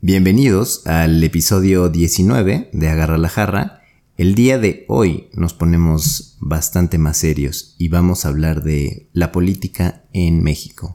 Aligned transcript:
Bienvenidos 0.00 0.86
al 0.86 1.22
episodio 1.24 1.88
19 1.88 2.70
de 2.72 2.88
Agarra 2.88 3.18
la 3.18 3.28
Jarra. 3.28 3.82
El 4.16 4.34
día 4.34 4.58
de 4.58 4.84
hoy 4.88 5.28
nos 5.32 5.54
ponemos 5.54 6.36
bastante 6.40 6.98
más 6.98 7.16
serios 7.18 7.74
y 7.78 7.88
vamos 7.88 8.24
a 8.24 8.28
hablar 8.28 8.62
de 8.62 9.08
la 9.12 9.32
política 9.32 10.04
en 10.12 10.42
México. 10.42 10.94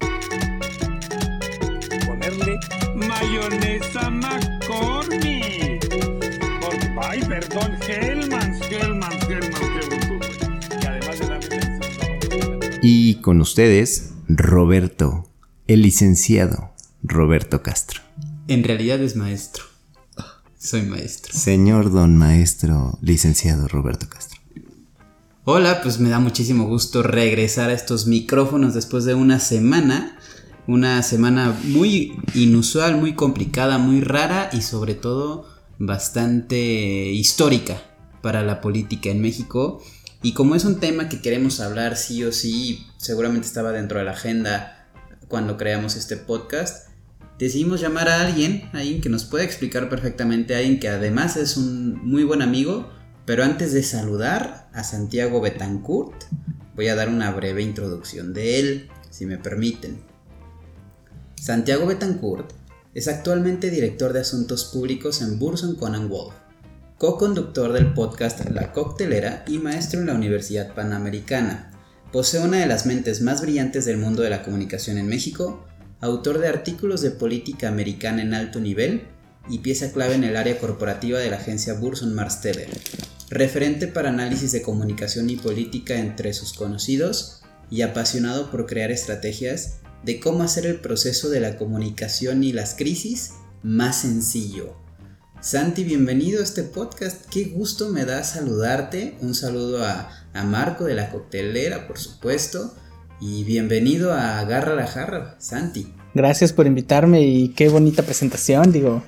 Ponerle 2.05 2.57
mayonesa 2.95 4.09
McCormick. 4.09 5.89
Por- 5.89 7.03
Ay, 7.05 7.21
perdón, 7.27 7.71
Y 12.81 13.15
con 13.15 13.39
ustedes, 13.39 14.13
Roberto, 14.27 15.29
el 15.67 15.81
licenciado 15.83 16.71
Roberto 17.01 17.61
Castro. 17.63 18.02
En 18.47 18.63
realidad 18.63 19.01
es 19.01 19.15
maestro. 19.15 19.63
Soy 20.57 20.81
maestro. 20.81 21.33
Señor 21.33 21.91
don 21.91 22.17
maestro, 22.17 22.97
licenciado 23.01 23.69
Roberto 23.69 24.09
Castro. 24.09 24.41
Hola, 25.45 25.81
pues 25.81 25.99
me 25.99 26.09
da 26.09 26.19
muchísimo 26.19 26.65
gusto 26.65 27.03
regresar 27.03 27.69
a 27.69 27.73
estos 27.73 28.05
micrófonos 28.05 28.73
después 28.73 29.05
de 29.05 29.13
una 29.13 29.39
semana. 29.39 30.17
Una 30.67 31.03
semana 31.03 31.57
muy 31.63 32.17
inusual, 32.33 32.97
muy 32.97 33.15
complicada, 33.15 33.77
muy 33.77 34.01
rara 34.01 34.49
y 34.51 34.61
sobre 34.61 34.93
todo 34.93 35.47
bastante 35.79 37.11
histórica 37.11 37.81
para 38.21 38.43
la 38.43 38.59
política 38.59 39.09
en 39.09 39.21
México. 39.21 39.81
Y 40.21 40.33
como 40.33 40.55
es 40.55 40.65
un 40.65 40.79
tema 40.79 41.07
que 41.07 41.21
queremos 41.21 41.61
hablar 41.61 41.95
sí 41.95 42.23
o 42.25 42.33
sí, 42.33 42.87
seguramente 42.97 43.47
estaba 43.47 43.71
dentro 43.71 43.99
de 43.99 44.05
la 44.05 44.11
agenda 44.11 44.87
cuando 45.29 45.57
creamos 45.57 45.95
este 45.95 46.15
podcast, 46.17 46.92
decidimos 47.39 47.81
llamar 47.81 48.09
a 48.09 48.21
alguien, 48.21 48.69
alguien 48.73 49.01
que 49.01 49.09
nos 49.09 49.25
pueda 49.25 49.43
explicar 49.43 49.89
perfectamente, 49.89 50.55
a 50.55 50.59
alguien 50.59 50.79
que 50.79 50.89
además 50.89 51.37
es 51.37 51.57
un 51.57 51.95
muy 52.05 52.23
buen 52.23 52.41
amigo, 52.41 52.89
pero 53.25 53.43
antes 53.43 53.73
de 53.73 53.83
saludar 53.83 54.69
a 54.73 54.83
Santiago 54.83 55.41
Betancourt, 55.41 56.25
voy 56.75 56.87
a 56.87 56.95
dar 56.95 57.09
una 57.09 57.31
breve 57.31 57.61
introducción 57.61 58.33
de 58.33 58.59
él, 58.59 58.89
si 59.09 59.25
me 59.25 59.37
permiten. 59.37 60.01
Santiago 61.35 61.85
Betancourt 61.85 62.53
es 62.93 63.07
actualmente 63.07 63.69
director 63.69 64.13
de 64.13 64.21
asuntos 64.21 64.65
públicos 64.65 65.21
en 65.21 65.39
Burson 65.39 65.75
Conan 65.75 66.09
Wolf, 66.09 66.33
co-conductor 66.97 67.73
del 67.73 67.93
podcast 67.93 68.47
La 68.49 68.71
Coctelera 68.71 69.43
y 69.47 69.57
maestro 69.57 69.99
en 69.99 70.07
la 70.07 70.13
Universidad 70.13 70.73
Panamericana. 70.73 71.71
Posee 72.11 72.41
una 72.41 72.59
de 72.59 72.67
las 72.67 72.85
mentes 72.85 73.21
más 73.21 73.41
brillantes 73.41 73.85
del 73.85 73.97
mundo 73.97 74.21
de 74.21 74.29
la 74.29 74.43
comunicación 74.43 74.97
en 74.97 75.07
México, 75.07 75.65
autor 76.03 76.39
de 76.39 76.49
artículos 76.49 76.99
de 76.99 77.11
política 77.11 77.69
americana 77.69 78.21
en 78.21 78.33
alto 78.33 78.59
nivel 78.59 79.03
y 79.49 79.59
pieza 79.59 79.93
clave 79.93 80.15
en 80.15 80.25
el 80.25 80.35
área 80.35 80.59
corporativa 80.59 81.17
de 81.17 81.29
la 81.29 81.37
agencia 81.37 81.75
Burson 81.75 82.13
Marsteller, 82.13 82.69
referente 83.29 83.87
para 83.87 84.09
análisis 84.09 84.51
de 84.51 84.61
comunicación 84.61 85.29
y 85.29 85.37
política 85.37 85.95
entre 85.95 86.33
sus 86.33 86.51
conocidos 86.51 87.41
y 87.69 87.83
apasionado 87.83 88.51
por 88.51 88.65
crear 88.65 88.91
estrategias 88.91 89.77
de 90.03 90.19
cómo 90.19 90.43
hacer 90.43 90.65
el 90.65 90.81
proceso 90.81 91.29
de 91.29 91.39
la 91.39 91.55
comunicación 91.55 92.43
y 92.43 92.51
las 92.51 92.75
crisis 92.75 93.35
más 93.61 94.01
sencillo. 94.01 94.75
Santi, 95.39 95.85
bienvenido 95.85 96.41
a 96.41 96.43
este 96.43 96.63
podcast. 96.63 97.25
Qué 97.29 97.45
gusto 97.45 97.89
me 97.89 98.03
da 98.03 98.25
saludarte. 98.25 99.17
Un 99.21 99.35
saludo 99.35 99.85
a, 99.85 100.09
a 100.33 100.43
Marco 100.43 100.83
de 100.83 100.95
la 100.95 101.09
coctelera, 101.11 101.87
por 101.87 101.97
supuesto. 101.97 102.73
Y 103.25 103.45
bienvenido 103.45 104.11
a 104.11 104.39
Agarra 104.39 104.75
la 104.75 104.85
Jarra, 104.85 105.35
Santi. 105.39 105.87
Gracias 106.13 106.51
por 106.51 106.67
invitarme 106.67 107.21
y 107.25 107.47
qué 107.49 107.69
bonita 107.69 108.03
presentación, 108.03 108.73
digo, 108.73 109.01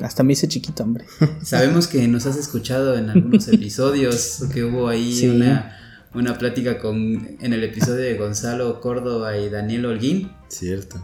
hasta 0.00 0.22
me 0.22 0.34
hice 0.34 0.48
chiquito, 0.48 0.82
hombre. 0.82 1.06
Sabemos 1.42 1.86
que 1.86 2.06
nos 2.08 2.26
has 2.26 2.36
escuchado 2.36 2.98
en 2.98 3.08
algunos 3.08 3.48
episodios, 3.52 4.44
que 4.52 4.64
hubo 4.64 4.88
ahí 4.88 5.14
Sí. 5.14 5.28
una, 5.28 5.78
una 6.14 6.36
plática 6.36 6.78
con, 6.78 7.38
en 7.40 7.52
el 7.54 7.64
episodio 7.64 8.02
de 8.04 8.18
Gonzalo 8.18 8.82
Córdoba 8.82 9.38
y 9.38 9.48
Daniel 9.48 9.86
Holguín. 9.86 10.30
Cierto. 10.48 11.02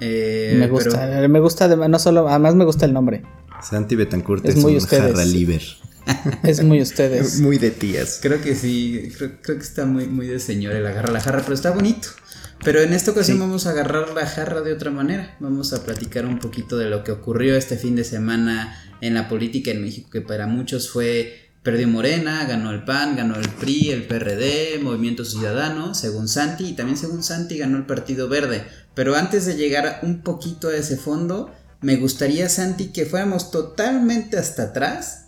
Eh, 0.00 0.54
me 0.58 0.62
pero- 0.66 0.72
gusta, 0.74 1.28
me 1.28 1.40
gusta, 1.40 1.64
además, 1.66 1.88
no 1.88 1.98
solo, 2.00 2.28
además 2.28 2.56
me 2.56 2.64
gusta 2.64 2.84
el 2.84 2.92
nombre, 2.94 3.22
Santi 3.62 3.94
Betancourt 3.94 4.44
Es 4.44 4.56
es, 4.56 4.62
muy 4.62 4.72
un 4.72 4.78
ustedes. 4.78 5.04
jarra 5.04 5.24
liber. 5.24 5.62
es 6.42 6.62
muy 6.62 6.80
ustedes. 6.80 7.40
Muy 7.40 7.58
de 7.58 7.70
tías. 7.70 8.18
Creo 8.22 8.40
que 8.40 8.54
sí, 8.54 9.12
creo, 9.16 9.32
creo 9.42 9.58
que 9.58 9.64
está 9.64 9.86
muy, 9.86 10.06
muy 10.06 10.26
de 10.26 10.38
señor 10.40 10.74
el 10.74 10.86
agarra 10.86 11.12
la 11.12 11.20
jarra, 11.20 11.42
pero 11.42 11.54
está 11.54 11.70
bonito. 11.70 12.08
Pero 12.64 12.80
en 12.80 12.92
esta 12.92 13.10
ocasión 13.10 13.36
Sí. 13.36 13.40
vamos 13.40 13.66
a 13.66 13.70
agarrar 13.70 14.10
la 14.10 14.26
jarra 14.26 14.60
de 14.62 14.72
otra 14.72 14.90
manera. 14.90 15.36
Vamos 15.40 15.72
a 15.72 15.84
platicar 15.84 16.26
un 16.26 16.38
poquito 16.38 16.78
de 16.78 16.88
lo 16.88 17.04
que 17.04 17.12
ocurrió 17.12 17.56
este 17.56 17.76
fin 17.76 17.96
de 17.96 18.04
semana 18.04 18.76
en 19.00 19.14
la 19.14 19.28
política 19.28 19.70
en 19.70 19.82
México, 19.82 20.08
que 20.10 20.20
para 20.20 20.46
muchos 20.46 20.88
fue 20.88 21.42
perdió 21.62 21.88
Morena, 21.88 22.44
ganó 22.46 22.70
el 22.70 22.84
PAN, 22.84 23.16
ganó 23.16 23.34
el 23.34 23.48
PRI, 23.48 23.90
el 23.90 24.06
PRD, 24.06 24.78
Movimiento 24.80 25.24
Ciudadano, 25.24 25.94
según 25.94 26.28
Santi, 26.28 26.68
y 26.68 26.72
también 26.74 26.96
según 26.96 27.24
Santi 27.24 27.58
ganó 27.58 27.76
el 27.76 27.86
Partido 27.86 28.28
Verde. 28.28 28.64
Pero 28.94 29.16
antes 29.16 29.46
de 29.46 29.56
llegar 29.56 29.98
un 30.02 30.22
poquito 30.22 30.68
a 30.68 30.76
ese 30.76 30.96
fondo, 30.96 31.52
me 31.80 31.96
gustaría, 31.96 32.48
Santi, 32.48 32.92
que 32.92 33.04
fuéramos 33.04 33.50
totalmente 33.50 34.38
hasta 34.38 34.62
atrás 34.62 35.25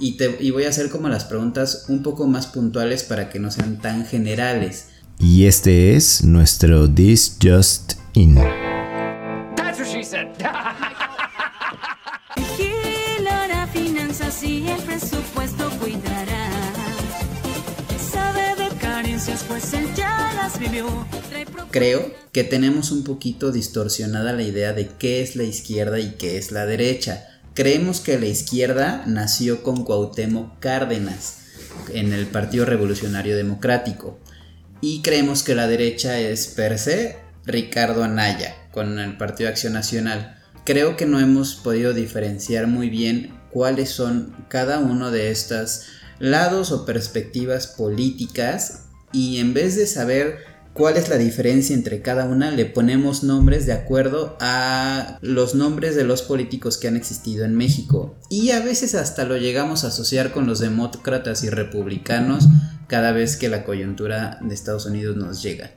y, 0.00 0.16
te, 0.16 0.36
y 0.40 0.50
voy 0.50 0.64
a 0.64 0.70
hacer 0.70 0.88
como 0.90 1.08
las 1.08 1.24
preguntas 1.24 1.84
un 1.88 2.02
poco 2.02 2.26
más 2.26 2.46
puntuales 2.46 3.04
para 3.04 3.28
que 3.30 3.38
no 3.38 3.50
sean 3.50 3.78
tan 3.78 4.04
generales. 4.06 4.86
Y 5.18 5.46
este 5.46 5.94
es 5.96 6.24
nuestro 6.24 6.88
This 6.90 7.36
Just 7.42 7.94
In. 8.14 8.36
Vigila 12.36 13.48
las 13.48 13.70
finanzas 13.70 14.42
y 14.42 14.66
el 14.68 14.80
presupuesto 14.82 15.70
cuidará. 15.80 16.50
Sabe 18.12 18.54
de 18.62 18.68
carencias, 18.76 19.44
pues 19.48 19.72
él 19.74 19.86
ya 19.96 20.32
las 20.34 20.58
vivió. 20.58 20.86
Trae 21.28 21.46
pro- 21.46 21.66
Creo 21.70 22.10
que 22.32 22.44
tenemos 22.44 22.90
un 22.92 23.04
poquito 23.04 23.52
distorsionada 23.52 24.32
la 24.32 24.42
idea 24.42 24.72
de 24.72 24.88
qué 24.88 25.22
es 25.22 25.36
la 25.36 25.42
izquierda 25.44 25.98
y 25.98 26.12
qué 26.18 26.38
es 26.38 26.50
la 26.52 26.66
derecha. 26.66 27.24
Creemos 27.54 28.00
que 28.00 28.18
la 28.18 28.26
izquierda 28.26 29.02
nació 29.06 29.62
con 29.62 29.84
Cuauhtémoc 29.84 30.60
Cárdenas 30.60 31.38
en 31.92 32.12
el 32.12 32.26
Partido 32.26 32.64
Revolucionario 32.64 33.36
Democrático 33.36 34.18
y 34.80 35.02
creemos 35.02 35.42
que 35.42 35.54
la 35.54 35.66
derecha 35.66 36.18
es 36.18 36.46
per 36.46 36.78
se 36.78 37.18
Ricardo 37.44 38.04
Anaya 38.04 38.54
con 38.70 38.98
el 38.98 39.16
Partido 39.16 39.50
Acción 39.50 39.72
Nacional. 39.72 40.38
Creo 40.64 40.96
que 40.96 41.06
no 41.06 41.18
hemos 41.18 41.56
podido 41.56 41.92
diferenciar 41.92 42.66
muy 42.66 42.88
bien 42.88 43.38
cuáles 43.50 43.90
son 43.90 44.46
cada 44.48 44.78
uno 44.78 45.10
de 45.10 45.30
estos 45.30 45.86
lados 46.20 46.70
o 46.70 46.86
perspectivas 46.86 47.66
políticas 47.66 48.84
y 49.12 49.38
en 49.38 49.54
vez 49.54 49.74
de 49.74 49.86
saber 49.86 50.38
cuál 50.72 50.96
es 50.96 51.08
la 51.08 51.16
diferencia 51.16 51.74
entre 51.74 52.00
cada 52.00 52.26
una, 52.26 52.50
le 52.50 52.64
ponemos 52.64 53.22
nombres 53.22 53.66
de 53.66 53.72
acuerdo 53.72 54.36
a 54.40 55.18
los 55.20 55.54
nombres 55.54 55.96
de 55.96 56.04
los 56.04 56.22
políticos 56.22 56.78
que 56.78 56.88
han 56.88 56.96
existido 56.96 57.44
en 57.44 57.56
México. 57.56 58.16
Y 58.28 58.50
a 58.50 58.60
veces 58.60 58.94
hasta 58.94 59.24
lo 59.24 59.36
llegamos 59.36 59.84
a 59.84 59.88
asociar 59.88 60.32
con 60.32 60.46
los 60.46 60.60
demócratas 60.60 61.44
y 61.44 61.50
republicanos 61.50 62.48
cada 62.86 63.12
vez 63.12 63.36
que 63.36 63.48
la 63.48 63.64
coyuntura 63.64 64.38
de 64.42 64.54
Estados 64.54 64.86
Unidos 64.86 65.16
nos 65.16 65.42
llega. 65.42 65.72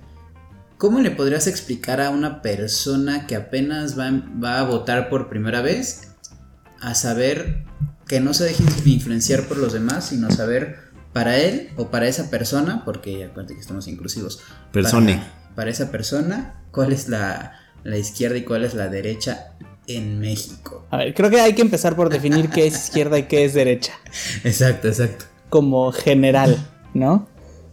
¿Cómo 0.78 1.00
le 1.00 1.12
podrías 1.12 1.48
explicar 1.48 2.02
a 2.02 2.10
una 2.10 2.42
persona 2.42 3.26
que 3.28 3.36
apenas 3.36 3.98
va, 3.98 4.12
va 4.44 4.60
a 4.60 4.64
votar 4.64 5.10
por 5.10 5.30
primera 5.30 5.62
vez 5.62 6.10
a 6.82 6.94
saber 6.96 7.64
que 8.08 8.20
no 8.20 8.34
se 8.34 8.44
deje 8.46 8.64
influenciar 8.86 9.48
por 9.48 9.58
los 9.58 9.74
demás, 9.74 10.10
sino 10.10 10.30
saber 10.30 10.93
para 11.14 11.38
él 11.38 11.70
o 11.78 11.88
para 11.90 12.08
esa 12.08 12.30
persona, 12.30 12.82
porque 12.86 13.24
acuérdate 13.26 13.54
que 13.56 13.62
estamos 13.62 13.88
inclusivos, 13.88 14.42
Persone. 14.72 15.16
Para, 15.18 15.56
para 15.56 15.70
esa 15.72 15.92
persona, 15.92 16.64
cuál 16.72 16.92
es 16.92 17.08
la, 17.08 17.54
la 17.84 17.98
izquierda 17.98 18.38
y 18.38 18.44
cuál 18.44 18.64
es 18.64 18.74
la 18.74 18.88
derecha 18.90 19.54
en 19.88 20.20
México? 20.20 20.86
A 20.92 20.98
ver, 20.98 21.14
creo 21.14 21.30
que 21.30 21.40
hay 21.42 21.54
que 21.54 21.62
empezar 21.62 21.96
por 21.96 22.10
definir 22.10 22.50
qué 22.50 22.66
es 22.68 22.74
izquierda 22.86 23.20
y 23.20 23.24
qué 23.24 23.46
es 23.46 23.54
derecha, 23.54 23.94
Exacto, 24.44 24.88
exacto. 24.88 25.26
como 25.50 25.92
general, 25.92 26.58
¿no? 26.94 27.28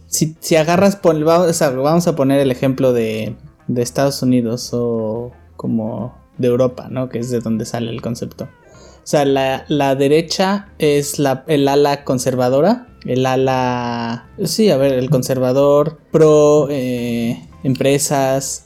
Si, 0.07 0.35
si 0.41 0.55
agarras, 0.57 0.95
pon- 0.97 1.23
vamos, 1.23 1.61
a, 1.61 1.69
vamos 1.71 2.07
a 2.07 2.15
poner 2.15 2.41
el 2.41 2.51
ejemplo 2.51 2.91
de, 2.93 3.35
de 3.67 3.81
Estados 3.81 4.21
Unidos 4.21 4.69
o 4.73 5.31
como 5.55 6.19
de 6.37 6.47
Europa, 6.49 6.87
¿no? 6.91 7.07
Que 7.09 7.19
es 7.19 7.29
de 7.31 7.39
donde 7.39 7.65
sale 7.65 7.89
el 7.91 8.01
concepto. 8.01 8.45
O 8.45 9.07
sea, 9.07 9.23
la, 9.25 9.63
la 9.69 9.95
derecha 9.95 10.67
es 10.79 11.17
la, 11.17 11.43
el 11.47 11.67
ala 11.67 12.03
conservadora, 12.03 12.87
el 13.05 13.25
ala... 13.25 14.29
Sí, 14.43 14.69
a 14.69 14.77
ver, 14.77 14.93
el 14.93 15.09
conservador, 15.09 15.99
pro 16.11 16.67
eh, 16.69 17.41
empresas, 17.63 18.65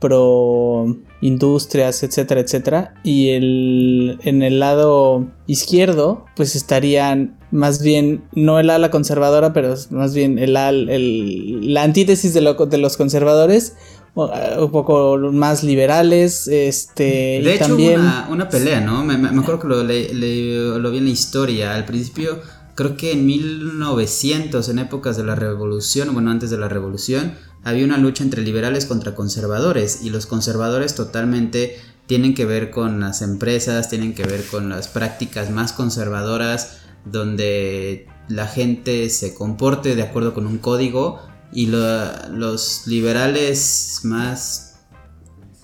pro 0.00 0.96
industrias, 1.20 2.02
etcétera, 2.02 2.40
etcétera. 2.40 2.94
Y 3.04 3.30
el, 3.30 4.18
en 4.24 4.42
el 4.42 4.58
lado 4.60 5.26
izquierdo, 5.46 6.24
pues 6.36 6.56
estarían 6.56 7.38
más 7.52 7.82
bien, 7.82 8.24
no 8.34 8.58
el 8.58 8.70
ala 8.70 8.90
conservadora, 8.90 9.52
pero 9.52 9.74
más 9.90 10.14
bien 10.14 10.38
el, 10.38 10.56
al- 10.56 10.88
el- 10.88 11.72
la 11.74 11.82
antítesis 11.82 12.32
de, 12.34 12.40
lo- 12.40 12.54
de 12.54 12.78
los 12.78 12.96
conservadores, 12.96 13.76
eh, 14.16 14.56
un 14.58 14.70
poco 14.72 15.16
más 15.32 15.62
liberales, 15.62 16.48
este, 16.48 17.04
De 17.04 17.42
y 17.44 17.48
hecho, 17.50 17.66
también... 17.68 18.00
una, 18.00 18.26
una 18.30 18.48
pelea, 18.48 18.80
¿no? 18.80 19.04
Me, 19.04 19.16
me- 19.18 19.30
me 19.30 19.40
acuerdo 19.42 19.60
que 19.60 19.68
lo, 19.68 19.84
le- 19.84 20.12
le- 20.14 20.78
lo 20.78 20.90
vi 20.90 20.98
en 20.98 21.04
la 21.04 21.10
historia. 21.10 21.74
Al 21.74 21.84
principio, 21.84 22.40
creo 22.74 22.96
que 22.96 23.12
en 23.12 23.26
1900, 23.26 24.68
en 24.68 24.78
épocas 24.78 25.16
de 25.16 25.24
la 25.24 25.34
revolución, 25.34 26.12
bueno, 26.12 26.30
antes 26.30 26.50
de 26.50 26.58
la 26.58 26.68
revolución, 26.68 27.34
había 27.64 27.84
una 27.84 27.98
lucha 27.98 28.24
entre 28.24 28.42
liberales 28.42 28.86
contra 28.86 29.14
conservadores. 29.14 30.00
Y 30.02 30.10
los 30.10 30.26
conservadores 30.26 30.94
totalmente 30.94 31.76
tienen 32.06 32.34
que 32.34 32.44
ver 32.44 32.70
con 32.70 33.00
las 33.00 33.22
empresas, 33.22 33.88
tienen 33.88 34.14
que 34.14 34.24
ver 34.24 34.44
con 34.50 34.68
las 34.68 34.88
prácticas 34.88 35.50
más 35.50 35.72
conservadoras, 35.72 36.78
donde 37.04 38.06
la 38.28 38.46
gente 38.46 39.08
se 39.10 39.34
comporte 39.34 39.94
de 39.96 40.02
acuerdo 40.02 40.34
con 40.34 40.46
un 40.46 40.58
código. 40.58 41.20
Y 41.52 41.66
lo- 41.66 42.28
los 42.30 42.86
liberales 42.86 44.00
más 44.04 44.68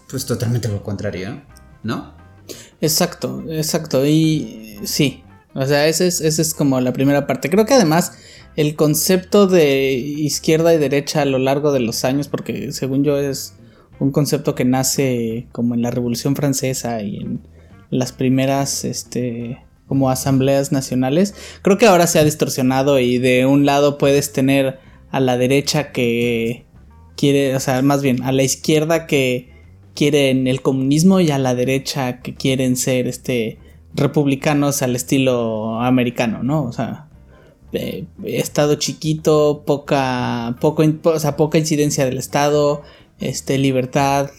pues 0.09 0.25
totalmente 0.25 0.69
lo 0.69 0.83
contrario, 0.83 1.43
¿no? 1.83 2.15
Exacto, 2.81 3.43
exacto. 3.49 4.07
Y 4.07 4.79
sí, 4.85 5.23
o 5.59 5.67
sea, 5.67 5.89
esa 5.89 6.05
es, 6.05 6.21
esa 6.21 6.41
es 6.41 6.55
como 6.55 6.81
la 6.81 6.93
primera 6.93 7.27
parte. 7.27 7.51
Creo 7.51 7.67
que 7.67 7.75
además 7.75 8.13
el 8.55 8.77
concepto 8.77 9.49
de 9.49 9.93
izquierda 9.93 10.73
y 10.73 10.79
derecha 10.79 11.23
a 11.23 11.25
lo 11.25 11.39
largo 11.39 11.73
de 11.73 11.81
los 11.81 12.05
años, 12.05 12.29
porque 12.29 12.71
según 12.71 13.03
yo 13.03 13.19
es 13.19 13.55
un 13.99 14.13
concepto 14.13 14.55
que 14.55 14.65
nace 14.65 15.49
como 15.51 15.75
en 15.75 15.83
la 15.83 15.91
Revolución 15.91 16.37
Francesa 16.37 17.03
y 17.03 17.17
en 17.17 17.41
las 17.91 18.13
primeras, 18.13 18.85
este, 18.85 19.59
como 19.89 20.11
asambleas 20.11 20.71
nacionales, 20.71 21.35
creo 21.63 21.77
que 21.77 21.87
ahora 21.87 22.07
se 22.07 22.21
ha 22.21 22.25
distorsionado 22.25 23.01
y 23.01 23.19
de 23.19 23.45
un 23.45 23.67
lado 23.67 23.99
puedes 23.99 24.33
tener 24.33 24.79
a 25.11 25.19
la 25.19 25.37
derecha 25.37 25.91
que 25.91 26.67
quiere, 27.17 27.57
o 27.57 27.61
sea, 27.61 27.83
más 27.83 28.01
bien 28.01 28.23
a 28.23 28.31
la 28.31 28.45
izquierda 28.45 29.09
que 29.09 29.51
quieren 29.97 30.47
el 30.47 30.63
comunismo 30.63 31.19
y 31.19 31.33
a 31.33 31.39
la 31.39 31.57
derecha 31.57 32.21
que 32.21 32.35
quieren 32.37 32.77
ser 32.77 33.09
este 33.09 33.59
republicanos 33.95 34.83
al 34.83 34.95
estilo 34.97 35.81
americano, 35.81 36.43
¿no? 36.43 36.65
O 36.65 36.73
sea, 36.73 37.09
estado 38.25 38.77
chiquito, 38.77 39.63
poca 39.67 40.57
poco 40.61 40.83
o 41.05 41.19
sea, 41.19 41.37
poca 41.37 41.59
incidencia 41.59 42.05
del 42.05 42.19
estado, 42.19 42.83
este 43.19 43.59
libertad 43.59 44.31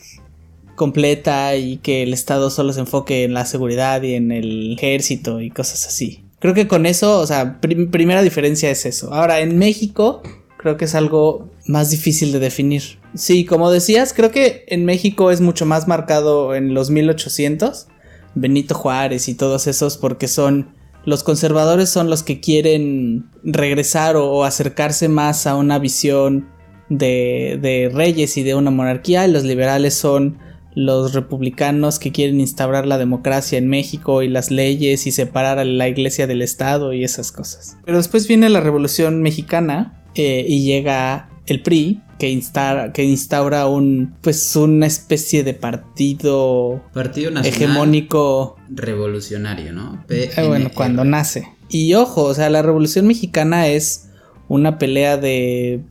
completa 0.75 1.55
y 1.57 1.77
que 1.77 2.03
el 2.03 2.13
estado 2.13 2.49
solo 2.49 2.71
se 2.73 2.79
enfoque 2.79 3.23
en 3.25 3.33
la 3.33 3.45
seguridad 3.45 4.01
y 4.01 4.13
en 4.13 4.31
el 4.31 4.73
ejército 4.77 5.41
y 5.41 5.49
cosas 5.49 5.85
así. 5.85 6.23
Creo 6.39 6.53
que 6.53 6.67
con 6.69 6.85
eso, 6.85 7.19
o 7.19 7.27
sea, 7.27 7.59
prim- 7.59 7.91
primera 7.91 8.21
diferencia 8.23 8.71
es 8.71 8.85
eso. 8.85 9.13
Ahora, 9.13 9.41
en 9.41 9.57
México, 9.57 10.21
creo 10.57 10.77
que 10.77 10.85
es 10.85 10.95
algo 10.95 11.49
más 11.65 11.89
difícil 11.91 12.31
de 12.31 12.39
definir. 12.39 12.81
Sí, 13.13 13.43
como 13.43 13.71
decías, 13.71 14.13
creo 14.13 14.31
que 14.31 14.63
en 14.69 14.85
México 14.85 15.31
es 15.31 15.41
mucho 15.41 15.65
más 15.65 15.87
marcado 15.89 16.55
en 16.55 16.73
los 16.73 16.91
1800, 16.91 17.87
Benito 18.35 18.75
Juárez 18.75 19.27
y 19.27 19.35
todos 19.35 19.67
esos, 19.67 19.97
porque 19.97 20.27
son 20.27 20.77
los 21.05 21.23
conservadores 21.23 21.89
son 21.89 22.09
los 22.09 22.23
que 22.23 22.39
quieren 22.39 23.29
regresar 23.43 24.15
o, 24.15 24.43
acercarse 24.43 25.07
más 25.07 25.47
a 25.47 25.55
una 25.55 25.79
visión 25.79 26.49
de, 26.89 27.57
de 27.61 27.89
reyes 27.93 28.37
y 28.37 28.43
de 28.43 28.55
una 28.55 28.71
monarquía, 28.71 29.27
y 29.27 29.31
los 29.31 29.43
liberales 29.43 29.93
son 29.93 30.37
los 30.75 31.13
republicanos 31.13 31.99
que 31.99 32.11
quieren 32.11 32.39
instaurar 32.39 32.85
la 32.85 32.97
democracia 32.97 33.57
en 33.57 33.67
México 33.67 34.21
y 34.21 34.29
las 34.29 34.51
leyes 34.51 35.07
y 35.07 35.11
separar 35.11 35.59
a 35.59 35.65
la 35.65 35.87
iglesia 35.87 36.27
del 36.27 36.41
Estado 36.41 36.93
y 36.93 37.03
esas 37.03 37.31
cosas. 37.31 37.77
Pero 37.85 37.97
después 37.97 38.27
viene 38.27 38.49
la 38.49 38.61
Revolución 38.61 39.21
Mexicana 39.21 40.03
eh, 40.15 40.45
y 40.47 40.63
llega 40.63 41.29
el 41.47 41.61
PRI 41.61 42.01
que 42.19 42.29
instaura, 42.29 42.91
que 42.91 43.03
instaura 43.03 43.65
un 43.65 44.13
pues 44.21 44.55
una 44.55 44.85
especie 44.85 45.43
de 45.43 45.53
partido 45.53 46.83
Partido 46.93 47.31
Nacional 47.31 47.53
hegemónico 47.53 48.57
Revolucionario, 48.69 49.73
¿no? 49.73 50.03
eh, 50.09 50.31
bueno, 50.45 50.69
cuando 50.73 51.03
nace. 51.05 51.47
Y 51.69 51.93
ojo, 51.93 52.23
o 52.23 52.33
sea, 52.33 52.49
la 52.49 52.61
Revolución 52.61 53.07
Mexicana 53.07 53.67
es 53.67 54.09
una 54.47 54.77
pelea 54.77 55.17
de 55.17 55.81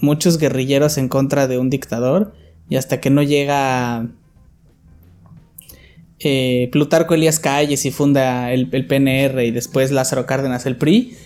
muchos 0.00 0.38
guerrilleros 0.38 0.98
en 0.98 1.08
contra 1.08 1.46
de 1.46 1.58
un 1.58 1.70
dictador. 1.70 2.34
Y 2.68 2.76
hasta 2.76 3.00
que 3.00 3.08
no 3.08 3.22
llega 3.22 4.08
eh, 6.18 6.68
Plutarco 6.72 7.14
Elías 7.14 7.38
Calles 7.38 7.86
y 7.86 7.90
funda 7.90 8.52
el, 8.52 8.68
el 8.72 8.86
PNR 8.86 9.44
y 9.44 9.50
después 9.50 9.90
Lázaro 9.90 10.26
Cárdenas 10.26 10.66
el 10.66 10.76
PRI. 10.76 11.16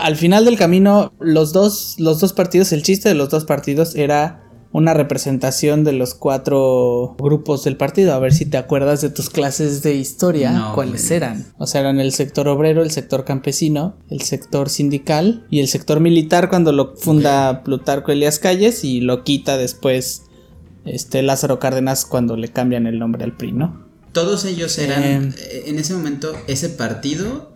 Al 0.00 0.16
final 0.16 0.44
del 0.44 0.56
camino, 0.56 1.12
los 1.18 1.52
dos, 1.52 1.96
los 1.98 2.20
dos 2.20 2.32
partidos, 2.32 2.72
el 2.72 2.82
chiste 2.82 3.08
de 3.08 3.14
los 3.14 3.30
dos 3.30 3.44
partidos 3.44 3.94
era 3.96 4.38
una 4.74 4.94
representación 4.94 5.84
de 5.84 5.92
los 5.92 6.14
cuatro 6.14 7.14
grupos 7.18 7.64
del 7.64 7.76
partido. 7.76 8.14
A 8.14 8.18
ver 8.18 8.32
si 8.32 8.46
te 8.46 8.56
acuerdas 8.56 9.02
de 9.02 9.10
tus 9.10 9.28
clases 9.28 9.82
de 9.82 9.94
historia, 9.94 10.50
No, 10.52 10.74
cuáles 10.74 11.10
eran. 11.10 11.52
O 11.58 11.66
sea, 11.66 11.82
eran 11.82 12.00
el 12.00 12.12
sector 12.12 12.48
obrero, 12.48 12.82
el 12.82 12.90
sector 12.90 13.24
campesino, 13.24 13.96
el 14.08 14.22
sector 14.22 14.70
sindical 14.70 15.46
y 15.50 15.60
el 15.60 15.68
sector 15.68 16.00
militar 16.00 16.48
cuando 16.48 16.72
lo 16.72 16.94
funda 16.96 17.62
Plutarco 17.64 18.12
Elías 18.12 18.38
Calles 18.38 18.82
y 18.84 19.00
lo 19.02 19.24
quita 19.24 19.58
después 19.58 20.22
este 20.86 21.22
Lázaro 21.22 21.58
Cárdenas 21.58 22.06
cuando 22.06 22.36
le 22.36 22.48
cambian 22.48 22.86
el 22.86 22.98
nombre 22.98 23.24
al 23.24 23.36
PRI, 23.36 23.52
¿no? 23.52 23.86
Todos 24.12 24.44
ellos 24.46 24.76
eran, 24.78 25.02
Eh. 25.02 25.34
eh, 25.38 25.62
en 25.66 25.78
ese 25.78 25.94
momento, 25.94 26.32
ese 26.46 26.68
partido 26.70 27.51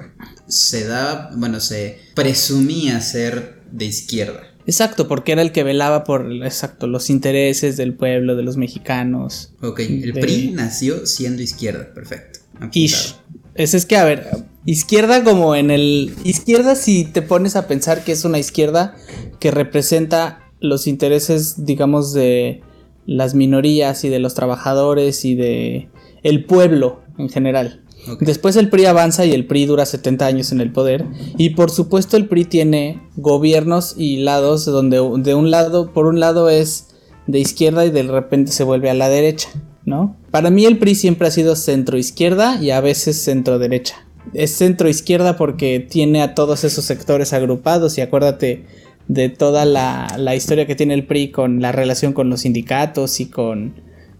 se 0.49 0.87
daba, 0.87 1.31
bueno, 1.35 1.61
se 1.61 1.99
presumía 2.15 3.01
ser 3.01 3.63
de 3.71 3.85
izquierda. 3.87 4.43
Exacto, 4.67 5.07
porque 5.07 5.33
era 5.33 5.43
el 5.43 5.53
que 5.53 5.63
velaba 5.63 6.03
por 6.03 6.31
exacto 6.45 6.87
los 6.89 7.09
intereses 7.09 7.77
del 7.77 7.95
pueblo, 7.95 8.35
de 8.35 8.43
los 8.43 8.57
mexicanos. 8.57 9.53
Ok, 9.63 9.81
el 9.81 10.13
De- 10.13 10.21
PRI 10.21 10.51
nació 10.53 11.07
siendo 11.07 11.43
izquierda, 11.43 11.93
perfecto. 11.95 12.41
Ish. 12.73 13.15
Es, 13.55 13.75
es 13.75 13.87
que, 13.87 13.97
a 13.97 14.05
ver, 14.05 14.27
izquierda 14.65 15.23
como 15.25 15.55
en 15.55 15.71
el... 15.71 16.15
Izquierda 16.25 16.75
si 16.75 17.05
te 17.05 17.23
pones 17.23 17.55
a 17.57 17.67
pensar 17.69 18.03
que 18.05 18.13
es 18.13 18.25
una 18.25 18.39
izquierda 18.39 18.97
que 19.39 19.51
representa 19.51 20.41
los 20.61 20.87
intereses, 20.87 21.65
digamos, 21.65 22.13
de 22.13 22.61
las 23.07 23.35
minorías 23.35 24.03
y 24.05 24.09
de 24.09 24.19
los 24.19 24.35
trabajadores 24.35 25.25
y 25.25 25.37
de 25.37 25.89
el 26.23 26.45
pueblo 26.45 27.03
en 27.19 27.29
general. 27.29 27.85
Después 28.21 28.57
el 28.57 28.69
PRI 28.69 28.87
avanza 28.87 29.25
y 29.25 29.33
el 29.33 29.47
PRI 29.47 29.67
dura 29.67 29.87
70 29.87 30.27
años 30.27 30.53
en 30.53 30.61
el 30.61 30.73
poder. 30.73 31.05
Y 31.37 31.51
por 31.51 31.71
supuesto 31.71 32.17
el 32.17 32.27
PRI 32.27 32.45
tiene 32.45 33.03
gobiernos 33.17 33.95
y 33.97 34.19
lados 34.19 34.65
donde 34.65 34.97
de 34.97 35.35
un 35.35 35.51
lado, 35.51 35.93
por 35.93 36.07
un 36.07 36.21
lado 36.21 36.51
es 36.51 36.89
de 37.27 37.39
izquierda 37.39 37.85
y 37.85 37.91
de 37.91 38.05
repente 38.05 38.53
se 38.53 38.65
vuelve 38.65 38.91
a 38.91 38.95
la 38.95 39.09
derecha, 39.09 39.49
¿no? 39.85 40.17
Para 40.31 40.51
mí 40.51 40.65
el 40.65 40.79
PRI 40.79 40.95
siempre 40.95 41.29
ha 41.29 41.31
sido 41.31 41.57
centro 41.57 41.99
izquierda 41.99 42.59
y 42.61 42.71
a 42.71 42.81
veces 42.81 43.23
centro 43.23 43.59
derecha. 43.59 44.07
Es 44.33 44.53
centro 44.53 44.89
izquierda 44.89 45.37
porque 45.37 45.81
tiene 45.81 46.23
a 46.23 46.35
todos 46.35 46.65
esos 46.65 46.85
sectores 46.85 47.33
agrupados 47.33 47.97
y 47.99 48.01
acuérdate 48.01 48.65
de 49.09 49.29
toda 49.29 49.65
la, 49.65 50.17
la 50.19 50.35
historia 50.35 50.67
que 50.67 50.75
tiene 50.75 50.95
el 50.95 51.07
PRI 51.07 51.31
con 51.31 51.61
la 51.61 51.73
relación 51.73 52.13
con 52.13 52.29
los 52.29 52.41
sindicatos 52.41 53.21
y 53.21 53.27
con 53.27 53.75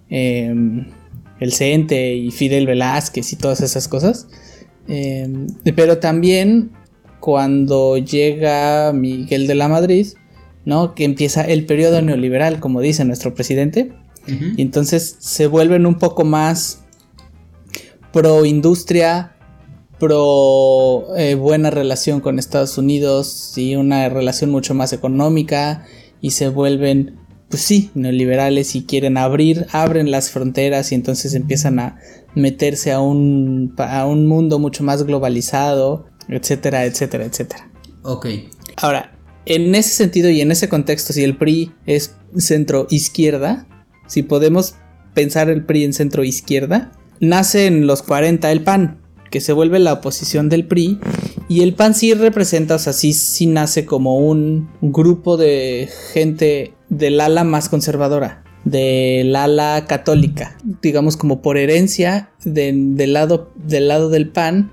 em, 0.09 0.87
el 1.41 1.53
CENTE 1.53 2.15
y 2.15 2.31
Fidel 2.31 2.67
Velázquez 2.67 3.33
y 3.33 3.37
todas 3.37 3.61
esas 3.61 3.89
cosas. 3.89 4.29
Em, 4.89 5.47
pero 5.75 5.99
también 5.99 6.71
cuando 7.21 7.99
llega 7.99 8.93
Miguel 8.93 9.47
de 9.47 9.55
la 9.55 9.69
Madrid, 9.69 10.09
¿no? 10.65 10.95
Que 10.95 11.05
empieza 11.05 11.43
el 11.43 11.67
periodo 11.67 12.03
neoliberal, 12.03 12.61
como 12.61 12.81
dice 12.81 13.05
nuestro 13.05 13.35
presidente. 13.35 13.93
Y 14.57 14.61
entonces 14.61 15.17
se 15.21 15.47
vuelven 15.47 15.87
un 15.87 15.99
poco 16.01 16.25
más 16.25 16.85
pro 18.13 18.45
industria, 18.45 19.37
pro 20.01 21.17
eh, 21.17 21.37
buena 21.37 21.71
relación 21.71 22.21
con 22.21 22.39
Estados 22.39 22.77
Unidos 22.77 23.57
y 23.57 23.77
una 23.77 24.09
relación 24.09 24.51
mucho 24.51 24.75
más 24.75 24.93
económica 24.93 25.85
y 26.21 26.33
se 26.33 26.49
vuelven, 26.49 27.19
pues 27.49 27.63
sí, 27.63 27.91
neoliberales 27.95 28.75
y 28.75 28.85
quieren 28.85 29.17
abrir, 29.17 29.67
abren 29.73 30.11
las 30.11 30.31
fronteras 30.31 30.93
y 30.93 30.95
entonces 30.95 31.35
empiezan 31.35 31.79
a 31.79 31.99
meterse 32.35 32.93
a 32.93 33.01
un, 33.01 33.75
a 33.79 34.07
un 34.07 34.27
mundo 34.27 34.59
mucho 34.59 34.83
más 34.85 35.05
globalizado, 35.05 36.07
etcétera, 36.29 36.85
etcétera, 36.85 37.25
etcétera. 37.25 37.71
Ok, 38.03 38.27
Ahora, 38.77 39.19
en 39.47 39.75
ese 39.75 39.91
sentido 39.91 40.29
y 40.29 40.41
en 40.41 40.51
ese 40.51 40.69
contexto, 40.69 41.13
si 41.13 41.25
el 41.25 41.37
PRI 41.37 41.73
es 41.87 42.15
centro 42.37 42.87
izquierda, 42.91 43.67
si 44.07 44.23
podemos 44.23 44.75
pensar 45.15 45.49
el 45.49 45.65
PRI 45.65 45.85
en 45.85 45.93
centro 45.95 46.25
izquierda, 46.25 46.93
nace 47.21 47.67
en 47.67 47.87
los 47.87 48.03
40 48.03 48.53
el 48.53 48.63
PAN, 48.63 49.01
que 49.37 49.43
se 49.43 49.53
vuelve 49.53 49.79
la 49.81 49.93
oposición 49.93 50.49
del 50.49 50.65
PRI, 50.67 50.99
y 51.47 51.61
el 51.61 51.75
PAN 51.75 51.95
sí 51.95 52.15
representa, 52.15 52.77
o 52.77 52.79
sea, 52.79 52.95
sí, 52.95 53.45
nace 53.45 53.85
como 53.85 54.17
un 54.17 54.71
grupo 54.81 55.37
de 55.37 55.91
gente 56.15 56.73
del 56.89 57.21
ala 57.21 57.45
más 57.45 57.69
conservadora, 57.69 58.45
del 58.65 59.37
ala 59.37 59.85
católica, 59.87 60.57
digamos 60.81 61.19
como 61.19 61.43
por 61.43 61.59
herencia 61.59 62.31
de- 62.47 62.73
del, 62.75 63.13
lado, 63.13 63.53
del 63.57 63.89
lado 63.89 64.09
del 64.09 64.31
PAN, 64.31 64.71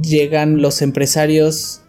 llegan 0.00 0.62
los 0.62 0.82
empresarios, 0.82 1.80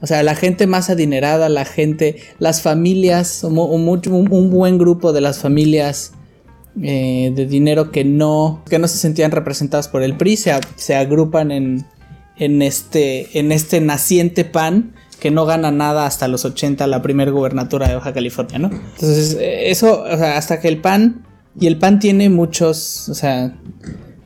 o 0.00 0.06
sea, 0.06 0.22
la 0.22 0.36
gente 0.36 0.66
más 0.66 0.88
adinerada, 0.88 1.50
la 1.50 1.66
gente, 1.66 2.16
las 2.38 2.62
familias, 2.62 3.44
un 3.44 4.50
buen 4.50 4.78
grupo 4.78 5.12
de 5.12 5.20
las 5.20 5.40
familias 5.40 6.12
eh, 6.82 7.32
de 7.34 7.46
dinero 7.46 7.90
que 7.90 8.04
no, 8.04 8.62
que 8.68 8.78
no 8.78 8.88
se 8.88 8.98
sentían 8.98 9.30
representadas 9.30 9.88
por 9.88 10.02
el 10.02 10.16
PRI, 10.16 10.36
se, 10.36 10.94
agrupan 10.94 11.50
en, 11.50 11.86
en, 12.36 12.62
este, 12.62 13.38
en 13.38 13.52
este 13.52 13.80
naciente 13.80 14.44
PAN 14.44 14.94
que 15.20 15.30
no 15.30 15.44
gana 15.46 15.70
nada 15.70 16.06
hasta 16.06 16.28
los 16.28 16.44
80, 16.44 16.86
la 16.86 17.02
primer 17.02 17.30
gubernatura 17.30 17.88
de 17.88 17.94
Baja 17.94 18.12
California, 18.12 18.58
¿no? 18.58 18.70
Entonces, 18.70 19.36
eh, 19.38 19.70
eso, 19.70 20.02
o 20.02 20.16
sea, 20.16 20.38
hasta 20.38 20.60
que 20.60 20.68
el 20.68 20.80
PAN, 20.80 21.26
y 21.58 21.66
el 21.66 21.76
PAN 21.76 21.98
tiene 21.98 22.30
muchos, 22.30 23.08
o 23.08 23.14
sea, 23.14 23.54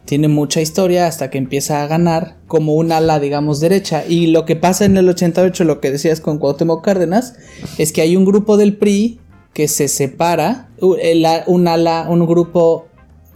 tiene 0.04 0.28
mucha 0.28 0.60
historia 0.60 1.06
hasta 1.06 1.30
que 1.30 1.38
empieza 1.38 1.82
a 1.82 1.86
ganar 1.86 2.36
como 2.46 2.74
un 2.74 2.92
ala, 2.92 3.18
digamos, 3.18 3.60
derecha. 3.60 4.04
Y 4.06 4.28
lo 4.28 4.44
que 4.44 4.54
pasa 4.54 4.84
en 4.84 4.96
el 4.96 5.08
88, 5.08 5.64
lo 5.64 5.80
que 5.80 5.90
decías 5.90 6.20
con 6.20 6.38
Cuauhtémoc 6.38 6.84
Cárdenas, 6.84 7.34
es 7.78 7.92
que 7.92 8.02
hay 8.02 8.16
un 8.16 8.24
grupo 8.24 8.56
del 8.56 8.76
PRI 8.76 9.18
que 9.54 9.68
se 9.68 9.88
separa, 9.88 10.68
un 10.80 11.68
ala, 11.68 12.06
un 12.11 12.26
grupo, 12.26 12.88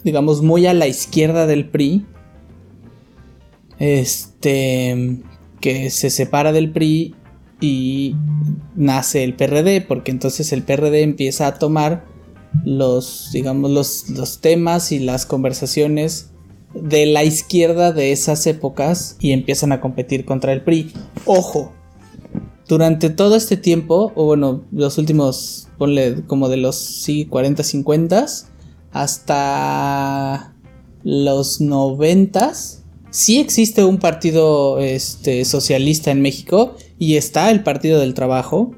digamos, 0.02 0.42
muy 0.42 0.66
a 0.66 0.74
la 0.74 0.88
izquierda 0.88 1.46
del 1.46 1.68
PRI, 1.70 2.04
este, 3.78 5.20
que 5.60 5.90
se 5.90 6.10
separa 6.10 6.52
del 6.52 6.72
PRI 6.72 7.14
y 7.60 8.16
nace 8.74 9.22
el 9.22 9.34
PRD, 9.34 9.80
porque 9.80 10.10
entonces 10.10 10.52
el 10.52 10.64
PRD 10.64 11.02
empieza 11.02 11.46
a 11.46 11.54
tomar 11.54 12.04
los, 12.64 13.30
digamos, 13.32 13.70
los, 13.70 14.10
los 14.10 14.40
temas 14.40 14.90
y 14.90 14.98
las 14.98 15.24
conversaciones 15.24 16.32
de 16.74 17.06
la 17.06 17.22
izquierda 17.22 17.92
de 17.92 18.10
esas 18.10 18.46
épocas 18.46 19.16
y 19.20 19.30
empiezan 19.32 19.70
a 19.70 19.80
competir 19.80 20.24
contra 20.24 20.52
el 20.52 20.62
PRI. 20.62 20.92
Ojo, 21.24 21.72
durante 22.68 23.10
todo 23.10 23.34
este 23.34 23.56
tiempo, 23.56 24.12
o 24.14 24.26
bueno, 24.26 24.64
los 24.70 24.98
últimos, 24.98 25.68
ponle 25.78 26.24
como 26.26 26.48
de 26.48 26.58
los 26.58 26.76
sí, 26.76 27.24
40, 27.26 27.62
50 27.62 28.26
hasta 28.92 30.54
los 31.04 31.60
90 31.60 32.52
sí 33.10 33.38
existe 33.38 33.84
un 33.84 33.98
partido 33.98 34.78
este, 34.78 35.44
socialista 35.44 36.10
en 36.10 36.22
México 36.22 36.76
y 36.98 37.16
está 37.16 37.50
el 37.50 37.62
Partido 37.62 38.00
del 38.00 38.14
Trabajo. 38.14 38.74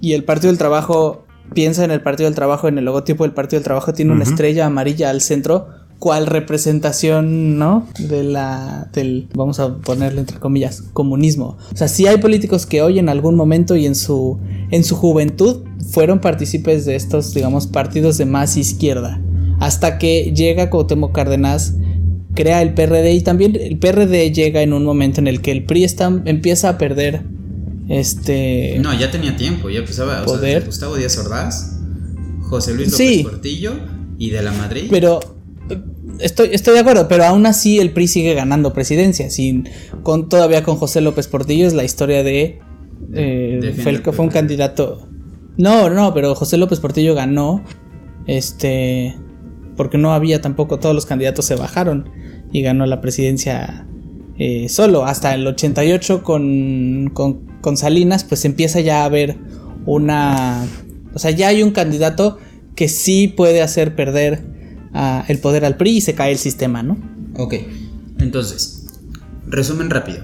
Y 0.00 0.14
el 0.14 0.24
Partido 0.24 0.50
del 0.50 0.58
Trabajo, 0.58 1.24
piensa 1.52 1.84
en 1.84 1.90
el 1.90 2.02
Partido 2.02 2.28
del 2.28 2.34
Trabajo, 2.34 2.68
en 2.68 2.78
el 2.78 2.84
logotipo 2.84 3.24
del 3.24 3.34
Partido 3.34 3.58
del 3.58 3.64
Trabajo 3.64 3.92
tiene 3.92 4.12
una 4.12 4.24
estrella 4.24 4.66
amarilla 4.66 5.10
al 5.10 5.20
centro, 5.20 5.68
cual 6.04 6.26
representación, 6.26 7.58
¿no? 7.58 7.88
De 7.98 8.24
la, 8.24 8.90
del, 8.92 9.26
vamos 9.32 9.58
a 9.58 9.78
ponerle 9.78 10.20
entre 10.20 10.38
comillas, 10.38 10.82
comunismo. 10.92 11.56
O 11.72 11.76
sea, 11.78 11.88
sí 11.88 12.06
hay 12.06 12.18
políticos 12.18 12.66
que 12.66 12.82
hoy 12.82 12.98
en 12.98 13.08
algún 13.08 13.36
momento 13.36 13.74
y 13.74 13.86
en 13.86 13.94
su, 13.94 14.38
en 14.70 14.84
su 14.84 14.96
juventud 14.96 15.64
fueron 15.92 16.20
partícipes 16.20 16.84
de 16.84 16.94
estos, 16.94 17.32
digamos, 17.32 17.66
partidos 17.66 18.18
de 18.18 18.26
más 18.26 18.58
izquierda. 18.58 19.18
Hasta 19.60 19.96
que 19.96 20.34
llega 20.36 20.68
Cuauhtémoc 20.68 21.14
Cárdenas, 21.14 21.74
crea 22.34 22.60
el 22.60 22.74
PRD 22.74 23.14
y 23.14 23.22
también 23.22 23.56
el 23.58 23.78
PRD 23.78 24.30
llega 24.30 24.60
en 24.60 24.74
un 24.74 24.84
momento 24.84 25.22
en 25.22 25.26
el 25.26 25.40
que 25.40 25.52
el 25.52 25.64
PRI 25.64 25.84
está, 25.84 26.20
empieza 26.26 26.68
a 26.68 26.76
perder 26.76 27.22
este... 27.88 28.76
No, 28.78 28.92
ya 28.92 29.10
tenía 29.10 29.38
tiempo, 29.38 29.70
ya 29.70 29.78
empezaba. 29.78 30.20
O 30.20 30.28
sea, 30.28 30.36
Poder. 30.36 30.66
Gustavo 30.66 30.96
Díaz 30.96 31.16
Ordaz, 31.16 31.78
José 32.42 32.74
Luis 32.74 32.92
López 32.92 33.08
Sí. 33.08 33.22
Portillo 33.22 33.72
y 34.18 34.28
de 34.28 34.42
la 34.42 34.52
Madrid. 34.52 34.88
Pero 34.90 35.33
estoy, 36.18 36.50
estoy 36.52 36.74
de 36.74 36.80
acuerdo, 36.80 37.08
pero 37.08 37.24
aún 37.24 37.46
así 37.46 37.78
el 37.78 37.90
PRI 37.90 38.08
sigue 38.08 38.34
ganando 38.34 38.72
presidencia. 38.72 39.30
Sin, 39.30 39.68
con, 40.02 40.28
todavía 40.28 40.62
con 40.62 40.76
José 40.76 41.00
López 41.00 41.28
Portillo 41.28 41.66
es 41.66 41.74
la 41.74 41.84
historia 41.84 42.22
de... 42.22 42.60
eh, 43.14 43.74
fue, 43.82 43.92
el- 43.92 43.96
el 43.96 44.02
fue 44.12 44.24
un 44.24 44.30
candidato... 44.30 45.08
No, 45.56 45.88
no, 45.88 46.12
pero 46.14 46.34
José 46.34 46.56
López 46.56 46.80
Portillo 46.80 47.14
ganó. 47.14 47.62
Este... 48.26 49.14
Porque 49.76 49.98
no 49.98 50.12
había 50.14 50.40
tampoco, 50.40 50.78
todos 50.78 50.94
los 50.94 51.04
candidatos 51.06 51.44
se 51.46 51.56
bajaron 51.56 52.08
y 52.52 52.62
ganó 52.62 52.86
la 52.86 53.00
presidencia 53.00 53.86
eh, 54.38 54.68
solo. 54.68 55.04
Hasta 55.04 55.34
el 55.34 55.46
88 55.46 56.22
con, 56.22 57.10
con, 57.12 57.46
con 57.60 57.76
Salinas, 57.76 58.22
pues 58.24 58.44
empieza 58.44 58.80
ya 58.80 59.02
a 59.02 59.06
haber 59.06 59.36
una... 59.86 60.64
O 61.14 61.18
sea, 61.18 61.30
ya 61.32 61.48
hay 61.48 61.62
un 61.62 61.70
candidato 61.72 62.38
que 62.76 62.88
sí 62.88 63.28
puede 63.28 63.62
hacer 63.62 63.94
perder 63.96 64.42
el 65.28 65.38
poder 65.38 65.64
al 65.64 65.76
PRI 65.76 65.96
y 65.96 66.00
se 66.00 66.14
cae 66.14 66.32
el 66.32 66.38
sistema, 66.38 66.82
¿no? 66.82 66.96
Ok, 67.36 67.54
entonces, 68.18 68.86
resumen 69.46 69.90
rápido. 69.90 70.22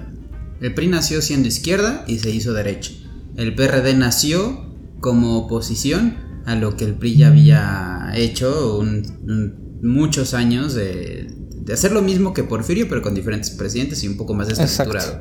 El 0.60 0.74
PRI 0.74 0.88
nació 0.88 1.22
siendo 1.22 1.48
izquierda 1.48 2.04
y 2.06 2.18
se 2.18 2.30
hizo 2.30 2.52
derecha. 2.52 2.92
El 3.36 3.54
PRD 3.54 3.94
nació 3.94 4.74
como 5.00 5.38
oposición 5.38 6.16
a 6.46 6.54
lo 6.54 6.76
que 6.76 6.84
el 6.84 6.94
PRI 6.94 7.16
ya 7.16 7.28
había 7.28 8.12
hecho 8.14 8.78
un- 8.78 9.02
un- 9.26 9.70
muchos 9.82 10.34
años 10.34 10.74
de, 10.74 11.34
de 11.62 11.72
hacer 11.72 11.92
lo 11.92 12.02
mismo 12.02 12.34
que 12.34 12.44
Porfirio, 12.44 12.86
pero 12.88 13.00
con 13.02 13.14
diferentes 13.14 13.50
presidentes 13.50 14.04
y 14.04 14.08
un 14.08 14.16
poco 14.18 14.34
más 14.34 14.48
estructurado. 14.48 15.20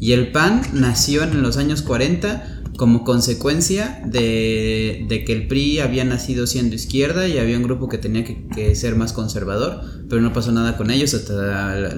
Y 0.00 0.12
el 0.12 0.32
PAN 0.32 0.62
nació 0.72 1.22
en 1.24 1.42
los 1.42 1.58
años 1.58 1.82
40 1.82 2.59
como 2.76 3.04
consecuencia 3.04 4.02
de, 4.06 5.04
de 5.08 5.24
que 5.24 5.32
el 5.32 5.46
PRI 5.48 5.80
había 5.80 6.04
nacido 6.04 6.46
siendo 6.46 6.74
izquierda 6.74 7.28
y 7.28 7.38
había 7.38 7.56
un 7.56 7.62
grupo 7.62 7.88
que 7.88 7.98
tenía 7.98 8.24
que, 8.24 8.46
que 8.54 8.74
ser 8.74 8.96
más 8.96 9.12
conservador, 9.12 9.82
pero 10.08 10.22
no 10.22 10.32
pasó 10.32 10.50
nada 10.52 10.76
con 10.76 10.90
ellos 10.90 11.12
hasta 11.14 11.92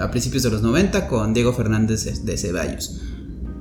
a 0.00 0.10
principios 0.10 0.42
de 0.44 0.50
los 0.50 0.62
90 0.62 1.08
con 1.08 1.34
Diego 1.34 1.52
Fernández 1.52 2.04
de- 2.04 2.32
de 2.32 2.38
Ceballos. 2.38 3.00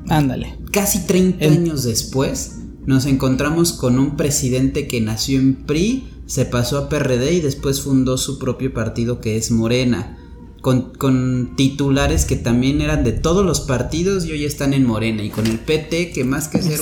Ándale. 0.10 0.58
Casi 0.72 1.06
30 1.06 1.44
El- 1.46 1.54
años 1.54 1.84
después 1.84 2.58
nos 2.86 3.06
encontramos 3.06 3.74
con 3.74 4.00
un 4.00 4.16
presidente 4.18 4.88
que 4.88 5.02
nació 5.02 5.40
en 5.40 5.66
PRI, 5.66 6.08
se 6.26 6.46
pasó 6.46 6.78
a 6.78 6.90
PRD 6.90 7.34
y 7.34 7.42
después 7.42 7.82
fundó 7.82 8.18
su 8.18 8.38
propio 8.40 8.74
partido 8.74 9.20
que 9.20 9.38
es 9.38 9.50
Morena. 9.52 10.18
Con, 10.62 10.94
con 10.94 11.56
titulares 11.56 12.26
que 12.26 12.36
también 12.36 12.82
eran 12.82 13.04
de 13.04 13.14
todos 13.14 13.46
los 13.46 13.62
partidos 13.62 14.26
y 14.26 14.32
hoy 14.34 14.46
están 14.46 14.74
en 14.74 14.86
Morena. 14.86 15.24
Y 15.24 15.30
con 15.30 15.48
el 15.48 15.60
PT 15.60 16.12
que 16.12 16.24
más 16.24 16.48
que 16.50 16.62
ser 16.62 16.80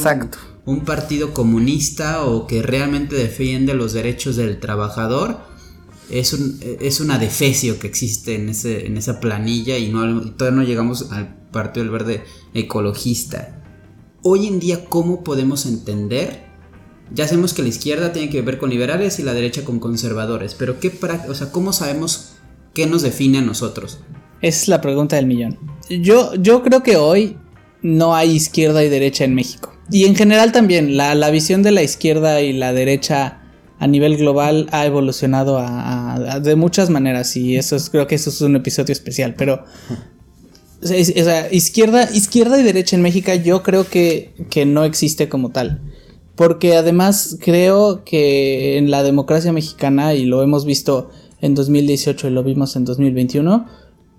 un, 0.65 0.81
partido 0.81 1.33
comunista 1.33 2.23
o 2.23 2.47
que 2.47 2.63
realmente 2.63 3.15
defiende 3.15 3.73
los 3.75 3.93
derechos 3.93 4.35
del 4.35 4.59
trabajador, 4.59 5.37
es, 6.09 6.33
un, 6.33 6.59
es 6.61 6.99
una 7.01 7.19
defecio 7.19 7.79
que 7.79 7.87
existe 7.87 8.35
en, 8.35 8.49
ese, 8.49 8.87
en 8.87 8.97
esa 8.97 9.19
planilla 9.19 9.77
y, 9.77 9.89
no, 9.89 10.23
y 10.23 10.31
todavía 10.31 10.61
no 10.61 10.67
llegamos 10.67 11.11
al 11.11 11.35
Partido 11.51 11.83
del 11.83 11.91
Verde 11.91 12.23
ecologista. 12.53 13.63
Hoy 14.23 14.47
en 14.47 14.59
día, 14.59 14.85
¿cómo 14.85 15.23
podemos 15.23 15.65
entender? 15.65 16.47
Ya 17.13 17.27
sabemos 17.27 17.53
que 17.53 17.61
la 17.61 17.69
izquierda 17.69 18.11
tiene 18.11 18.29
que 18.29 18.41
ver 18.41 18.57
con 18.57 18.69
liberales 18.69 19.19
y 19.19 19.23
la 19.23 19.33
derecha 19.33 19.63
con 19.63 19.79
conservadores, 19.79 20.55
pero 20.55 20.79
¿qué 20.79 20.91
o 21.29 21.33
sea, 21.33 21.51
¿cómo 21.51 21.71
sabemos 21.71 22.33
qué 22.77 22.85
nos 22.85 23.01
define 23.01 23.39
a 23.39 23.41
nosotros? 23.41 24.01
Esa 24.39 24.61
es 24.61 24.67
la 24.67 24.81
pregunta 24.81 25.15
del 25.15 25.25
millón. 25.25 25.57
Yo, 25.89 26.35
yo 26.35 26.61
creo 26.61 26.83
que 26.83 26.95
hoy 26.95 27.35
no 27.81 28.15
hay 28.15 28.29
izquierda 28.29 28.83
y 28.83 28.89
derecha 28.89 29.23
en 29.23 29.33
México. 29.33 29.73
Y 29.89 30.05
en 30.05 30.15
general 30.15 30.51
también, 30.51 30.95
la, 30.95 31.15
la 31.15 31.31
visión 31.31 31.63
de 31.63 31.71
la 31.71 31.81
izquierda 31.81 32.39
y 32.39 32.53
la 32.53 32.73
derecha 32.73 33.41
a 33.79 33.87
nivel 33.87 34.15
global 34.17 34.67
ha 34.71 34.85
evolucionado 34.85 35.59
de 36.39 36.55
muchas 36.55 36.91
maneras. 36.91 37.35
Y 37.35 37.55
eso 37.55 37.75
es, 37.75 37.89
creo 37.89 38.05
que 38.05 38.13
eso 38.13 38.29
es 38.29 38.41
un 38.41 38.55
episodio 38.55 38.93
especial. 38.93 39.33
Pero 39.35 39.63
izquierda, 41.51 42.11
izquierda 42.13 42.59
y 42.59 42.63
derecha 42.63 42.95
en 42.95 43.01
México 43.01 43.33
yo 43.33 43.63
creo 43.63 43.89
que, 43.89 44.35
que 44.51 44.67
no 44.67 44.83
existe 44.83 45.29
como 45.29 45.49
tal. 45.49 45.81
Porque 46.35 46.75
además 46.75 47.37
creo 47.41 48.03
que 48.03 48.77
en 48.77 48.91
la 48.91 49.01
democracia 49.01 49.51
mexicana, 49.51 50.13
y 50.13 50.25
lo 50.25 50.43
hemos 50.43 50.63
visto 50.63 51.09
en 51.41 51.55
2018 51.55 52.27
y 52.27 52.31
lo 52.31 52.43
vimos 52.43 52.75
en 52.75 52.85
2021, 52.85 53.65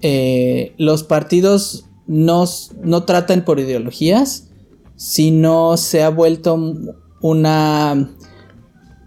eh, 0.01 0.75
los 0.79 1.03
partidos 1.03 1.87
no, 2.07 2.45
no 2.83 3.05
tratan 3.05 3.45
por 3.45 3.59
ideologías, 3.61 4.49
sino 4.97 5.77
se 5.77 6.03
ha 6.03 6.11
vuelto 6.11 6.75
una... 7.21 8.11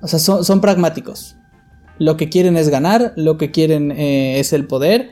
O 0.01 0.07
sea, 0.07 0.19
son, 0.19 0.61
pragmáticos. 0.61 1.35
Lo 1.99 2.17
que 2.17 2.29
quieren 2.29 2.57
es 2.57 2.69
ganar, 2.69 3.13
lo 3.15 3.37
que 3.37 3.51
quieren 3.51 3.91
eh, 3.91 4.39
es 4.39 4.51
el 4.53 4.65
poder, 4.65 5.11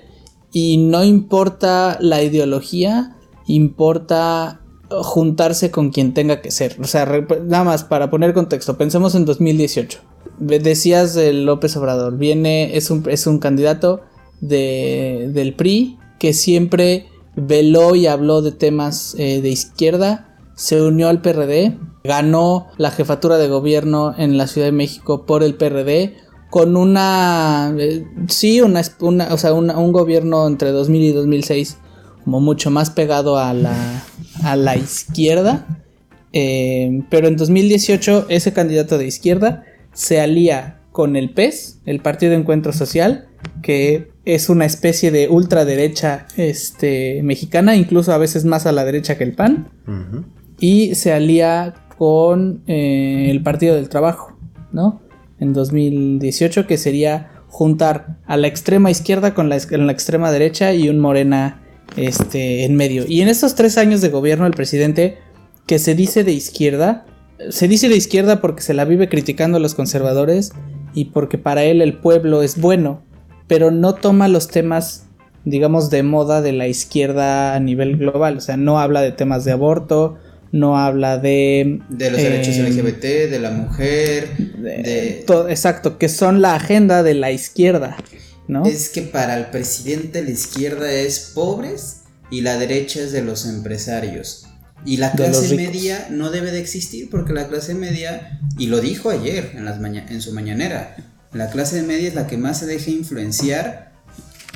y 0.52 0.78
no 0.78 1.04
importa 1.04 1.98
la 2.02 2.24
ideología, 2.24 3.16
importa 3.46 4.62
juntarse 4.90 5.70
con 5.70 5.92
quien 5.92 6.14
tenga 6.14 6.42
que 6.42 6.50
ser. 6.50 6.78
O 6.82 6.86
sea, 6.86 7.06
nada 7.46 7.64
más 7.64 7.84
para 7.84 8.10
poner 8.10 8.34
contexto, 8.34 8.78
pensemos 8.78 9.14
en 9.16 9.26
2018. 9.26 10.00
Decías 10.40 11.14
de 11.14 11.34
López 11.34 11.76
Obrador, 11.78 12.18
viene, 12.18 12.78
es 12.78 12.90
un, 12.92 13.04
es 13.10 13.28
un 13.28 13.40
candidato 13.40 14.02
de, 14.42 15.30
del 15.34 15.54
PRI 15.54 15.98
que 16.18 16.34
siempre 16.34 17.08
veló 17.36 17.96
y 17.96 18.08
habló 18.08 18.42
de 18.42 18.52
temas 18.52 19.16
eh, 19.18 19.42
de 19.42 19.50
izquierda, 19.50 20.38
se 20.56 20.82
unió 20.82 21.10
al 21.10 21.22
PRD, 21.22 21.78
ganó 22.04 22.68
la 22.78 22.92
jefatura 22.92 23.38
de 23.38 23.48
gobierno 23.48 24.14
en 24.18 24.38
la 24.38 24.48
Ciudad 24.48 24.68
de 24.68 24.72
México 24.74 25.26
por 25.26 25.44
el 25.44 25.56
PRD, 25.56 26.16
con 26.50 26.76
una, 26.78 27.74
eh, 27.78 28.06
sí, 28.28 28.62
una, 28.62 28.82
una- 29.00 29.34
o 29.34 29.38
sea, 29.38 29.54
una- 29.54 29.78
un 29.78 29.92
gobierno 29.92 30.48
entre 30.48 30.72
2000 30.72 31.02
y 31.04 31.12
2006 31.12 31.78
como 32.24 32.42
mucho 32.42 32.70
más 32.72 32.90
pegado 32.90 33.38
a 33.38 33.54
la, 33.54 34.04
a 34.44 34.56
la 34.56 34.76
izquierda. 34.76 35.66
Eh, 36.32 37.02
pero 37.10 37.28
en 37.28 37.38
2018 37.38 38.28
ese 38.30 38.54
candidato 38.54 38.98
de 38.98 39.08
izquierda 39.08 39.64
se 39.94 40.20
alía 40.20 40.82
con 40.92 41.16
el 41.16 41.32
PES, 41.32 41.82
el 41.86 42.00
Partido 42.00 42.34
Encuentro 42.34 42.74
Social, 42.74 43.28
que 43.62 44.12
es 44.26 44.50
una 44.50 44.66
especie 44.66 45.12
de 45.12 45.28
ultraderecha 45.28 46.28
este, 46.38 47.22
mexicana, 47.24 47.76
incluso 47.76 48.14
a 48.14 48.18
veces 48.18 48.46
más 48.46 48.66
a 48.66 48.72
la 48.72 48.86
derecha 48.86 49.18
que 49.18 49.24
el 49.24 49.34
PAN, 49.34 49.70
y 50.60 50.96
se 50.96 51.14
alía 51.14 51.74
con 51.98 52.64
eh, 52.68 53.28
el 53.30 53.44
Partido 53.44 53.76
del 53.76 53.90
Trabajo, 53.90 54.38
¿no? 54.72 55.02
En 55.40 55.54
2018, 55.54 56.68
que 56.68 56.78
sería 56.78 57.32
juntar 57.48 58.20
a 58.26 58.38
la 58.38 58.48
extrema 58.48 58.92
izquierda 58.92 59.34
con 59.34 59.50
la, 59.50 59.60
con 59.60 59.86
la 59.86 59.92
extrema 59.92 60.32
derecha 60.32 60.74
y 60.74 60.90
un 60.90 61.00
morena 61.00 61.62
este, 61.96 62.66
en 62.66 62.76
medio. 62.76 63.06
Y 63.08 63.22
en 63.22 63.28
estos 63.28 63.56
tres 63.56 63.78
años 63.78 64.02
de 64.02 64.10
gobierno, 64.10 64.46
el 64.46 64.54
presidente, 64.54 65.18
que 65.66 65.80
se 65.80 65.96
dice 65.96 66.24
de 66.24 66.34
izquierda, 66.34 67.06
se 67.50 67.68
dice 67.68 67.90
de 67.90 67.96
izquierda 67.96 68.42
porque 68.42 68.62
se 68.62 68.74
la 68.74 68.86
vive 68.86 69.08
criticando 69.10 69.58
a 69.58 69.62
los 69.62 69.76
conservadores 69.76 70.52
y 70.94 71.06
porque 71.06 71.38
para 71.38 71.64
él 71.64 71.82
el 71.82 71.98
pueblo 71.98 72.42
es 72.44 72.60
bueno, 72.60 73.04
pero 73.48 73.72
no 73.72 73.96
toma 73.96 74.28
los 74.28 74.48
temas, 74.48 75.06
digamos, 75.46 75.90
de 75.90 76.04
moda 76.04 76.42
de 76.42 76.52
la 76.54 76.68
izquierda 76.68 77.56
a 77.56 77.60
nivel 77.60 77.98
global. 77.98 78.38
O 78.38 78.42
sea, 78.42 78.58
no 78.58 78.80
habla 78.80 79.02
de 79.02 79.12
temas 79.12 79.46
de 79.46 79.52
aborto, 79.54 80.18
no 80.52 80.78
habla 80.78 81.18
de... 81.18 81.80
De 81.90 82.10
los 82.12 82.20
eh, 82.20 82.24
derechos 82.30 82.58
LGBT, 82.58 83.04
de 83.32 83.40
la 83.40 83.52
mujer, 83.52 84.36
de- 84.38 84.78
de... 84.84 85.24
to- 85.26 85.48
exacto, 85.48 85.98
que 85.98 86.10
son 86.10 86.42
la 86.42 86.56
agenda 86.56 87.04
de 87.04 87.14
la 87.14 87.32
izquierda, 87.32 87.98
¿no? 88.48 88.66
Es 88.66 88.90
que 88.90 89.04
para 89.04 89.38
el 89.38 89.46
presidente 89.46 90.24
la 90.24 90.32
izquierda 90.32 90.92
es 90.92 91.32
pobres 91.36 92.02
y 92.32 92.42
la 92.42 92.58
derecha 92.58 93.00
es 93.02 93.12
de 93.12 93.22
los 93.22 93.46
empresarios. 93.48 94.48
Y 94.86 94.98
la 94.98 95.12
clase 95.12 95.56
media 95.56 96.08
no 96.10 96.32
debe 96.32 96.52
de 96.52 96.60
existir 96.60 97.10
porque 97.10 97.34
la 97.34 97.48
clase 97.48 97.74
media, 97.76 98.40
y 98.58 98.68
lo 98.68 98.80
dijo 98.80 99.10
ayer 99.10 99.52
en, 99.56 99.66
las 99.66 99.80
maña- 99.80 100.06
en 100.10 100.22
su 100.22 100.34
mañanera, 100.34 100.96
la 101.34 101.50
clase 101.50 101.82
media 101.84 102.08
es 102.08 102.16
la 102.16 102.28
que 102.28 102.38
más 102.38 102.60
se 102.60 102.66
deja 102.66 102.90
influenciar 102.90 103.90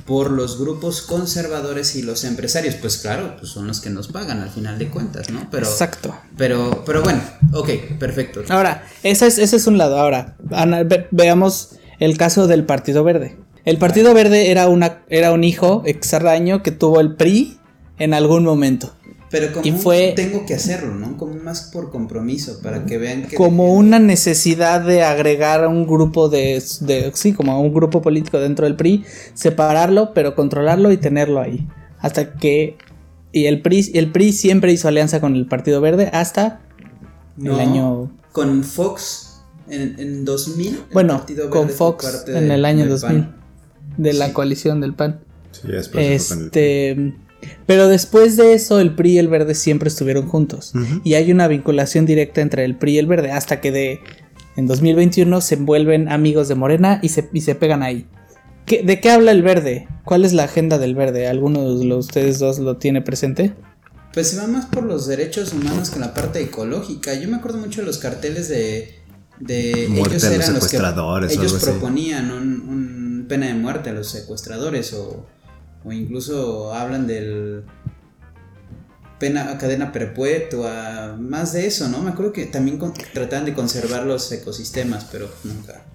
por 0.05 0.31
los 0.31 0.59
grupos 0.59 1.01
conservadores 1.01 1.95
y 1.95 2.01
los 2.01 2.23
empresarios. 2.23 2.75
Pues 2.75 2.97
claro, 2.97 3.35
pues 3.37 3.51
son 3.51 3.67
los 3.67 3.79
que 3.79 3.89
nos 3.89 4.07
pagan 4.09 4.41
al 4.41 4.49
final 4.49 4.77
de 4.79 4.89
cuentas, 4.89 5.29
¿no? 5.29 5.47
Pero, 5.51 5.65
Exacto. 5.67 6.15
pero, 6.37 6.83
pero 6.85 7.01
bueno, 7.03 7.21
ok, 7.53 7.69
perfecto. 7.99 8.41
Ahora, 8.49 8.83
ese 9.03 9.27
es, 9.27 9.37
ese 9.37 9.55
es 9.57 9.67
un 9.67 9.77
lado. 9.77 9.97
Ahora, 9.99 10.35
ana- 10.51 10.83
ve- 10.83 11.07
veamos 11.11 11.75
el 11.99 12.17
caso 12.17 12.47
del 12.47 12.65
Partido 12.65 13.03
Verde. 13.03 13.37
El 13.65 13.77
Partido 13.77 14.13
Verde 14.13 14.51
era, 14.51 14.67
una, 14.67 15.03
era 15.09 15.31
un 15.31 15.43
hijo 15.45 15.83
extraño 15.85 16.63
que 16.63 16.71
tuvo 16.71 16.99
el 16.99 17.15
PRI 17.15 17.57
en 17.97 18.13
algún 18.13 18.43
momento. 18.43 18.93
Pero 19.33 19.51
como 19.51 19.65
y 19.65 19.71
fue- 19.71 20.13
tengo 20.15 20.45
que 20.45 20.53
hacerlo, 20.53 20.93
¿no? 20.93 21.17
Como 21.17 21.33
más 21.35 21.63
por 21.73 21.89
compromiso, 21.89 22.59
para 22.61 22.85
que 22.85 22.99
vean 22.99 23.23
que... 23.23 23.35
Como 23.35 23.73
una 23.73 23.97
necesidad 23.97 24.79
de 24.81 25.01
agregar 25.03 25.63
a 25.63 25.69
un 25.69 25.87
grupo 25.87 26.29
de, 26.29 26.63
de- 26.81 27.11
Sí, 27.15 27.33
como 27.33 27.51
a 27.51 27.59
un 27.59 27.73
grupo 27.73 28.01
político 28.03 28.39
dentro 28.39 28.65
del 28.67 28.75
PRI, 28.75 29.03
separarlo, 29.33 30.13
pero 30.13 30.35
controlarlo 30.35 30.91
y 30.91 30.97
tenerlo 30.97 31.41
ahí. 31.41 31.67
Hasta 31.99 32.33
que. 32.35 32.77
Y 33.31 33.45
el 33.47 33.63
PRI, 33.63 33.89
el 33.95 34.11
PRI 34.11 34.31
siempre 34.33 34.71
hizo 34.71 34.87
alianza 34.87 35.19
con 35.19 35.35
el 35.35 35.47
Partido 35.47 35.81
Verde 35.81 36.11
hasta 36.13 36.61
No, 37.35 37.55
el 37.55 37.59
año. 37.59 38.11
Con 38.33 38.63
Fox 38.63 39.41
en, 39.67 39.95
en 39.99 40.25
2000. 40.25 40.67
el 40.67 40.79
Bueno, 40.93 41.17
Partido 41.17 41.49
con 41.49 41.63
Verde 41.63 41.73
Fox 41.75 42.23
en 42.27 42.51
el 42.51 42.65
año 42.65 42.81
del 42.81 42.89
2000. 42.89 43.21
PAN. 43.23 43.35
De 43.97 44.13
la 44.13 44.27
Sí. 44.27 44.33
coalición 44.33 44.79
del 44.79 44.93
PAN. 44.93 45.21
Sí, 45.51 45.61
con 45.63 45.71
el- 46.01 46.11
Este. 46.13 47.13
Pero 47.65 47.87
después 47.87 48.37
de 48.37 48.53
eso, 48.53 48.79
el 48.79 48.95
PRI 48.95 49.13
y 49.13 49.17
el 49.19 49.27
Verde 49.27 49.55
siempre 49.55 49.89
estuvieron 49.89 50.27
juntos. 50.27 50.73
Y 51.03 51.13
hay 51.15 51.31
una 51.31 51.47
vinculación 51.47 52.05
directa 52.05 52.41
entre 52.41 52.65
el 52.65 52.75
PRI 52.77 52.95
y 52.95 52.97
el 52.99 53.07
Verde. 53.07 53.31
Hasta 53.31 53.59
que 53.61 53.71
de. 53.71 53.99
En 54.55 54.67
2021 54.67 55.41
se 55.41 55.55
vuelven 55.55 56.09
amigos 56.11 56.47
de 56.47 56.55
Morena 56.55 56.99
y 57.01 57.09
se, 57.09 57.27
y 57.33 57.41
se 57.41 57.55
pegan 57.55 57.81
ahí. 57.81 58.05
¿Qué- 58.67 58.83
¿De 58.83 58.99
qué 59.01 59.09
habla 59.09 59.31
el 59.31 59.41
Verde? 59.41 59.87
¿Cuál 60.05 60.25
es 60.25 60.31
la 60.33 60.43
agenda 60.43 60.77
del 60.77 60.93
Verde? 60.95 61.27
¿Alguno 61.27 61.77
de 61.77 61.85
los- 61.85 62.05
ustedes 62.05 62.37
dos 62.39 62.59
lo 62.59 62.77
tiene 62.77 63.01
presente? 63.01 63.53
Pues 64.13 64.29
se 64.29 64.37
va 64.37 64.45
más 64.45 64.67
por 64.67 64.83
los 64.83 65.07
derechos 65.07 65.53
humanos 65.53 65.89
que 65.89 65.99
la 65.99 66.13
parte 66.13 66.39
ecológica. 66.39 67.15
Yo 67.15 67.27
me 67.29 67.37
acuerdo 67.37 67.57
mucho 67.57 67.81
de 67.81 67.87
los 67.87 67.97
carteles 67.97 68.47
de. 68.47 68.93
de 69.39 69.87
Muerte 69.89 70.17
ellos 70.17 70.23
a 70.25 70.27
los 70.29 70.35
eran 70.37 70.53
los 70.53 70.63
que 70.65 70.69
secuestradores 70.69 71.31
o 71.37 71.41
ellos 71.41 71.53
proponían 71.63 72.31
un, 72.31 72.61
un 72.69 73.25
pena 73.27 73.47
de 73.47 73.55
muerte 73.55 73.89
a 73.89 73.93
los 73.93 74.07
secuestradores 74.07 74.93
o, 74.93 75.25
o 75.85 75.91
incluso 75.91 76.73
hablan 76.73 77.07
del 77.07 77.63
pena 79.19 79.57
cadena 79.57 79.91
perpetua, 79.91 81.15
más 81.19 81.53
de 81.53 81.65
eso, 81.67 81.87
¿no? 81.87 82.01
Me 82.01 82.11
acuerdo 82.11 82.33
que 82.33 82.45
también 82.45 82.77
con- 82.77 82.93
trataban 83.13 83.45
de 83.45 83.53
conservar 83.53 84.05
los 84.05 84.29
ecosistemas, 84.31 85.07
pero 85.11 85.29
nunca. 85.43 85.85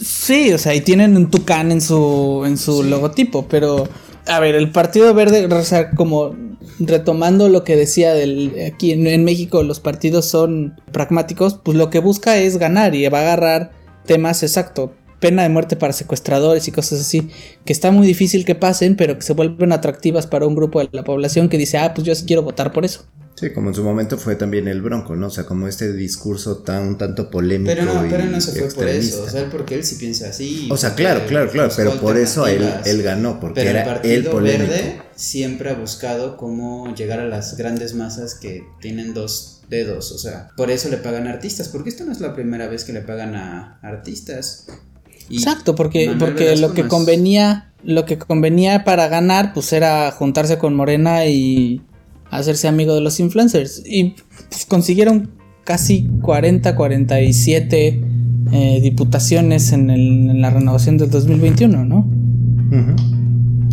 Sí, 0.00 0.52
o 0.52 0.58
sea, 0.58 0.74
y 0.74 0.80
tienen 0.82 1.16
un 1.16 1.30
tucán 1.30 1.72
en 1.72 1.80
su, 1.80 2.42
en 2.46 2.58
su 2.58 2.82
Sí. 2.82 2.88
logotipo, 2.90 3.46
pero 3.48 3.88
a 4.26 4.40
ver, 4.40 4.54
el 4.54 4.70
Partido 4.70 5.14
Verde, 5.14 5.46
o 5.46 5.62
sea, 5.64 5.90
como 5.92 6.34
retomando 6.78 7.48
lo 7.48 7.62
que 7.64 7.76
decía 7.76 8.12
del 8.14 8.52
aquí 8.74 8.92
en, 8.92 9.06
en 9.06 9.24
México 9.24 9.62
los 9.62 9.78
partidos 9.80 10.26
son 10.26 10.80
pragmáticos, 10.92 11.60
pues 11.62 11.76
lo 11.78 11.88
que 11.90 12.00
busca 12.00 12.36
es 12.38 12.56
ganar 12.58 12.94
y 12.94 13.06
va 13.08 13.18
a 13.20 13.22
agarrar 13.22 13.72
temas 14.06 14.42
exacto, 14.42 14.92
pena 15.24 15.42
de 15.42 15.48
muerte 15.48 15.74
para 15.74 15.94
secuestradores 15.94 16.68
y 16.68 16.70
cosas 16.70 17.00
así, 17.00 17.30
que 17.64 17.72
está 17.72 17.90
muy 17.90 18.06
difícil 18.06 18.44
que 18.44 18.54
pasen, 18.54 18.94
pero 18.94 19.16
que 19.16 19.22
se 19.22 19.32
vuelven 19.32 19.72
atractivas 19.72 20.26
para 20.26 20.46
un 20.46 20.54
grupo 20.54 20.80
de 20.80 20.90
la 20.92 21.02
población 21.02 21.48
que 21.48 21.56
dice, 21.56 21.78
ah, 21.78 21.94
pues 21.94 22.06
yo 22.06 22.14
sí 22.14 22.26
quiero 22.26 22.42
votar 22.42 22.74
por 22.74 22.84
eso. 22.84 23.06
Sí, 23.36 23.50
como 23.54 23.70
en 23.70 23.74
su 23.74 23.82
momento 23.82 24.18
fue 24.18 24.36
también 24.36 24.68
el 24.68 24.82
Bronco, 24.82 25.16
¿no? 25.16 25.28
O 25.28 25.30
sea, 25.30 25.44
como 25.44 25.66
este 25.66 25.94
discurso 25.94 26.58
tan 26.58 26.88
un 26.88 26.98
tanto 26.98 27.30
polémico. 27.30 27.74
Pero 27.74 27.86
no, 27.86 28.06
y 28.06 28.10
pero 28.10 28.26
no 28.26 28.38
se 28.38 28.52
fue 28.52 28.68
por 28.68 28.86
eso, 28.86 29.24
o 29.24 29.30
sea, 29.30 29.48
porque 29.48 29.76
él 29.76 29.84
sí 29.84 29.96
piensa 29.96 30.28
así. 30.28 30.68
O 30.70 30.76
sea, 30.76 30.94
claro, 30.94 31.24
claro, 31.26 31.50
claro, 31.50 31.72
pero 31.74 31.98
por 31.98 32.18
eso 32.18 32.46
él, 32.46 33.02
ganó, 33.02 33.40
porque 33.40 33.62
Pero 33.62 33.78
el 33.78 33.84
Partido 33.86 34.30
polémico. 34.30 34.70
Verde 34.70 35.00
siempre 35.16 35.70
ha 35.70 35.74
buscado 35.74 36.36
cómo 36.36 36.94
llegar 36.94 37.18
a 37.18 37.24
las 37.24 37.56
grandes 37.56 37.94
masas 37.94 38.34
que 38.34 38.62
tienen 38.82 39.14
dos 39.14 39.62
dedos, 39.70 40.12
o 40.12 40.18
sea, 40.18 40.50
por 40.54 40.70
eso 40.70 40.90
le 40.90 40.98
pagan 40.98 41.26
a 41.26 41.32
artistas, 41.32 41.68
porque 41.68 41.88
esta 41.88 42.04
no 42.04 42.12
es 42.12 42.20
la 42.20 42.34
primera 42.34 42.68
vez 42.68 42.84
que 42.84 42.92
le 42.92 43.00
pagan 43.00 43.34
a 43.34 43.78
artistas. 43.80 44.66
Y 45.28 45.36
Exacto, 45.38 45.74
porque, 45.74 46.14
porque 46.18 46.56
lo 46.56 46.74
que 46.74 46.84
convenía, 46.88 47.72
lo 47.82 48.04
que 48.04 48.18
convenía 48.18 48.84
para 48.84 49.08
ganar, 49.08 49.52
pues 49.54 49.72
era 49.72 50.10
juntarse 50.10 50.58
con 50.58 50.74
Morena 50.74 51.26
y 51.26 51.80
hacerse 52.30 52.68
amigo 52.68 52.94
de 52.94 53.00
los 53.00 53.20
influencers. 53.20 53.82
Y 53.86 54.14
pues, 54.48 54.66
consiguieron 54.66 55.30
casi 55.64 56.06
40, 56.22 56.74
47 56.76 58.00
eh, 58.52 58.80
diputaciones 58.82 59.72
en, 59.72 59.90
el- 59.90 60.30
en 60.30 60.40
la 60.42 60.50
renovación 60.50 60.98
del 60.98 61.10
2021, 61.10 61.84
¿no? 61.84 61.98
Ujú. 61.98 62.96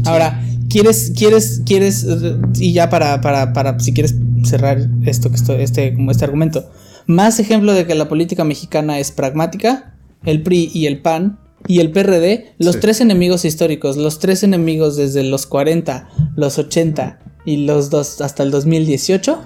Ahora, 0.06 0.42
¿quieres, 0.70 1.12
quieres, 1.16 1.62
quieres, 1.66 2.08
y 2.56 2.72
ya 2.74 2.90
para, 2.90 3.20
para, 3.22 3.52
para, 3.54 3.78
si 3.80 3.94
quieres 3.94 4.16
cerrar 4.44 4.90
esto, 5.06 5.30
que 5.30 5.36
esto, 5.36 5.54
este, 5.56 5.94
como 5.94 6.12
este 6.12 6.24
argumento, 6.26 6.70
más 7.08 7.40
ejemplo 7.40 7.74
de 7.74 7.86
que 7.86 7.94
la 7.96 8.08
política 8.08 8.44
mexicana 8.44 8.98
es 9.00 9.12
pragmática, 9.12 9.94
el 10.24 10.42
PRI 10.44 10.72
y 10.74 10.86
el 10.86 11.00
PAN 11.02 11.40
y 11.68 11.80
el 11.80 11.92
PRD, 11.92 12.54
los 12.58 12.76
Sí. 12.76 12.82
tres 12.82 13.02
enemigos 13.02 13.46
históricos, 13.46 13.98
los 13.98 14.20
tres 14.20 14.44
enemigos 14.44 14.96
desde 14.98 15.24
los 15.24 15.46
40, 15.46 16.10
los 16.36 16.58
80 16.58 17.20
y 17.46 17.66
los 17.66 17.90
dos 17.90 18.22
hasta 18.22 18.44
el 18.44 18.52
2018, 18.52 19.40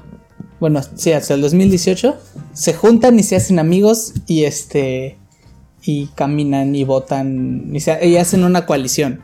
bueno, 0.60 0.82
sí, 0.96 1.12
hasta 1.12 1.34
el 1.34 1.42
2018, 1.42 2.16
se 2.54 2.74
juntan 2.74 3.20
y 3.20 3.24
se 3.24 3.36
hacen 3.36 3.60
amigos 3.60 4.14
y 4.28 4.44
este, 4.46 5.18
y 5.84 6.08
caminan 6.16 6.74
y 6.76 6.84
votan 6.84 7.70
y, 7.74 7.80
se- 7.82 8.08
y 8.08 8.18
hacen 8.18 8.44
una 8.44 8.66
coalición. 8.66 9.22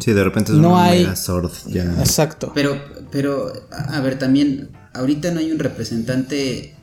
Sí, 0.00 0.12
de 0.12 0.24
repente 0.24 0.52
es 0.52 0.58
No 0.58 0.70
una 0.70 0.84
hay- 0.84 1.00
Megazord 1.02 1.50
ya. 1.68 1.84
Exacto. 2.00 2.52
Pero, 2.54 2.80
pero, 3.12 3.52
a 3.70 3.98
a 3.98 4.00
ver, 4.00 4.18
también, 4.18 4.70
ahorita 4.94 5.30
no 5.30 5.40
hay 5.40 5.52
un 5.52 5.58
representante 5.58 6.73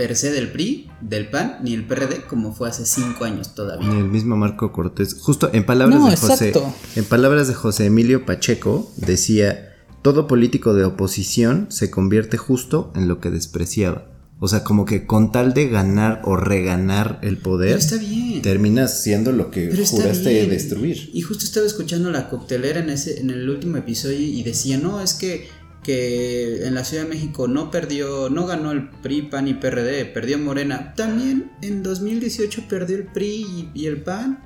per 0.00 0.16
se 0.16 0.32
del 0.32 0.50
PRI, 0.50 0.88
del 1.02 1.28
PAN, 1.28 1.58
ni 1.62 1.74
el 1.74 1.86
PRD, 1.86 2.22
como 2.26 2.54
fue 2.54 2.70
hace 2.70 2.86
cinco 2.86 3.24
años 3.26 3.54
todavía. 3.54 3.86
Ni 3.86 3.98
el 3.98 4.08
mismo 4.08 4.34
Marco 4.34 4.72
Cortés. 4.72 5.14
Justo 5.20 5.50
en 5.52 5.66
palabras 5.66 6.00
No, 6.00 6.08
de 6.08 6.16
José. 6.16 6.48
exacto. 6.48 6.74
En 6.96 7.04
palabras 7.04 7.48
de 7.48 7.54
José 7.54 7.84
Emilio 7.84 8.24
Pacheco, 8.24 8.90
decía. 8.96 9.66
Todo 10.00 10.26
político 10.26 10.72
de 10.72 10.84
oposición 10.86 11.66
se 11.68 11.90
convierte 11.90 12.38
justo 12.38 12.90
en 12.96 13.08
lo 13.08 13.20
que 13.20 13.28
despreciaba. 13.30 14.06
O 14.38 14.48
sea, 14.48 14.64
como 14.64 14.86
que 14.86 15.04
con 15.04 15.32
tal 15.32 15.52
de 15.52 15.68
ganar 15.68 16.22
o 16.24 16.34
reganar 16.36 17.18
el 17.22 17.36
poder, 17.36 17.76
está 17.76 17.98
bien. 17.98 18.40
terminas 18.40 19.02
siendo 19.02 19.32
lo 19.32 19.50
que 19.50 19.68
juraste 19.84 20.30
bien. 20.32 20.48
destruir. 20.48 21.10
Y 21.12 21.20
justo 21.20 21.44
estaba 21.44 21.66
escuchando 21.66 22.10
la 22.10 22.30
coctelera 22.30 22.80
en 22.80 22.88
ese 22.88 23.20
en 23.20 23.28
el 23.28 23.46
último 23.50 23.76
episodio 23.76 24.18
y 24.18 24.42
decía, 24.42 24.78
no, 24.78 25.02
es 25.02 25.12
que, 25.12 25.48
que 25.82 26.66
en 26.66 26.74
la 26.74 26.84
Ciudad 26.84 27.04
de 27.04 27.08
México 27.08 27.48
no 27.48 27.70
perdió, 27.70 28.28
no 28.30 28.46
ganó 28.46 28.70
el 28.72 28.90
PRI, 28.90 29.22
PAN 29.22 29.48
y 29.48 29.54
PRD, 29.54 30.04
perdió 30.06 30.38
Morena. 30.38 30.94
También 30.94 31.52
en 31.62 31.82
2018 31.82 32.64
perdió 32.68 32.96
el 32.96 33.06
PRI 33.06 33.26
y, 33.26 33.70
y 33.74 33.86
el 33.86 34.02
PAN. 34.02 34.44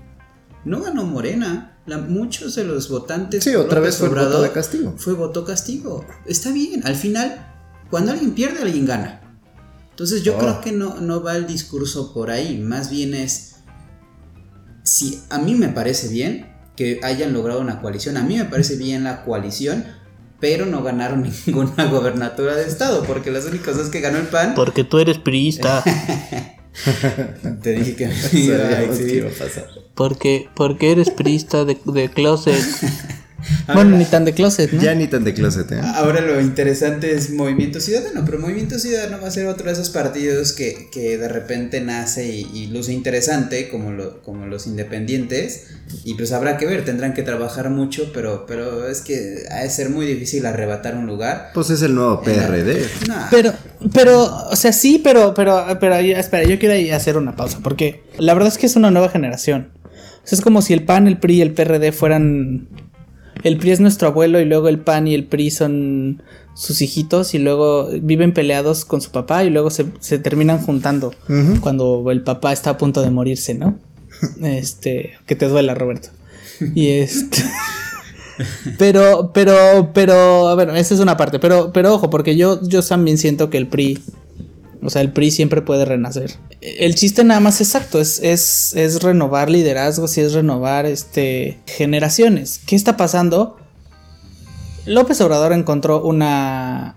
No 0.65 0.81
ganó 0.81 1.05
Morena. 1.05 1.71
La- 1.87 1.99
muchos 1.99 2.55
de 2.55 2.65
los 2.65 2.89
votantes 2.89 3.45
Sí, 3.45 3.55
otra 3.55 3.79
vez 3.81 3.97
fue 3.99 4.09
voto 4.09 4.21
Obrador 4.23 4.43
de 4.43 4.53
castigo. 4.53 4.95
Fue 4.97 5.13
voto 5.13 5.45
castigo. 5.45 6.07
Está 6.25 6.51
bien, 6.51 6.87
al 6.87 6.95
final, 6.95 7.47
cuando 7.91 8.13
alguien 8.13 8.33
pierde, 8.33 8.63
alguien 8.63 8.87
gana. 8.87 9.21
Entonces 9.91 10.23
yo 10.23 10.37
Oh. 10.37 10.39
creo 10.39 10.61
que 10.63 10.73
no, 10.73 11.01
no 11.01 11.23
va 11.23 11.37
el 11.37 11.47
discurso 11.47 12.15
por 12.15 12.31
ahí, 12.31 12.59
más 12.59 12.91
bien 12.91 13.13
es, 13.15 13.57
si 14.83 15.21
a 15.31 15.39
mí 15.39 15.55
me 15.55 15.69
parece 15.69 16.09
bien 16.09 16.47
que 16.77 17.01
hayan 17.03 17.33
logrado 17.33 17.61
una 17.61 17.81
coalición, 17.81 18.17
a 18.17 18.23
mí 18.23 18.37
me 18.37 18.45
parece 18.45 18.77
bien 18.77 19.05
la 19.05 19.25
coalición, 19.25 19.85
pero 20.41 20.67
no 20.67 20.83
ganaron 20.83 21.23
ninguna 21.47 21.87
gobernatura 21.87 22.57
de 22.57 22.67
estado, 22.67 23.05
porque 23.05 23.31
las 23.31 23.45
únicas 23.47 23.77
dos 23.77 23.89
que 23.89 24.01
ganó 24.01 24.19
el 24.19 24.27
PAN, 24.27 24.55
Porque 24.55 24.85
tú 24.85 24.99
eres 24.99 25.19
priista. 25.19 25.83
te 27.63 27.73
dije 27.73 27.95
que 27.95 28.07
me 28.09 28.15
iba 28.33 28.57
a 28.57 28.89
que 28.89 29.17
iba 29.17 29.29
a 29.29 29.33
pasar. 29.33 29.67
porque, 29.95 30.49
porque 30.55 30.91
eres 30.93 31.11
priista 31.11 31.65
de, 31.65 31.79
de 31.85 32.11
closet. 32.11 32.63
A 33.67 33.75
bueno, 33.75 33.97
ni 33.97 34.05
tan 34.05 34.25
de 34.25 34.33
closet, 34.33 34.73
¿no? 34.73 34.83
Ya 34.83 34.95
ni 34.95 35.07
tan 35.07 35.25
de 35.25 35.35
closet, 35.35 35.71
¿eh? 35.73 35.81
Ahora 35.83 36.21
lo 36.21 36.41
interesante 36.41 37.15
es 37.15 37.31
Movimiento 37.31 37.81
Ciudadano, 37.81 38.23
pero 38.25 38.39
Movimiento 38.39 38.79
Ciudadano 38.79 39.21
va 39.23 39.29
a 39.29 39.31
ser 39.31 39.47
otro 39.47 39.67
de 39.67 39.73
esos 39.73 39.91
partidos 39.91 40.53
que, 40.53 40.89
que 40.93 41.19
de 41.19 41.29
repente 41.29 41.81
nace 41.81 42.27
y, 42.29 42.49
y 42.55 42.67
luce 42.69 42.93
interesante 42.93 43.69
como, 43.69 43.93
lo- 43.93 44.23
como 44.23 44.47
los 44.47 44.67
independientes 44.67 45.65
y 46.05 46.15
pues 46.15 46.33
habrá 46.33 46.57
que 46.57 46.67
ver, 46.67 46.85
tendrán 46.85 47.13
que 47.15 47.23
trabajar 47.23 47.69
mucho, 47.71 48.11
pero, 48.15 48.47
pero 48.47 48.89
es 48.89 49.01
que 49.03 49.45
ha 49.51 49.61
de 49.63 49.71
ser 49.71 49.91
muy 49.91 50.07
difícil 50.07 50.47
arrebatar 50.47 50.97
un 50.97 51.07
lugar. 51.07 51.51
Pues 51.55 51.71
es 51.71 51.83
el 51.83 51.95
nuevo 51.95 52.23
PRD. 52.23 52.87
Pero, 53.31 53.53
pero, 53.93 54.25
o 54.51 54.57
sea, 54.57 54.73
sí, 54.73 55.01
pero, 55.05 55.35
pero, 55.35 55.65
pero, 55.81 55.95
espera, 55.97 56.45
yo 56.45 56.59
quiero 56.59 56.97
hacer 56.97 57.17
una 57.19 57.37
pausa, 57.37 57.61
porque 57.63 58.03
la 58.19 58.33
verdad 58.35 58.49
es 58.51 58.59
que 58.59 58.67
es 58.67 58.77
una 58.77 58.91
nueva 58.91 59.11
generación. 59.11 59.73
O 60.25 60.27
sea, 60.27 60.37
es 60.39 60.41
como 60.43 60.63
si 60.63 60.73
el 60.73 60.85
PAN, 60.85 61.07
el 61.07 61.19
PRI 61.19 61.35
y 61.37 61.43
el 61.43 61.53
PRD 61.53 61.93
fueran... 61.93 62.67
El 63.45 63.59
PRI 63.59 63.73
es 63.73 63.81
nuestro 63.81 64.09
abuelo 64.09 64.41
y 64.41 64.47
luego 64.47 64.69
el 64.69 64.79
PAN 64.79 65.07
y 65.07 65.15
el 65.15 65.25
PRI 65.25 65.51
son 65.51 66.23
sus 66.55 66.81
hijitos 66.81 67.35
y 67.35 67.39
luego 67.39 67.89
viven 68.01 68.33
peleados 68.33 68.85
con 68.85 69.01
su 69.01 69.11
papá 69.11 69.45
y 69.45 69.51
luego 69.51 69.71
se, 69.71 69.87
se 70.01 70.19
terminan 70.19 70.61
juntando 70.61 71.15
cuando 71.61 72.11
el 72.11 72.23
papá 72.23 72.53
está 72.53 72.71
a 72.71 72.79
punto 72.79 73.03
de 73.03 73.11
morirse, 73.11 73.55
¿no? 73.55 73.79
Este, 74.43 75.13
que 75.27 75.37
te 75.37 75.47
duela, 75.47 75.75
Roberto. 75.75 76.09
Y 76.75 76.89
este... 76.89 77.45
Pero, 78.79 79.31
pero, 79.33 79.93
pero, 79.95 80.57
bueno, 80.57 80.75
esa 80.75 80.95
es 80.95 80.99
una 80.99 81.17
parte. 81.17 81.39
Pero, 81.39 81.73
pero 81.73 81.95
ojo, 81.95 82.11
porque 82.11 82.37
yo, 82.37 82.61
yo 82.63 82.83
también 82.83 83.17
siento 83.17 83.49
que 83.49 83.59
el 83.59 83.69
PRI, 83.69 84.03
o 84.85 84.91
sea, 84.91 85.03
el 85.03 85.13
PRI 85.13 85.31
siempre 85.31 85.63
puede 85.63 85.85
renacer. 85.85 86.33
El 86.61 86.95
chiste 86.95 87.25
nada 87.25 87.41
más 87.41 87.61
exacto 87.61 88.01
es, 88.01 88.21
es, 88.23 88.75
es 88.77 89.03
renovar 89.03 89.51
liderazgos 89.51 90.17
y 90.19 90.21
es 90.21 90.33
renovar 90.35 90.87
este 90.87 91.59
generaciones. 91.67 92.61
¿Qué 92.67 92.77
está 92.77 92.97
pasando? 92.97 93.57
López 94.87 95.21
Obrador 95.23 95.53
encontró 95.53 96.03
una 96.05 96.97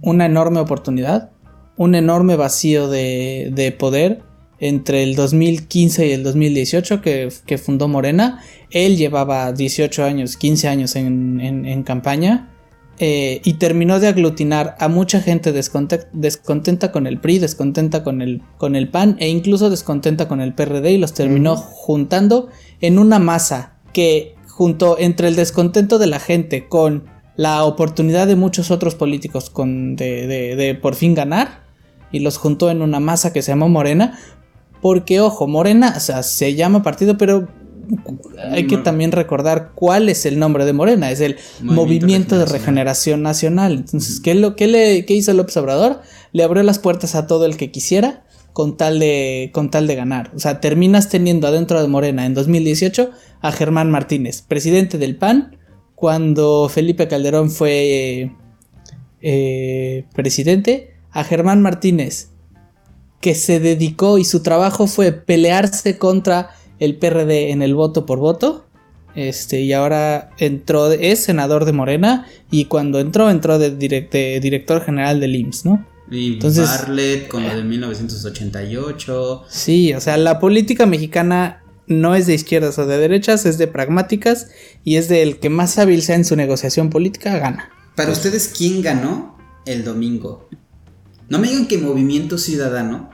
una 0.00 0.26
enorme 0.26 0.60
oportunidad, 0.60 1.30
un 1.76 1.94
enorme 1.94 2.36
vacío 2.36 2.88
de, 2.88 3.50
de 3.52 3.72
poder 3.72 4.22
entre 4.60 5.02
el 5.04 5.14
2015 5.14 6.06
y 6.08 6.12
el 6.12 6.22
2018 6.24 7.00
que, 7.00 7.28
que 7.46 7.58
fundó 7.58 7.88
Morena. 7.88 8.42
Él 8.70 8.96
llevaba 8.96 9.52
18 9.52 10.04
años, 10.04 10.36
15 10.36 10.68
años 10.68 10.96
en, 10.96 11.40
en- 11.40 11.64
en 11.66 11.82
campaña 11.82 12.50
eh, 13.00 13.40
y 13.44 13.54
terminó 13.54 14.00
de 14.00 14.08
aglutinar 14.08 14.76
a 14.80 14.88
mucha 14.88 15.20
gente 15.20 15.52
desconte- 15.54 16.08
descontenta 16.12 16.90
con 16.92 17.06
el 17.06 17.20
PRI, 17.20 17.38
descontenta 17.38 18.02
con 18.02 18.22
el, 18.22 18.42
con 18.56 18.74
el 18.76 18.88
PAN 18.88 19.16
e 19.20 19.28
incluso 19.28 19.70
descontenta 19.70 20.26
con 20.28 20.40
el 20.40 20.52
PRD 20.54 20.92
y 20.92 20.98
los 20.98 21.14
terminó 21.14 21.56
juntando 21.56 22.48
en 22.80 22.98
una 22.98 23.18
masa 23.18 23.74
que 23.92 24.34
junto 24.48 24.98
entre 24.98 25.28
el 25.28 25.36
descontento 25.36 25.98
de 25.98 26.08
la 26.08 26.18
gente 26.18 26.66
con 26.68 27.04
la 27.36 27.62
oportunidad 27.64 28.26
de 28.26 28.34
muchos 28.34 28.72
otros 28.72 28.96
políticos 28.96 29.48
con 29.50 29.94
de, 29.94 30.26
de- 30.26 30.56
de 30.56 30.74
por 30.74 30.96
fin 30.96 31.14
ganar 31.14 31.62
y 32.10 32.18
los 32.20 32.36
juntó 32.36 32.68
en 32.70 32.82
una 32.82 32.98
masa 32.98 33.32
que 33.32 33.42
se 33.42 33.52
llamó 33.52 33.68
Morena 33.68 34.18
porque 34.82 35.20
ojo 35.20 35.46
Morena 35.46 35.94
o 35.96 36.00
sea 36.00 36.22
se 36.24 36.54
llama 36.56 36.82
partido 36.82 37.16
pero 37.16 37.48
hay 38.50 38.66
que 38.66 38.76
también 38.78 39.12
recordar 39.12 39.72
cuál 39.74 40.08
es 40.08 40.26
el 40.26 40.38
nombre 40.38 40.64
de 40.64 40.72
Morena 40.72 41.10
es 41.10 41.20
el 41.20 41.36
Movimiento 41.60 41.74
Movimiento 41.74 42.38
de 42.38 42.44
Regeneración 42.44 42.58
Regeneración 42.60 43.22
Nacional. 43.22 43.72
Entonces 43.78 44.20
¿qué, 44.20 44.34
lo, 44.34 44.56
qué, 44.56 44.66
le, 44.66 45.04
qué 45.04 45.14
hizo 45.14 45.32
López 45.32 45.56
Obrador? 45.56 46.00
le 46.32 46.42
abrió 46.42 46.62
las 46.62 46.78
puertas 46.78 47.14
a 47.14 47.26
todo 47.26 47.46
el 47.46 47.56
que 47.56 47.70
quisiera 47.70 48.24
con 48.52 48.76
tal 48.76 48.98
de 48.98 49.50
con 49.52 49.70
tal 49.70 49.86
de 49.86 49.94
ganar. 49.94 50.32
O 50.34 50.38
sea 50.38 50.60
terminas 50.60 51.08
teniendo 51.08 51.46
adentro 51.46 51.80
de 51.80 51.88
Morena 51.88 52.26
en 52.26 52.34
2018 52.34 53.10
a 53.40 53.52
Germán 53.52 53.90
Martínez 53.90 54.42
presidente 54.42 54.98
del 54.98 55.16
PAN 55.16 55.56
cuando 55.94 56.68
Felipe 56.68 57.08
Calderón 57.08 57.50
fue 57.50 58.30
eh, 59.20 60.04
presidente, 60.14 60.94
a 61.10 61.24
Germán 61.24 61.60
Martínez, 61.60 62.30
que 63.20 63.34
se 63.34 63.58
dedicó 63.58 64.16
y 64.16 64.24
su 64.24 64.44
trabajo 64.44 64.86
fue 64.86 65.10
pelearse 65.10 65.98
contra 65.98 66.50
el 66.80 66.96
PRD 66.96 67.50
en 67.50 67.62
el 67.62 67.74
voto 67.74 68.06
por 68.06 68.18
voto. 68.18 68.64
Este, 69.14 69.62
y 69.62 69.72
ahora 69.72 70.30
entró, 70.38 70.92
es 70.92 71.20
senador 71.24 71.64
de 71.64 71.72
Morena 71.72 72.26
y 72.50 72.66
cuando 72.66 73.00
entró, 73.00 73.30
entró 73.30 73.58
de, 73.58 73.76
direct- 73.76 74.10
de 74.10 74.38
director 74.40 74.84
general 74.84 75.18
del 75.18 75.34
IMSS, 75.34 75.64
¿no? 75.64 75.86
y 76.10 76.34
entonces- 76.34 76.66
Bartlett 76.68 77.28
con 77.28 77.42
lo 77.42 77.54
de 77.54 77.64
1988. 77.64 79.44
Sí, 79.48 79.92
o 79.94 80.00
sea, 80.00 80.16
la 80.16 80.38
política 80.38 80.86
mexicana 80.86 81.62
no 81.86 82.14
es 82.14 82.26
de 82.26 82.34
izquierdas 82.34 82.78
o 82.78 82.86
de 82.86 82.98
derechas, 82.98 83.46
es 83.46 83.58
de 83.58 83.66
pragmáticas 83.66 84.48
y 84.84 84.96
es 84.96 85.08
del 85.08 85.38
que 85.38 85.48
más 85.50 85.78
hábil 85.78 86.02
sea 86.02 86.16
en 86.16 86.24
su 86.24 86.36
negociación 86.36 86.90
política, 86.90 87.38
gana. 87.38 87.70
Para 87.96 88.12
ustedes, 88.12 88.52
¿quién 88.56 88.82
ganó 88.82 89.36
el 89.66 89.84
domingo? 89.84 90.48
No 91.28 91.38
me 91.38 91.48
digan 91.48 91.66
que 91.66 91.78
Movimiento 91.78 92.38
Ciudadano, 92.38 93.10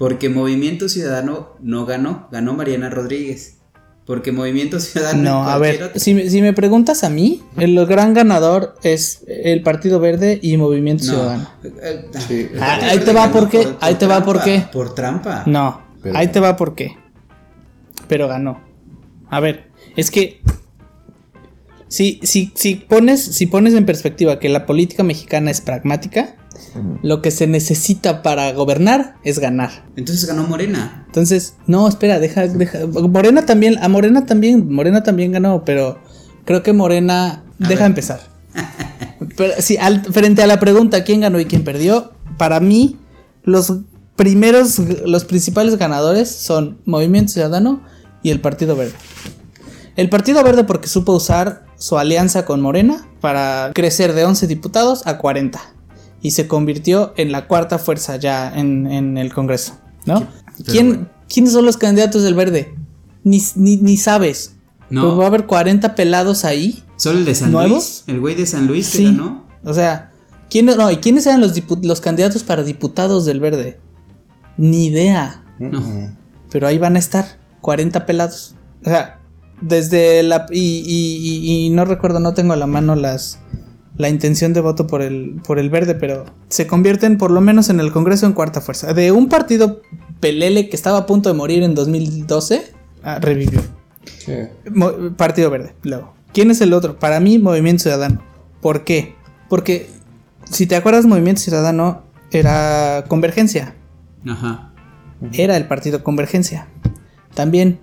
porque 0.00 0.28
Movimiento 0.30 0.88
Ciudadano 0.88 1.50
no 1.60 1.84
ganó, 1.86 2.26
ganó 2.32 2.54
Mariana 2.54 2.88
Rodríguez. 2.90 3.58
Porque 4.06 4.32
Movimiento 4.32 4.80
Ciudadano. 4.80 5.22
No, 5.22 5.44
a 5.48 5.58
ver, 5.58 5.80
otro- 5.82 6.00
si, 6.00 6.14
me- 6.14 6.28
si 6.30 6.40
me 6.42 6.52
preguntas 6.54 7.04
a 7.04 7.10
mí, 7.10 7.42
el 7.58 7.84
gran 7.86 8.14
ganador 8.14 8.74
es 8.82 9.22
el 9.28 9.62
Partido 9.62 10.00
Verde 10.00 10.38
y 10.42 10.56
Movimiento 10.56 11.04
No. 11.04 11.10
Ciudadano. 11.12 11.50
Eh, 11.62 12.06
Sí. 12.26 12.48
Ah, 12.58 12.78
ahí 12.82 12.98
te 12.98 13.12
va 13.12 13.30
por 13.30 13.48
qué, 13.50 13.68
ahí 13.80 13.94
te 13.96 14.06
va 14.06 14.24
por 14.24 14.38
trampa, 14.40 14.44
qué. 14.66 14.72
Por 14.72 14.94
trampa. 14.94 15.42
No, 15.46 15.82
Pero- 16.02 16.16
ahí 16.18 16.28
te 16.28 16.40
va 16.40 16.56
por 16.56 16.74
qué. 16.74 16.96
Pero 18.08 18.26
ganó. 18.26 18.60
A 19.28 19.38
ver, 19.38 19.68
es 19.96 20.10
que 20.10 20.40
si, 21.88 22.20
si, 22.22 22.52
si, 22.54 22.74
pones, 22.76 23.20
si 23.22 23.46
pones 23.46 23.74
en 23.74 23.84
perspectiva 23.86 24.38
que 24.40 24.48
la 24.48 24.64
política 24.66 25.02
mexicana 25.04 25.50
es 25.50 25.60
pragmática, 25.60 26.36
lo 27.02 27.22
que 27.22 27.30
se 27.30 27.46
necesita 27.46 28.22
para 28.22 28.52
gobernar 28.52 29.16
es 29.24 29.38
ganar. 29.38 29.84
Entonces 29.96 30.26
ganó 30.26 30.44
Morena. 30.44 31.04
Entonces, 31.06 31.54
no, 31.66 31.88
espera, 31.88 32.18
deja, 32.18 32.46
deja. 32.46 32.86
Morena 32.86 33.46
también, 33.46 33.78
a 33.82 33.88
Morena 33.88 34.26
también, 34.26 34.72
Morena 34.72 35.02
también 35.02 35.32
ganó, 35.32 35.64
pero 35.64 35.98
creo 36.44 36.62
que 36.62 36.72
Morena. 36.72 37.42
A 37.62 37.68
deja 37.68 37.82
ver. 37.82 37.90
empezar. 37.90 38.20
Pero, 39.36 39.52
sí, 39.58 39.76
al- 39.76 40.02
frente 40.04 40.42
a 40.42 40.46
la 40.46 40.58
pregunta 40.58 41.04
quién 41.04 41.20
ganó 41.20 41.38
y 41.38 41.44
quién 41.44 41.62
perdió, 41.62 42.12
para 42.38 42.58
mí, 42.58 42.96
los 43.42 43.72
primeros, 44.16 44.78
los 45.06 45.24
principales 45.24 45.76
ganadores 45.76 46.30
son 46.30 46.78
Movimiento 46.86 47.32
Ciudadano 47.32 47.82
y 48.22 48.30
el 48.30 48.40
Partido 48.40 48.76
Verde. 48.76 48.94
El 49.96 50.08
Partido 50.08 50.42
Verde 50.42 50.64
porque 50.64 50.88
supo 50.88 51.12
usar 51.12 51.66
su 51.76 51.98
alianza 51.98 52.44
con 52.46 52.60
Morena 52.60 53.06
para 53.20 53.72
crecer 53.74 54.14
de 54.14 54.24
11 54.24 54.46
diputados 54.46 55.06
a 55.06 55.18
40 55.18 55.60
y 56.22 56.32
se 56.32 56.46
convirtió 56.46 57.12
en 57.16 57.32
la 57.32 57.46
cuarta 57.46 57.78
fuerza 57.78 58.16
ya 58.16 58.52
en, 58.54 58.86
en 58.86 59.16
el 59.18 59.32
Congreso, 59.32 59.78
¿no? 60.06 60.26
¿Quién, 60.66 61.08
¿Quiénes 61.28 61.52
son 61.52 61.64
los 61.66 61.76
candidatos 61.76 62.22
del 62.22 62.34
Verde? 62.34 62.74
Ni, 63.24 63.42
ni, 63.56 63.76
ni 63.78 63.96
sabes. 63.96 64.56
No. 64.90 65.02
Pues 65.06 65.18
va 65.20 65.24
a 65.24 65.26
haber 65.28 65.46
40 65.46 65.94
pelados 65.94 66.44
ahí. 66.44 66.82
Solo 66.96 67.18
el 67.20 67.24
de 67.24 67.34
San 67.34 67.52
¿Nuevos? 67.52 67.70
Luis. 67.70 68.04
El 68.08 68.20
güey 68.20 68.34
de 68.34 68.46
San 68.46 68.66
Luis 68.66 68.90
que 68.90 68.98
Sí. 68.98 69.04
ganó. 69.04 69.46
O 69.64 69.72
sea, 69.72 70.12
¿quién, 70.50 70.66
no, 70.66 70.90
¿y 70.90 70.96
quiénes 70.96 71.26
eran 71.26 71.40
los, 71.40 71.52
los 71.82 72.00
candidatos 72.00 72.42
para 72.42 72.62
diputados 72.62 73.24
del 73.24 73.40
Verde? 73.40 73.78
Ni 74.56 74.86
idea. 74.86 75.44
No. 75.58 75.82
Pero 76.50 76.66
ahí 76.66 76.78
van 76.78 76.96
a 76.96 76.98
estar 76.98 77.38
40 77.60 78.04
pelados. 78.06 78.56
O 78.84 78.88
sea, 78.88 79.20
desde 79.60 80.22
la... 80.22 80.46
Y, 80.50 80.58
y- 80.58 81.16
y- 81.16 81.66
y 81.66 81.70
no 81.70 81.84
recuerdo, 81.84 82.18
no 82.20 82.34
tengo 82.34 82.52
a 82.52 82.56
la 82.56 82.66
mano 82.66 82.96
las... 82.96 83.38
La 84.00 84.08
intención 84.08 84.54
de 84.54 84.60
voto 84.60 84.86
por 84.86 85.02
el, 85.02 85.40
por 85.46 85.58
el 85.58 85.68
verde, 85.68 85.94
pero 85.94 86.24
se 86.48 86.66
convierten 86.66 87.18
por 87.18 87.30
lo 87.30 87.40
menos 87.42 87.68
en 87.68 87.80
el 87.80 87.92
Congreso 87.92 88.24
en 88.24 88.32
cuarta 88.32 88.60
fuerza. 88.60 88.94
De 88.94 89.12
un 89.12 89.28
partido 89.28 89.82
pelele 90.20 90.70
que 90.70 90.76
estaba 90.76 90.98
a 90.98 91.06
punto 91.06 91.28
de 91.28 91.34
morir 91.34 91.62
en 91.62 91.74
2012, 91.74 92.72
ah, 93.02 93.18
revivió. 93.20 93.60
Sí. 94.18 94.32
Partido 95.16 95.50
Verde, 95.50 95.74
luego. 95.82 96.14
¿Quién 96.32 96.50
es 96.50 96.60
el 96.62 96.72
otro? 96.72 96.98
Para 96.98 97.20
mí, 97.20 97.38
Movimiento 97.38 97.82
Ciudadano. 97.82 98.22
¿Por 98.62 98.84
qué? 98.84 99.14
Porque, 99.48 99.90
si 100.50 100.66
te 100.66 100.76
acuerdas, 100.76 101.04
Movimiento 101.04 101.42
Ciudadano 101.42 102.04
era 102.30 103.04
Convergencia. 103.08 103.74
Ajá. 104.26 104.72
Era 105.32 105.56
el 105.56 105.66
partido 105.66 106.02
Convergencia. 106.02 106.68
También 107.34 107.80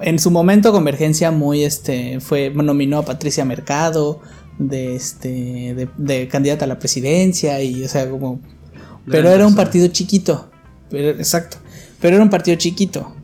en 0.00 0.18
su 0.18 0.30
momento 0.30 0.72
Convergencia 0.72 1.30
muy 1.30 1.64
este 1.64 2.20
fue 2.20 2.50
nominó 2.50 2.98
a 2.98 3.04
Patricia 3.04 3.44
Mercado 3.44 4.20
de 4.58 4.94
este 4.96 5.28
de, 5.74 5.88
de 5.96 6.28
candidata 6.28 6.64
a 6.64 6.68
la 6.68 6.78
presidencia 6.78 7.62
y 7.62 7.84
o 7.84 7.88
sea 7.88 8.08
como 8.10 8.40
pero 9.06 9.22
Gran 9.24 9.34
era 9.36 9.46
un 9.46 9.54
partido 9.54 9.86
chiquito. 9.88 10.50
Pero, 10.90 11.10
exacto. 11.10 11.56
Pero 12.00 12.16
era 12.16 12.22
un 12.24 12.28
partido 12.30 12.56
chiquito. 12.58 13.14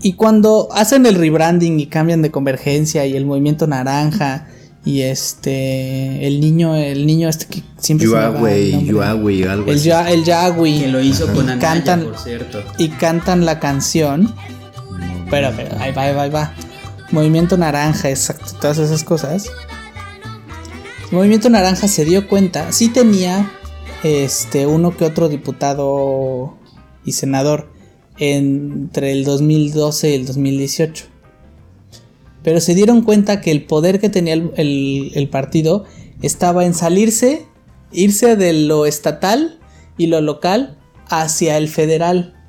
Y 0.00 0.12
cuando 0.14 0.68
hacen 0.72 1.06
el 1.06 1.14
rebranding 1.16 1.80
y 1.80 1.86
cambian 1.86 2.22
de 2.22 2.30
convergencia 2.30 3.04
y 3.06 3.16
el 3.16 3.24
movimiento 3.26 3.66
naranja 3.66 4.46
y 4.84 5.02
este 5.02 6.26
el 6.26 6.40
niño 6.40 6.74
el 6.74 7.06
niño 7.06 7.28
este 7.28 7.46
que 7.46 7.62
siempre 7.78 8.06
se 8.06 8.12
Yuahue, 8.12 8.70
nombre. 8.72 8.84
Yuahue, 8.86 9.48
algo 9.48 9.70
el 9.70 9.76
así. 9.78 9.88
ya 9.88 10.10
el 10.10 10.24
Yagüi 10.24 10.80
Que 10.80 10.88
lo 10.88 11.00
hizo 11.00 11.26
con 11.32 11.48
Anaya, 11.48 11.60
Cantan- 11.60 12.04
por 12.04 12.18
cierto. 12.18 12.62
y 12.78 12.88
cantan 12.88 13.44
la 13.44 13.58
canción. 13.60 14.32
Pero, 15.30 15.50
pero, 15.56 15.76
ahí 15.80 15.92
va, 15.92 16.02
ahí 16.02 16.14
va, 16.14 16.22
ahí 16.22 16.30
va. 16.30 16.54
Movimiento 17.10 17.56
Naranja, 17.56 18.10
exacto, 18.10 18.52
todas 18.60 18.78
esas 18.78 19.02
cosas. 19.04 19.46
Movimiento 21.12 21.50
Naranja 21.50 21.88
se 21.88 22.04
dio 22.04 22.26
cuenta, 22.26 22.72
sí 22.72 22.88
tenía 22.88 23.50
este 24.02 24.66
uno 24.66 24.96
que 24.96 25.04
otro 25.04 25.28
diputado 25.28 26.56
y 27.04 27.12
senador 27.12 27.70
entre 28.18 29.12
el 29.12 29.24
2012 29.24 30.10
y 30.10 30.14
el 30.14 30.26
2018. 30.26 31.04
Pero 32.42 32.60
se 32.60 32.74
dieron 32.74 33.02
cuenta 33.02 33.40
que 33.40 33.50
el 33.50 33.64
poder 33.64 34.00
que 34.00 34.08
tenía 34.08 34.34
el, 34.34 34.52
el- 34.56 35.12
el 35.14 35.28
partido 35.28 35.84
estaba 36.22 36.64
en 36.64 36.74
salirse, 36.74 37.46
irse 37.92 38.36
de 38.36 38.52
lo 38.54 38.86
estatal 38.86 39.58
y 39.98 40.06
lo 40.06 40.20
local 40.22 40.78
hacia 41.08 41.58
el 41.58 41.68
federal. 41.68 42.41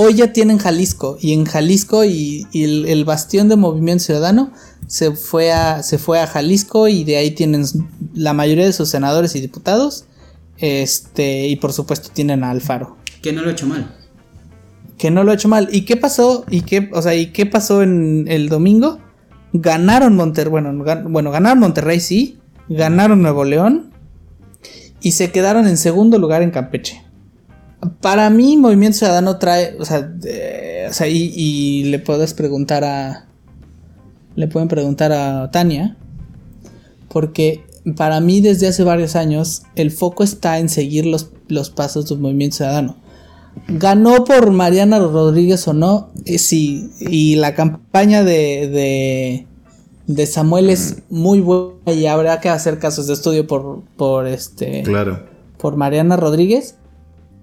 Hoy 0.00 0.14
ya 0.14 0.32
tienen 0.32 0.58
Jalisco 0.58 1.18
y 1.20 1.32
en 1.32 1.44
Jalisco 1.44 2.04
y, 2.04 2.46
y 2.52 2.62
el, 2.62 2.86
el 2.86 3.04
bastión 3.04 3.48
de 3.48 3.56
Movimiento 3.56 4.04
Ciudadano 4.04 4.52
se 4.86 5.10
fue, 5.16 5.50
a, 5.52 5.82
se 5.82 5.98
fue 5.98 6.20
a 6.20 6.28
Jalisco 6.28 6.86
y 6.86 7.02
de 7.02 7.16
ahí 7.16 7.32
tienen 7.32 7.64
la 8.14 8.32
mayoría 8.32 8.64
de 8.64 8.72
sus 8.72 8.88
senadores 8.90 9.34
y 9.34 9.40
diputados. 9.40 10.04
Este, 10.58 11.48
y 11.48 11.56
por 11.56 11.72
supuesto 11.72 12.10
tienen 12.12 12.42
a 12.44 12.50
Alfaro 12.50 12.96
Que 13.22 13.32
no 13.32 13.42
lo 13.42 13.48
he 13.48 13.52
hecho 13.52 13.66
mal. 13.66 13.94
que 14.98 15.10
no 15.10 15.24
lo 15.24 15.32
ha 15.32 15.34
hecho 15.34 15.48
mal. 15.48 15.68
¿Y 15.72 15.82
qué 15.84 15.96
pasó? 15.96 16.44
¿Y 16.48 16.60
qué, 16.62 16.90
o 16.92 17.02
sea, 17.02 17.14
¿y 17.16 17.26
qué 17.32 17.44
pasó 17.46 17.82
en 17.82 18.26
el 18.28 18.48
domingo? 18.48 18.98
Ganaron 19.52 20.14
Monterrey, 20.14 20.50
bueno, 20.50 20.70
gan- 20.84 21.10
bueno, 21.10 21.30
ganaron 21.32 21.58
Monterrey, 21.58 21.98
sí, 22.00 22.38
ganaron 22.68 23.20
Nuevo 23.22 23.44
León 23.44 23.92
y 25.00 25.12
se 25.12 25.32
quedaron 25.32 25.66
en 25.66 25.76
segundo 25.76 26.18
lugar 26.18 26.42
en 26.42 26.50
Campeche. 26.52 27.02
Para 28.00 28.28
mí, 28.30 28.56
Movimiento 28.56 28.98
Ciudadano 28.98 29.38
trae, 29.38 29.76
o 29.78 29.84
sea, 29.84 30.02
de- 30.02 30.86
o 30.90 30.92
sea, 30.92 31.06
y, 31.08 31.32
y 31.36 31.84
le 31.84 31.98
puedes 31.98 32.34
preguntar 32.34 32.82
a, 32.84 33.26
le 34.34 34.48
pueden 34.48 34.68
preguntar 34.68 35.12
a 35.12 35.50
Tania, 35.50 35.96
porque 37.08 37.64
para 37.96 38.20
mí 38.20 38.40
desde 38.40 38.68
hace 38.68 38.84
varios 38.84 39.16
años 39.16 39.62
el 39.76 39.90
foco 39.90 40.22
está 40.24 40.58
en 40.58 40.68
seguir 40.68 41.06
los, 41.06 41.30
los 41.48 41.70
pasos 41.70 42.08
del 42.08 42.18
Movimiento 42.18 42.56
Ciudadano. 42.56 42.96
Ganó 43.68 44.24
por 44.24 44.50
Mariana 44.52 44.98
Rodríguez 44.98 45.66
o 45.68 45.72
no, 45.72 46.10
eh, 46.24 46.38
sí, 46.38 46.90
y 47.00 47.36
la 47.36 47.54
campaña 47.54 48.22
de, 48.22 48.68
de, 48.68 49.46
de 50.06 50.26
Samuel 50.26 50.70
es 50.70 50.98
muy 51.10 51.40
buena 51.40 51.74
y 51.92 52.06
habrá 52.06 52.40
que 52.40 52.48
hacer 52.48 52.78
casos 52.78 53.06
de 53.08 53.14
estudio 53.14 53.46
por, 53.46 53.82
por 53.96 54.26
este 54.26 54.82
Claro. 54.84 55.24
por 55.58 55.76
Mariana 55.76 56.16
Rodríguez, 56.16 56.76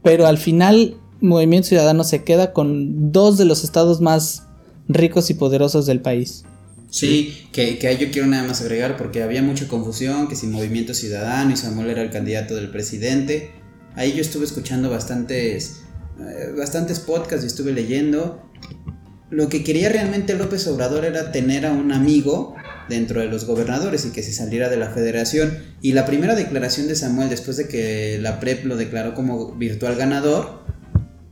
pero 0.05 0.27
al 0.27 0.37
final 0.37 0.97
Movimiento 1.19 1.69
Ciudadano 1.69 2.03
se 2.03 2.23
queda 2.23 2.53
con 2.53 3.11
dos 3.11 3.39
de 3.39 3.45
los 3.45 3.63
estados 3.63 4.01
más 4.01 4.43
ricos 4.87 5.31
y 5.31 5.33
poderosos 5.33 5.87
del 5.87 5.99
país. 5.99 6.43
Sí, 6.91 7.47
que, 7.51 7.79
que 7.79 7.97
yo 7.97 8.11
quiero 8.11 8.27
nada 8.27 8.47
más 8.47 8.61
agregar 8.61 8.97
porque 8.97 9.23
había 9.23 9.41
mucha 9.41 9.67
confusión, 9.67 10.27
que 10.27 10.35
si 10.35 10.45
Movimiento 10.45 10.93
Ciudadano 10.93 11.53
y 11.53 11.57
Samuel 11.57 11.89
era 11.89 12.03
el 12.03 12.11
candidato 12.11 12.55
del 12.55 12.69
presidente. 12.69 13.49
Ahí 13.95 14.13
yo 14.13 14.21
estuve 14.21 14.45
escuchando 14.45 14.91
bastantes, 14.91 15.81
eh, 16.19 16.53
bastantes 16.55 16.99
podcasts 16.99 17.43
y 17.43 17.47
estuve 17.47 17.71
leyendo. 17.71 18.47
Lo 19.31 19.49
que 19.49 19.63
quería 19.63 19.89
realmente 19.89 20.35
López 20.35 20.67
Obrador 20.67 21.03
era 21.03 21.31
tener 21.31 21.65
a 21.65 21.71
un 21.71 21.91
amigo 21.91 22.55
dentro 22.89 23.21
de 23.21 23.27
los 23.27 23.45
gobernadores 23.45 24.05
y 24.05 24.11
que 24.11 24.23
se 24.23 24.33
saliera 24.33 24.69
de 24.69 24.77
la 24.77 24.89
federación. 24.89 25.57
Y 25.81 25.93
la 25.93 26.05
primera 26.05 26.35
declaración 26.35 26.87
de 26.87 26.95
Samuel 26.95 27.29
después 27.29 27.57
de 27.57 27.67
que 27.67 28.17
la 28.19 28.39
PREP 28.39 28.65
lo 28.65 28.77
declaró 28.77 29.13
como 29.13 29.53
virtual 29.53 29.95
ganador, 29.95 30.63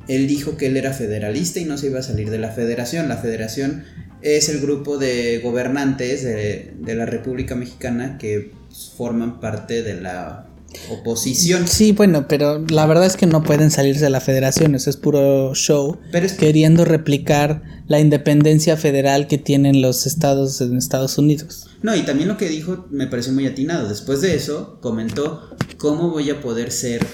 él 0.08 0.28
dijo 0.28 0.58
que 0.58 0.68
él 0.68 0.78
era 0.78 0.94
federalista 0.94 1.60
y 1.60 1.66
no 1.66 1.78
se 1.78 1.88
iba 1.88 2.00
a 2.00 2.04
salir 2.04 2.30
de 2.30 2.40
la 2.40 2.52
federación. 2.52 3.08
La 3.08 3.18
federación 3.18 3.84
es 4.22 4.50
el 4.50 4.60
grupo 4.60 4.98
de 4.98 5.40
gobernantes 5.44 6.24
de, 6.24 6.74
de 6.78 6.96
la 6.96 7.06
República 7.06 7.56
Mexicana 7.56 8.18
que 8.18 8.52
forman 8.98 9.40
parte 9.40 9.84
de 9.84 10.02
la 10.02 10.48
oposición. 10.90 11.68
Sí, 11.68 11.92
bueno, 11.92 12.28
pero 12.28 12.64
la 12.70 12.86
verdad 12.86 13.06
es 13.06 13.18
que 13.18 13.26
no 13.26 13.44
pueden 13.44 13.72
salirse 13.72 14.06
de 14.06 14.10
la 14.10 14.22
federación, 14.22 14.76
eso 14.76 14.90
es 14.90 14.98
puro 14.98 15.54
show, 15.56 15.98
Pero 16.12 16.26
es 16.26 16.34
que 16.34 16.48
queriendo 16.48 16.86
replicar 16.86 17.64
la 17.88 18.00
independencia 18.00 18.78
federal 18.78 19.28
que 19.28 19.38
tienen 19.38 19.82
los 19.82 20.06
estados 20.06 20.62
en 20.62 20.78
Estados 20.78 21.18
Unidos. 21.18 21.68
No, 21.82 21.96
y 21.96 22.04
también 22.04 22.30
lo 22.30 22.38
que 22.38 22.48
dijo 22.48 22.88
me 22.92 23.08
pareció 23.08 23.34
muy 23.34 23.46
atinado. 23.46 23.90
Después 23.90 24.22
de 24.22 24.36
eso, 24.36 24.80
comentó 24.82 25.56
cómo 25.78 26.10
voy 26.10 26.30
a 26.30 26.40
poder 26.42 26.72
ser 26.72 27.06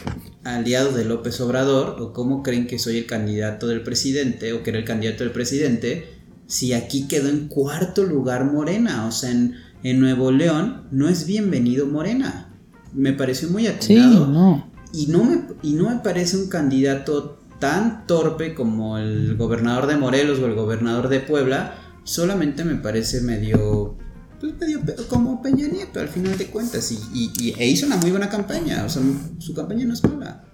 aliado 0.43 0.91
de 0.91 1.05
López 1.05 1.39
Obrador 1.41 2.01
o 2.01 2.13
cómo 2.13 2.43
creen 2.43 2.67
que 2.67 2.79
soy 2.79 2.97
el 2.97 3.05
candidato 3.05 3.67
del 3.67 3.83
presidente 3.83 4.53
o 4.53 4.63
que 4.63 4.69
era 4.69 4.79
el 4.79 4.85
candidato 4.85 5.23
del 5.23 5.33
presidente 5.33 6.19
si 6.47 6.73
aquí 6.73 7.07
quedó 7.07 7.29
en 7.29 7.47
cuarto 7.47 8.03
lugar 8.03 8.45
Morena. 8.45 9.05
O 9.07 9.11
sea, 9.11 9.31
en, 9.31 9.55
en 9.83 9.99
Nuevo 9.99 10.31
León 10.31 10.87
no 10.91 11.07
es 11.07 11.25
bienvenido 11.25 11.85
Morena. 11.85 12.48
Me 12.93 13.13
pareció 13.13 13.49
muy 13.49 13.63
Sí, 13.63 13.67
atinado. 13.69 14.27
no. 14.27 14.69
Y 14.91 15.07
no, 15.07 15.23
me, 15.23 15.41
y 15.61 15.73
no 15.73 15.89
me 15.89 15.97
parece 15.97 16.37
un 16.37 16.47
candidato 16.49 17.37
tan 17.59 18.07
torpe 18.07 18.55
como 18.55 18.97
el 18.97 19.35
gobernador 19.37 19.85
de 19.87 19.97
Morelos 19.97 20.39
o 20.39 20.45
el 20.45 20.55
gobernador 20.55 21.09
de 21.09 21.19
Puebla. 21.19 21.75
Solamente 22.03 22.63
me 22.63 22.75
parece 22.75 23.21
medio. 23.21 23.95
Pues 24.39 24.53
medio 24.59 24.79
como 25.09 25.41
Peña 25.41 25.67
Nieto 25.67 25.99
al 25.99 26.07
final 26.07 26.37
de 26.37 26.47
cuentas. 26.47 26.91
Y, 26.91 26.97
y- 27.13 27.31
y- 27.39 27.53
e 27.59 27.67
hizo 27.67 27.85
una 27.85 27.97
muy 27.97 28.09
buena 28.09 28.29
campaña. 28.29 28.83
O 28.85 28.89
sea, 28.89 29.01
su 29.37 29.53
campaña 29.53 29.85
no 29.85 29.93
es 29.93 30.03
mala. 30.03 30.45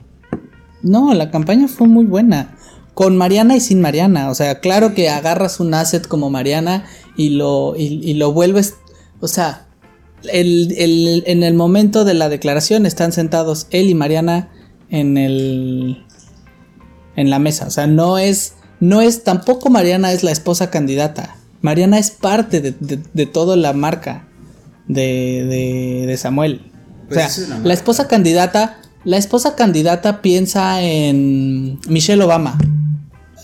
No, 0.82 1.14
la 1.14 1.32
campaña 1.32 1.68
fue 1.68 1.88
muy 1.88 2.06
buena. 2.06 2.56
Con 2.94 3.16
Mariana 3.18 3.56
y 3.56 3.60
sin 3.62 3.82
Mariana. 3.82 4.30
O 4.30 4.36
sea, 4.36 4.60
claro 4.60 4.94
que 4.94 5.10
agarras 5.10 5.60
un 5.60 5.74
asset 5.74 6.08
como 6.08 6.30
Mariana 6.30 6.86
y 7.16 7.30
lo, 7.30 7.76
y, 7.78 7.84
y 8.04 8.14
lo 8.16 8.34
vuelves. 8.34 8.76
O 9.20 9.28
sea, 9.28 9.65
el- 10.32 10.74
el- 10.78 11.24
en 11.28 11.44
el 11.44 11.54
momento 11.54 12.06
de 12.06 12.14
la 12.14 12.30
declaración 12.30 12.86
están 12.86 13.12
sentados 13.12 13.68
él 13.72 13.90
y 13.90 13.96
Mariana 13.96 14.50
en 14.90 15.18
el. 15.18 16.06
en 17.16 17.30
la 17.30 17.40
mesa. 17.40 17.68
O 17.68 17.72
sea, 17.72 17.88
no 17.88 18.18
es. 18.18 18.54
No 18.80 19.02
es. 19.02 19.24
Tampoco 19.24 19.70
Mariana 19.70 20.12
es 20.12 20.24
la 20.24 20.32
esposa 20.32 20.70
candidata. 20.70 21.36
Mariana 21.62 21.98
es 21.98 22.12
parte 22.12 22.62
de, 22.62 22.72
de- 22.80 23.00
de 23.14 23.26
toda 23.26 23.56
la 23.56 23.74
marca 23.74 24.28
de, 24.88 25.46
de, 25.50 26.06
de 26.08 26.18
Samuel. 26.18 26.62
Pues 27.08 27.12
o 27.12 27.20
sea, 27.20 27.26
eso 27.28 27.42
es 27.56 27.60
la 27.64 27.74
esposa 27.74 28.08
candidata. 28.08 28.78
La 29.04 29.18
esposa 29.18 29.56
candidata 29.56 30.22
piensa 30.22 30.82
en 30.82 31.80
Michelle 31.88 32.24
Obama. 32.24 32.58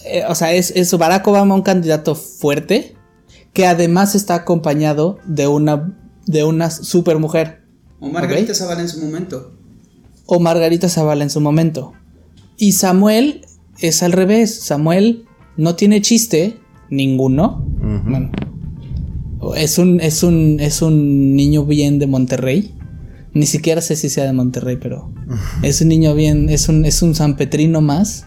Eh, 0.06 0.24
o 0.28 0.34
sea, 0.36 0.52
es, 0.54 0.72
es 0.76 0.92
Barack 0.98 1.28
Obama 1.28 1.54
un 1.56 1.62
candidato 1.62 2.16
fuerte 2.16 2.96
que 3.54 3.68
además 3.68 4.16
está 4.16 4.34
acompañado 4.36 5.20
de 5.26 5.46
una, 5.48 5.94
de 6.26 6.44
una 6.44 6.70
super 6.70 7.18
mujer. 7.20 7.62
O 8.00 8.10
Margarita 8.10 8.52
Ok. 8.52 8.58
Zavala 8.58 8.82
en 8.82 8.90
su 8.90 9.00
momento. 9.00 9.54
O 10.26 10.40
Margarita 10.40 10.90
Zavala 10.90 11.24
en 11.24 11.30
su 11.30 11.42
momento. 11.42 11.94
Y 12.58 12.74
Samuel 12.74 13.46
es 13.80 14.04
al 14.04 14.12
revés. 14.12 14.62
Samuel 14.62 15.26
no 15.58 15.76
tiene 15.76 16.02
chiste, 16.02 16.60
ninguno. 16.90 17.66
Bueno, 18.06 18.32
es 19.56 19.78
un, 19.78 20.00
es 20.00 20.24
un, 20.24 20.60
es 20.60 20.82
un 20.82 21.36
niño 21.36 21.66
bien 21.66 22.00
de 22.00 22.08
Monterrey. 22.08 22.76
Ni 23.34 23.46
siquiera 23.46 23.82
sé 23.82 23.96
si 23.96 24.10
sea 24.10 24.26
de 24.26 24.34
Monterrey, 24.34 24.78
pero 24.82 25.12
es 25.64 25.82
un 25.82 25.88
niño 25.88 26.14
bien, 26.14 26.50
es 26.50 26.68
un, 26.70 26.86
es 26.86 27.02
un 27.02 27.16
sanpetrino 27.16 27.82
más. 27.82 28.26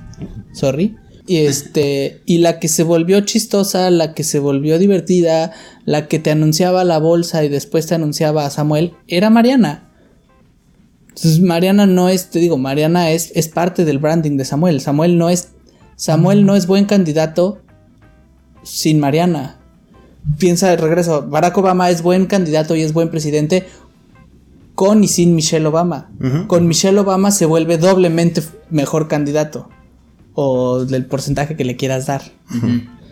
Sorry. 0.52 0.96
Y 1.26 1.38
este, 1.38 2.20
y 2.26 2.38
la 2.38 2.58
que 2.58 2.68
se 2.68 2.82
volvió 2.82 3.20
chistosa, 3.22 3.90
la 3.90 4.12
que 4.12 4.24
se 4.24 4.38
volvió 4.38 4.78
divertida, 4.78 5.52
la 5.86 6.06
que 6.06 6.18
te 6.18 6.30
anunciaba 6.30 6.84
la 6.84 6.98
bolsa 6.98 7.44
y 7.44 7.48
después 7.48 7.86
te 7.86 7.94
anunciaba 7.94 8.44
a 8.44 8.50
Samuel, 8.50 8.92
era 9.08 9.30
Mariana. 9.30 9.90
Entonces 11.08 11.40
Mariana 11.40 11.86
no 11.86 12.08
es, 12.08 12.28
te 12.28 12.40
digo, 12.40 12.58
Mariana 12.58 13.10
es, 13.10 13.32
es 13.34 13.48
parte 13.48 13.84
del 13.84 13.98
branding 13.98 14.36
de 14.36 14.44
Samuel. 14.44 14.80
Samuel 14.80 15.16
no 15.16 15.30
es, 15.30 15.50
Samuel 15.96 16.44
no 16.44 16.56
es 16.56 16.66
buen 16.66 16.84
candidato 16.84 17.62
sin 18.62 19.00
Mariana. 19.00 19.60
Piensa 20.38 20.68
de 20.68 20.76
regreso, 20.76 21.26
Barack 21.26 21.56
Obama 21.56 21.88
es 21.90 22.02
buen 22.02 22.26
candidato 22.26 22.74
y 22.74 22.82
es 22.82 22.92
buen 22.92 23.10
presidente 23.10 23.66
con 24.74 25.04
y 25.04 25.08
sin 25.08 25.34
Michelle 25.34 25.66
Obama. 25.66 26.10
Con 26.48 26.66
Michelle 26.66 26.98
Obama 26.98 27.30
se 27.30 27.46
vuelve 27.46 27.78
doblemente 27.78 28.42
mejor 28.70 29.08
candidato. 29.08 29.68
O 30.34 30.84
del 30.84 31.06
porcentaje 31.06 31.56
que 31.56 31.64
le 31.64 31.76
quieras 31.76 32.06
dar. 32.06 32.22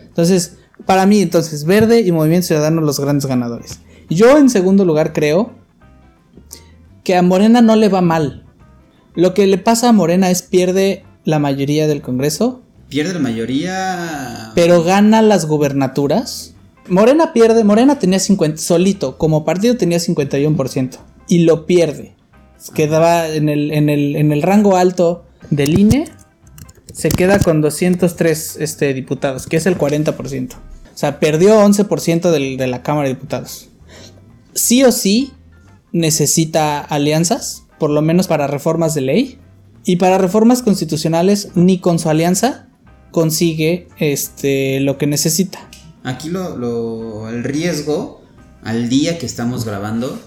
Entonces, 0.01 0.57
para 0.85 1.05
mí, 1.05 1.21
entonces, 1.21 1.65
Verde 1.65 2.01
y 2.01 2.11
Movimiento 2.11 2.47
Ciudadano 2.47 2.81
los 2.81 2.99
grandes 2.99 3.25
ganadores. 3.25 3.79
Yo 4.09 4.37
en 4.37 4.49
segundo 4.49 4.85
lugar 4.85 5.13
creo 5.13 5.53
que 7.03 7.15
a 7.15 7.21
Morena 7.21 7.61
no 7.61 7.75
le 7.75 7.89
va 7.89 8.01
mal. 8.01 8.45
Lo 9.15 9.33
que 9.33 9.47
le 9.47 9.57
pasa 9.57 9.89
a 9.89 9.93
Morena 9.93 10.29
es 10.29 10.41
pierde 10.41 11.03
la 11.23 11.39
mayoría 11.39 11.87
del 11.87 12.01
Congreso, 12.01 12.61
Pierde 12.89 13.13
la 13.13 13.19
mayoría. 13.19 14.51
pero 14.55 14.83
gana 14.83 15.21
las 15.21 15.47
gubernaturas. 15.47 16.53
Morena 16.89 17.31
pierde, 17.33 17.63
Morena 17.63 17.97
tenía 17.97 18.19
50, 18.19 18.57
solito, 18.61 19.17
como 19.17 19.45
partido 19.45 19.77
tenía 19.77 19.99
51%, 19.99 20.97
y 21.27 21.39
lo 21.39 21.65
pierde. 21.65 22.15
Quedaba 22.75 23.27
en 23.29 23.49
el, 23.49 23.71
en 23.71 23.89
el, 23.89 24.15
en 24.15 24.31
el 24.31 24.41
rango 24.41 24.75
alto 24.75 25.25
del 25.49 25.79
INE, 25.79 26.05
se 26.93 27.09
queda 27.09 27.39
con 27.39 27.59
203 27.59 28.57
este, 28.61 28.93
diputados, 28.93 29.45
que 29.47 29.57
es 29.57 29.65
el 29.65 29.77
40%. 29.77 30.53
O 30.55 30.57
sea, 30.97 31.19
perdió 31.19 31.59
11% 31.59 32.31
del- 32.31 32.55
de 32.55 32.67
la 32.67 32.81
Cámara 32.83 33.09
de 33.09 33.15
Diputados. 33.15 33.67
Sí 34.53 34.83
o 34.83 34.91
sí 34.93 35.33
necesita 35.91 36.79
alianzas, 36.79 37.63
por 37.79 37.89
lo 37.89 38.01
menos 38.01 38.27
para 38.27 38.47
reformas 38.47 38.93
de 38.93 39.01
ley. 39.01 39.39
Y 39.85 39.97
para 39.97 40.17
reformas 40.17 40.61
constitucionales, 40.61 41.49
ni 41.55 41.79
con 41.79 41.99
su 41.99 42.09
alianza 42.09 42.67
consigue 43.11 43.87
este, 43.99 44.79
lo 44.79 44.97
que 44.97 45.07
necesita. 45.07 45.59
Aquí 46.03 46.29
lo, 46.29 46.57
lo- 46.57 47.29
el 47.29 47.43
riesgo 47.43 48.21
al 48.63 48.87
día 48.87 49.17
que 49.17 49.25
estamos 49.25 49.65
grabando, 49.65 50.17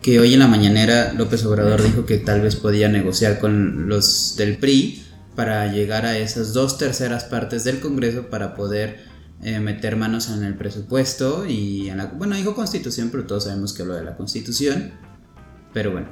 que 0.00 0.18
hoy 0.20 0.32
en 0.34 0.40
la 0.40 0.46
mañanera 0.48 1.12
López 1.12 1.44
Obrador 1.44 1.82
dijo 1.82 2.06
que 2.06 2.16
tal 2.18 2.40
vez 2.40 2.56
podía 2.56 2.88
negociar 2.88 3.38
con 3.38 3.88
los 3.88 4.36
del 4.36 4.56
PRI 4.58 5.03
para 5.34 5.66
llegar 5.72 6.06
a 6.06 6.18
esas 6.18 6.52
dos 6.52 6.78
terceras 6.78 7.24
partes 7.24 7.64
del 7.64 7.80
Congreso 7.80 8.30
para 8.30 8.54
poder 8.54 9.04
eh, 9.42 9.60
meter 9.60 9.96
manos 9.96 10.30
en 10.30 10.44
el 10.44 10.56
presupuesto 10.56 11.46
y 11.46 11.88
en 11.88 11.98
la... 11.98 12.06
Bueno, 12.06 12.36
dijo 12.36 12.54
constitución, 12.54 13.10
pero 13.10 13.24
todos 13.26 13.44
sabemos 13.44 13.72
que 13.72 13.84
lo 13.84 13.94
de 13.94 14.04
la 14.04 14.16
constitución. 14.16 14.92
Pero 15.72 15.90
bueno, 15.92 16.06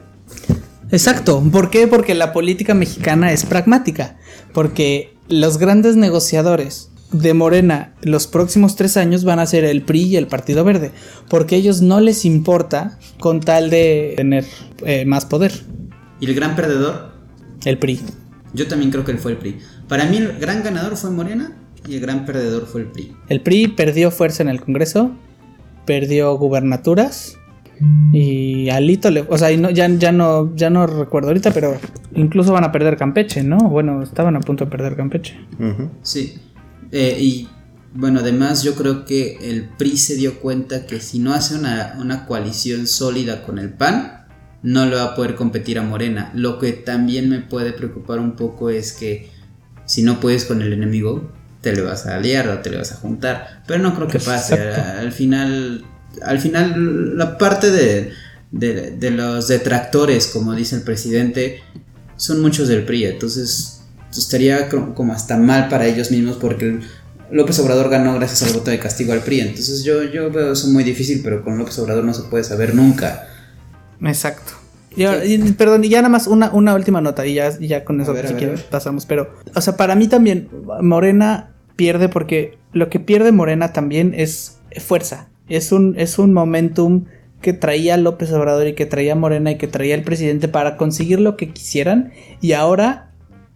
Exacto. 0.91 1.43
¿Por 1.51 1.71
qué? 1.71 1.87
Porque 1.87 2.15
la 2.15 2.33
política 2.33 2.75
mexicana 2.75 3.33
es 3.33 3.45
pragmática. 3.45 4.17
Porque 4.53 5.17
los 5.29 5.59
grandes 5.59 5.97
negociadores 5.97 6.91
de 7.13 7.35
Morena 7.35 7.95
los 8.03 8.27
próximos 8.27 8.75
tres 8.75 8.97
años 8.97 9.25
van 9.25 9.39
a 9.39 9.47
ser 9.47 9.65
el 9.65 9.83
PRI 9.83 10.03
y 10.03 10.17
el 10.17 10.27
Partido 10.27 10.65
Verde. 10.65 10.93
Porque 11.29 11.55
a 11.55 11.59
ellos 11.59 11.81
no 11.81 12.01
les 12.01 12.25
importa 12.25 12.99
con 13.19 13.41
tal 13.41 13.71
de 13.71 14.15
tener 14.17 14.45
eh, 14.85 15.05
más 15.05 15.25
poder. 15.25 15.53
¿y 16.21 16.27
el 16.27 16.35
gran 16.35 16.55
perdedor? 16.55 17.13
El 17.65 17.79
PRI. 17.79 18.01
Yo 18.55 18.69
también 18.69 18.91
creo 18.91 19.05
que 19.05 19.13
él 19.13 19.19
fue 19.19 19.33
el 19.33 19.39
PRI. 19.39 19.59
Para 19.89 20.05
mí 20.05 20.19
el 20.19 20.39
gran 20.39 20.63
ganador 20.63 20.97
fue 20.97 21.11
Morena 21.11 21.57
y 21.87 21.95
el 21.95 22.01
gran 22.01 22.25
perdedor 22.25 22.67
fue 22.67 22.83
el 22.83 22.87
PRI. 22.89 23.17
El 23.29 23.41
PRI 23.41 23.69
perdió 23.69 24.11
fuerza 24.11 24.43
en 24.43 24.49
el 24.49 24.61
Congreso. 24.61 25.13
Perdió 25.87 26.37
gubernaturas. 26.37 27.39
Y 28.13 28.69
Alito 28.69 29.11
le. 29.11 29.25
O 29.29 29.37
sea, 29.37 29.51
y 29.51 29.57
no, 29.57 29.71
ya, 29.71 29.89
ya, 29.89 30.13
no, 30.13 30.55
ya 30.55 30.71
no 30.71 30.87
recuerdo 30.87 31.29
ahorita, 31.29 31.51
pero 31.53 31.77
incluso 32.15 32.53
van 32.53 32.65
a 32.65 32.71
perder 32.71 32.97
Campeche, 32.97 33.43
¿no? 33.43 33.59
Bueno, 33.59 34.03
estaban 34.03 34.37
a 34.37 34.41
punto 34.41 34.67
de 34.67 34.71
perder 34.71 34.95
Campeche. 34.95 35.37
Sí. 36.03 36.39
Eh, 36.93 37.17
y 37.19 37.49
bueno, 37.95 38.21
además 38.21 38.63
yo 38.63 38.75
creo 38.75 39.05
que 39.05 39.39
el 39.43 39.69
PRI 39.69 39.97
se 39.97 40.17
dio 40.17 40.41
cuenta 40.41 40.87
que 40.87 41.01
si 41.01 41.19
no 41.19 41.35
hace 41.35 41.57
una, 41.57 41.97
una 41.99 42.27
coalición 42.27 42.87
sólida 42.87 43.43
con 43.43 43.59
el 43.59 43.73
PAN, 43.73 44.22
no 44.63 44.87
le 44.87 44.97
va 44.97 45.03
a 45.05 45.15
poder 45.15 45.35
competir 45.35 45.79
a 45.79 45.83
Morena. 45.83 46.31
Lo 46.35 46.59
que 46.59 46.73
también 46.73 47.29
me 47.29 47.41
puede 47.41 47.73
preocupar 47.73 48.19
un 48.21 48.37
poco 48.37 48.71
es 48.71 48.93
que 48.93 49.31
si 49.87 50.03
no 50.03 50.21
puedes 50.21 50.45
con 50.45 50.63
el 50.63 50.73
enemigo, 50.73 51.31
te 51.61 51.73
le 51.75 51.83
vas 51.83 52.07
a 52.07 52.17
aliar 52.17 52.49
o 52.49 52.59
te 52.59 52.71
le 52.71 52.77
vas 52.79 52.93
a 52.93 52.97
juntar. 52.97 53.63
Pero 53.67 53.83
no 53.83 53.95
creo 53.95 54.09
que 54.09 54.19
pase. 54.19 54.55
Al 55.01 55.13
final, 55.13 55.85
al 56.23 56.39
final 56.41 57.17
la 57.17 57.39
parte 57.39 57.71
de, 57.71 58.13
de- 58.51 58.91
de 58.93 59.11
los 59.11 59.49
detractores, 59.49 60.27
como 60.29 60.55
dice 60.55 60.77
el 60.77 60.83
presidente, 60.83 61.63
son 62.17 62.41
muchos 62.41 62.69
del 62.69 62.85
PRI. 62.85 63.05
Entonces 63.07 63.81
estaría 64.17 64.69
co- 64.69 64.95
como 64.95 65.13
hasta 65.13 65.37
mal 65.37 65.69
para 65.69 65.87
ellos 65.87 66.11
mismos 66.11 66.37
porque 66.37 66.81
López 67.31 67.59
Obrador 67.61 67.89
ganó 67.89 68.15
gracias 68.15 68.43
al 68.43 68.53
voto 68.53 68.71
de 68.71 68.79
castigo 68.79 69.13
al 69.13 69.21
PRI. 69.23 69.41
Entonces 69.41 69.83
yo, 69.85 70.03
yo 70.05 70.31
veo 70.31 70.53
eso 70.53 70.69
muy 70.69 70.85
difícil, 70.85 71.21
pero 71.25 71.43
con 71.43 71.59
López 71.59 71.79
Obrador 71.79 72.05
no 72.05 72.13
se 72.15 72.23
puede 72.25 72.45
saber 72.45 72.75
nunca. 72.75 73.29
Exacto. 74.03 74.53
Y, 74.95 75.53
perdón, 75.53 75.85
y 75.85 75.89
ya 75.89 75.99
nada 75.99 76.11
más 76.11 76.27
una, 76.27 76.51
una 76.53 76.75
última 76.75 77.01
nota 77.01 77.27
y 77.27 77.35
ya, 77.35 77.51
y 77.59 77.67
ya 77.67 77.85
con 77.85 78.01
eso 78.01 78.13
ver, 78.13 78.29
si 78.29 78.35
quieres 78.35 78.63
pasamos. 78.63 79.07
Pero, 79.07 79.31
o 79.55 79.61
sea, 79.61 79.77
para 79.77 79.95
mí 79.95 80.07
también 80.07 80.49
Morena 80.83 81.55
pierde 81.77 82.09
porque 82.11 82.59
lo 82.73 82.91
que 82.91 83.01
pierde 83.01 83.33
Morena 83.33 83.73
también 83.73 84.13
es 84.15 84.59
fuerza. 84.79 85.29
Es 85.49 85.73
un, 85.73 85.95
es 85.99 86.19
un 86.19 86.33
momentum 86.33 87.07
que 87.41 87.53
traía 87.53 87.97
López 87.97 88.33
Obrador 88.33 88.67
y 88.67 88.75
que 88.75 88.87
traía 88.87 89.15
Morena 89.15 89.51
y 89.51 89.57
que 89.57 89.67
traía 89.67 89.95
el 89.95 90.03
presidente 90.03 90.47
para 90.47 90.77
conseguir 90.77 91.19
lo 91.19 91.37
que 91.37 91.51
quisieran 91.51 92.13
y 92.41 92.53
ahora 92.53 93.11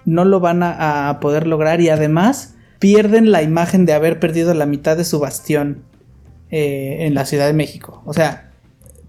no 0.05 0.25
lo 0.25 0.41
van 0.41 0.63
a, 0.63 1.11
a 1.11 1.21
poder 1.21 1.47
lograr 1.47 1.81
y 1.81 1.91
además 1.91 2.55
pierden 2.79 3.31
la 3.31 3.43
imagen 3.43 3.87
de 3.87 3.93
haber 3.93 4.19
perdido 4.21 4.55
la 4.55 4.67
mitad 4.67 4.97
de 4.97 5.05
su 5.05 5.19
bastión 5.19 5.85
eh, 6.51 6.99
en 7.01 7.15
la 7.15 7.27
Ciudad 7.27 7.47
de 7.47 7.53
México. 7.53 8.03
O 8.05 8.13
sea, 8.13 8.51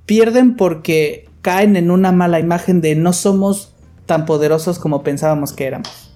pierden 0.06 0.56
porque 0.56 1.27
caen 1.48 1.78
en 1.78 1.92
una 1.92 2.12
mala 2.12 2.42
imagen 2.42 2.82
de 2.82 2.94
no 2.98 3.14
somos 3.14 3.74
tan 4.06 4.26
poderosos 4.26 4.80
como 4.80 5.02
pensábamos 5.02 5.54
que 5.54 5.66
éramos. 5.66 6.14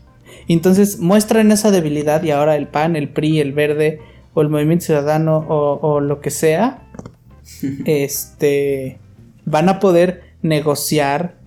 Entonces 0.49 0.99
muestran 0.99 1.53
esa 1.53 1.71
debilidad 1.71 2.21
y 2.21 2.31
ahora 2.31 2.57
el 2.57 2.67
PAN, 2.67 2.97
el 2.97 3.07
PRI, 3.07 3.39
el 3.39 3.53
Verde 3.53 4.01
o 4.33 4.41
el 4.41 4.49
Movimiento 4.49 4.87
Ciudadano 4.87 5.37
o, 5.37 5.79
o 5.79 6.01
lo 6.01 6.19
que 6.19 6.31
sea, 6.31 6.83
este, 7.85 8.99
van 9.45 9.69
a 9.69 9.79
poder 9.79 10.23
negociar 10.41 11.37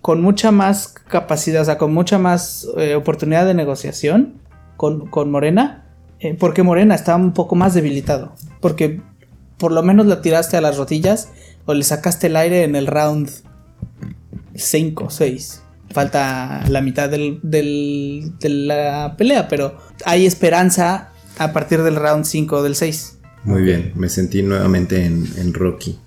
con 0.00 0.20
mucha 0.20 0.50
más 0.50 0.88
capacidad, 0.88 1.62
o 1.62 1.66
sea, 1.66 1.78
con 1.78 1.94
mucha 1.94 2.18
más 2.18 2.66
eh, 2.76 2.96
oportunidad 2.96 3.46
de 3.46 3.54
negociación 3.54 4.40
con, 4.76 5.06
con 5.06 5.30
Morena, 5.30 5.86
eh, 6.18 6.34
porque 6.34 6.64
Morena 6.64 6.96
está 6.96 7.14
un 7.14 7.34
poco 7.34 7.54
más 7.54 7.72
debilitado, 7.74 8.32
porque 8.60 9.00
por 9.58 9.70
lo 9.70 9.84
menos 9.84 10.06
la 10.06 10.22
tiraste 10.22 10.56
a 10.56 10.60
las 10.60 10.76
rodillas 10.76 11.30
o 11.66 11.74
le 11.74 11.84
sacaste 11.84 12.26
el 12.28 12.36
aire 12.36 12.64
en 12.64 12.76
el 12.76 12.86
round 12.86 13.30
5 14.54 15.10
6. 15.10 15.60
Falta 15.90 16.64
la 16.68 16.80
mitad 16.80 17.08
del, 17.08 17.38
del- 17.42 18.32
de 18.40 18.48
la 18.48 19.14
pelea, 19.16 19.48
pero 19.48 19.78
hay 20.04 20.26
esperanza 20.26 21.10
a 21.38 21.52
partir 21.52 21.82
del 21.82 21.96
round 21.96 22.24
5 22.24 22.56
o 22.56 22.62
del 22.62 22.74
6. 22.74 23.18
Muy 23.44 23.62
bien, 23.62 23.92
me 23.94 24.08
sentí 24.08 24.42
nuevamente 24.42 25.04
en, 25.04 25.26
en 25.36 25.52
Rocky. 25.54 25.98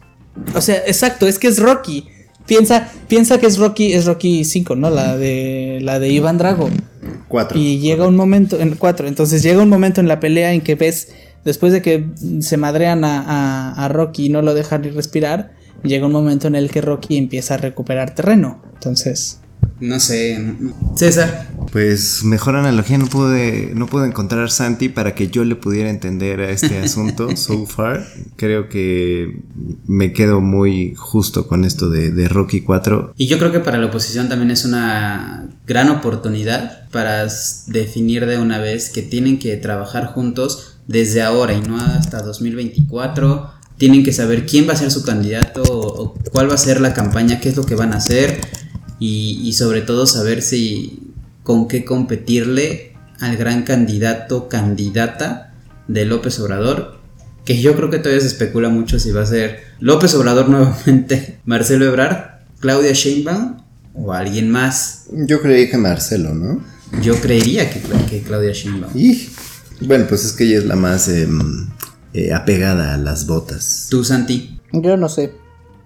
O 0.56 0.62
sea, 0.62 0.76
exacto, 0.86 1.28
es 1.28 1.40
que 1.40 1.48
es 1.48 1.60
Rocky. 1.60 2.08
Piensa, 2.48 2.90
piensa 3.08 3.40
que 3.40 3.46
es 3.48 3.58
Rocky, 3.58 3.94
es 3.94 4.06
Rocky 4.06 4.46
5, 4.46 4.76
¿no? 4.76 4.90
La 4.90 5.18
de 5.18 5.80
la 5.82 6.00
de 6.00 6.10
Iván 6.10 6.38
Drago. 6.38 6.70
Cuatro. 7.28 7.58
Y 7.60 7.80
llega 7.80 8.08
un 8.08 8.16
momento, 8.16 8.60
en 8.60 8.76
4, 8.76 9.08
entonces 9.08 9.44
llega 9.44 9.62
un 9.62 9.70
momento 9.70 10.00
en 10.02 10.08
la 10.08 10.20
pelea 10.20 10.54
en 10.54 10.62
que 10.62 10.76
ves, 10.76 11.10
después 11.48 11.74
de 11.74 11.82
que 11.82 12.10
se 12.42 12.58
madrean 12.58 13.04
a, 13.04 13.22
a- 13.22 13.86
a 13.86 13.88
Rocky 13.88 14.26
y 14.28 14.30
no 14.30 14.42
lo 14.44 14.54
dejan 14.54 14.84
ni 14.84 14.90
respirar, 14.92 15.54
llega 15.84 16.06
un 16.06 16.12
momento 16.12 16.48
en 16.48 16.56
el 16.56 16.70
que 16.70 16.82
Rocky 16.82 17.18
empieza 17.18 17.56
a 17.56 17.58
recuperar 17.58 18.14
terreno. 18.14 18.62
Entonces, 18.76 19.40
No 19.80 20.00
sé. 20.00 20.40
César. 20.96 21.48
Pues 21.72 22.24
mejor 22.24 22.56
analogía 22.56 22.98
no 22.98 23.06
pude, 23.08 23.72
no 23.76 23.86
pude 23.88 24.08
encontrar 24.08 24.50
Santi 24.50 24.90
para 24.90 25.14
que 25.14 25.28
yo 25.28 25.44
le 25.46 25.56
pudiera 25.56 25.90
entender 25.90 26.40
a 26.42 26.50
este 26.50 26.80
asunto 26.80 27.36
so 27.38 27.66
far. 27.68 28.08
Creo 28.38 28.70
que 28.70 29.42
me 29.86 30.14
quedo 30.14 30.42
muy 30.42 30.96
justo 30.96 31.48
con 31.48 31.64
esto 31.64 31.90
de, 31.90 32.12
de 32.12 32.28
Rocky 32.28 32.62
4. 32.62 33.14
Y 33.18 33.28
yo 33.28 33.38
creo 33.38 33.52
que 33.52 33.60
para 33.60 33.78
la 33.78 33.86
oposición 33.88 34.30
también 34.30 34.50
es 34.52 34.66
una 34.66 35.48
gran 35.68 35.90
oportunidad 35.90 36.90
para 36.90 37.28
definir 37.68 38.26
de 38.26 38.38
una 38.40 38.58
vez 38.60 38.90
que 38.90 39.02
tienen 39.04 39.38
que 39.38 39.58
trabajar 39.58 40.08
juntos 40.08 40.67
desde 40.88 41.22
ahora 41.22 41.54
y 41.54 41.62
no 41.62 41.78
hasta 41.80 42.22
2024. 42.22 43.52
Tienen 43.78 44.04
que 44.04 44.14
saber 44.14 44.46
quién 44.46 44.68
va 44.68 44.74
a 44.74 44.78
ser 44.78 44.92
su 44.92 45.04
candidato 45.04 45.62
o, 45.64 46.14
cuál 46.32 46.50
va 46.50 46.56
a 46.56 46.58
ser 46.58 46.82
la 46.82 46.94
campaña, 46.94 47.40
qué 47.40 47.50
es 47.50 47.56
lo 47.56 47.66
que 47.66 47.76
van 47.76 47.94
a 47.94 47.98
hacer 47.98 48.40
y, 49.00 49.40
y 49.44 49.54
sobre 49.54 49.82
todo 49.82 50.08
saber 50.08 50.42
si 50.42 51.14
con 51.44 51.68
qué 51.68 51.86
competirle 51.86 52.94
al 53.20 53.38
gran 53.38 53.64
candidato, 53.64 54.50
candidata 54.50 55.54
de 55.88 56.06
López 56.06 56.40
Obrador, 56.40 57.00
que 57.46 57.62
yo 57.62 57.76
creo 57.76 57.90
que 57.90 58.00
todavía 58.00 58.22
se 58.22 58.28
especula 58.28 58.70
mucho 58.70 59.00
si 59.00 59.12
va 59.12 59.22
a 59.22 59.26
ser 59.26 59.62
López 59.80 60.14
Obrador 60.16 60.50
nuevamente, 60.50 61.40
Marcelo 61.46 61.86
Ebrard, 61.86 62.42
Claudia 62.60 62.92
Sheinbaum 62.94 63.58
o 63.94 64.14
alguien 64.14 64.52
más. 64.52 65.06
Yo 65.12 65.42
creí 65.42 65.70
que 65.70 65.78
Marcelo, 65.78 66.34
¿no? 66.34 66.62
Yo 67.02 67.20
creería 67.20 67.70
que, 67.70 67.82
que 68.10 68.22
Claudia 68.22 68.52
Sheinbaum. 68.52 68.92
Y 68.98 69.30
bueno, 69.82 70.06
pues 70.08 70.26
es 70.26 70.34
que 70.34 70.46
ella 70.46 70.58
es 70.60 70.66
la 70.66 70.76
más 70.76 71.08
em, 71.08 71.68
eh, 72.14 72.34
apegada 72.34 72.94
a 72.94 72.98
las 72.98 73.28
botas. 73.28 73.88
Tú, 73.90 74.04
Santi. 74.04 74.60
yo 74.74 74.98
no 74.98 75.10
sé. 75.10 75.34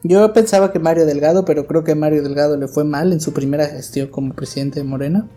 Yo 0.04 0.34
pensaba 0.34 0.72
que 0.72 0.80
Mario 0.80 1.06
Delgado, 1.06 1.46
pero 1.46 1.68
creo 1.68 1.84
que 1.84 1.94
Mario 1.94 2.24
Delgado 2.24 2.58
le 2.58 2.68
fue 2.68 2.84
mal 2.84 3.14
en 3.14 3.22
su 3.22 3.34
primera 3.34 3.68
gestión 3.68 4.08
como 4.08 4.34
presidente 4.34 4.80
de 4.80 4.84
Morena. 4.84 5.30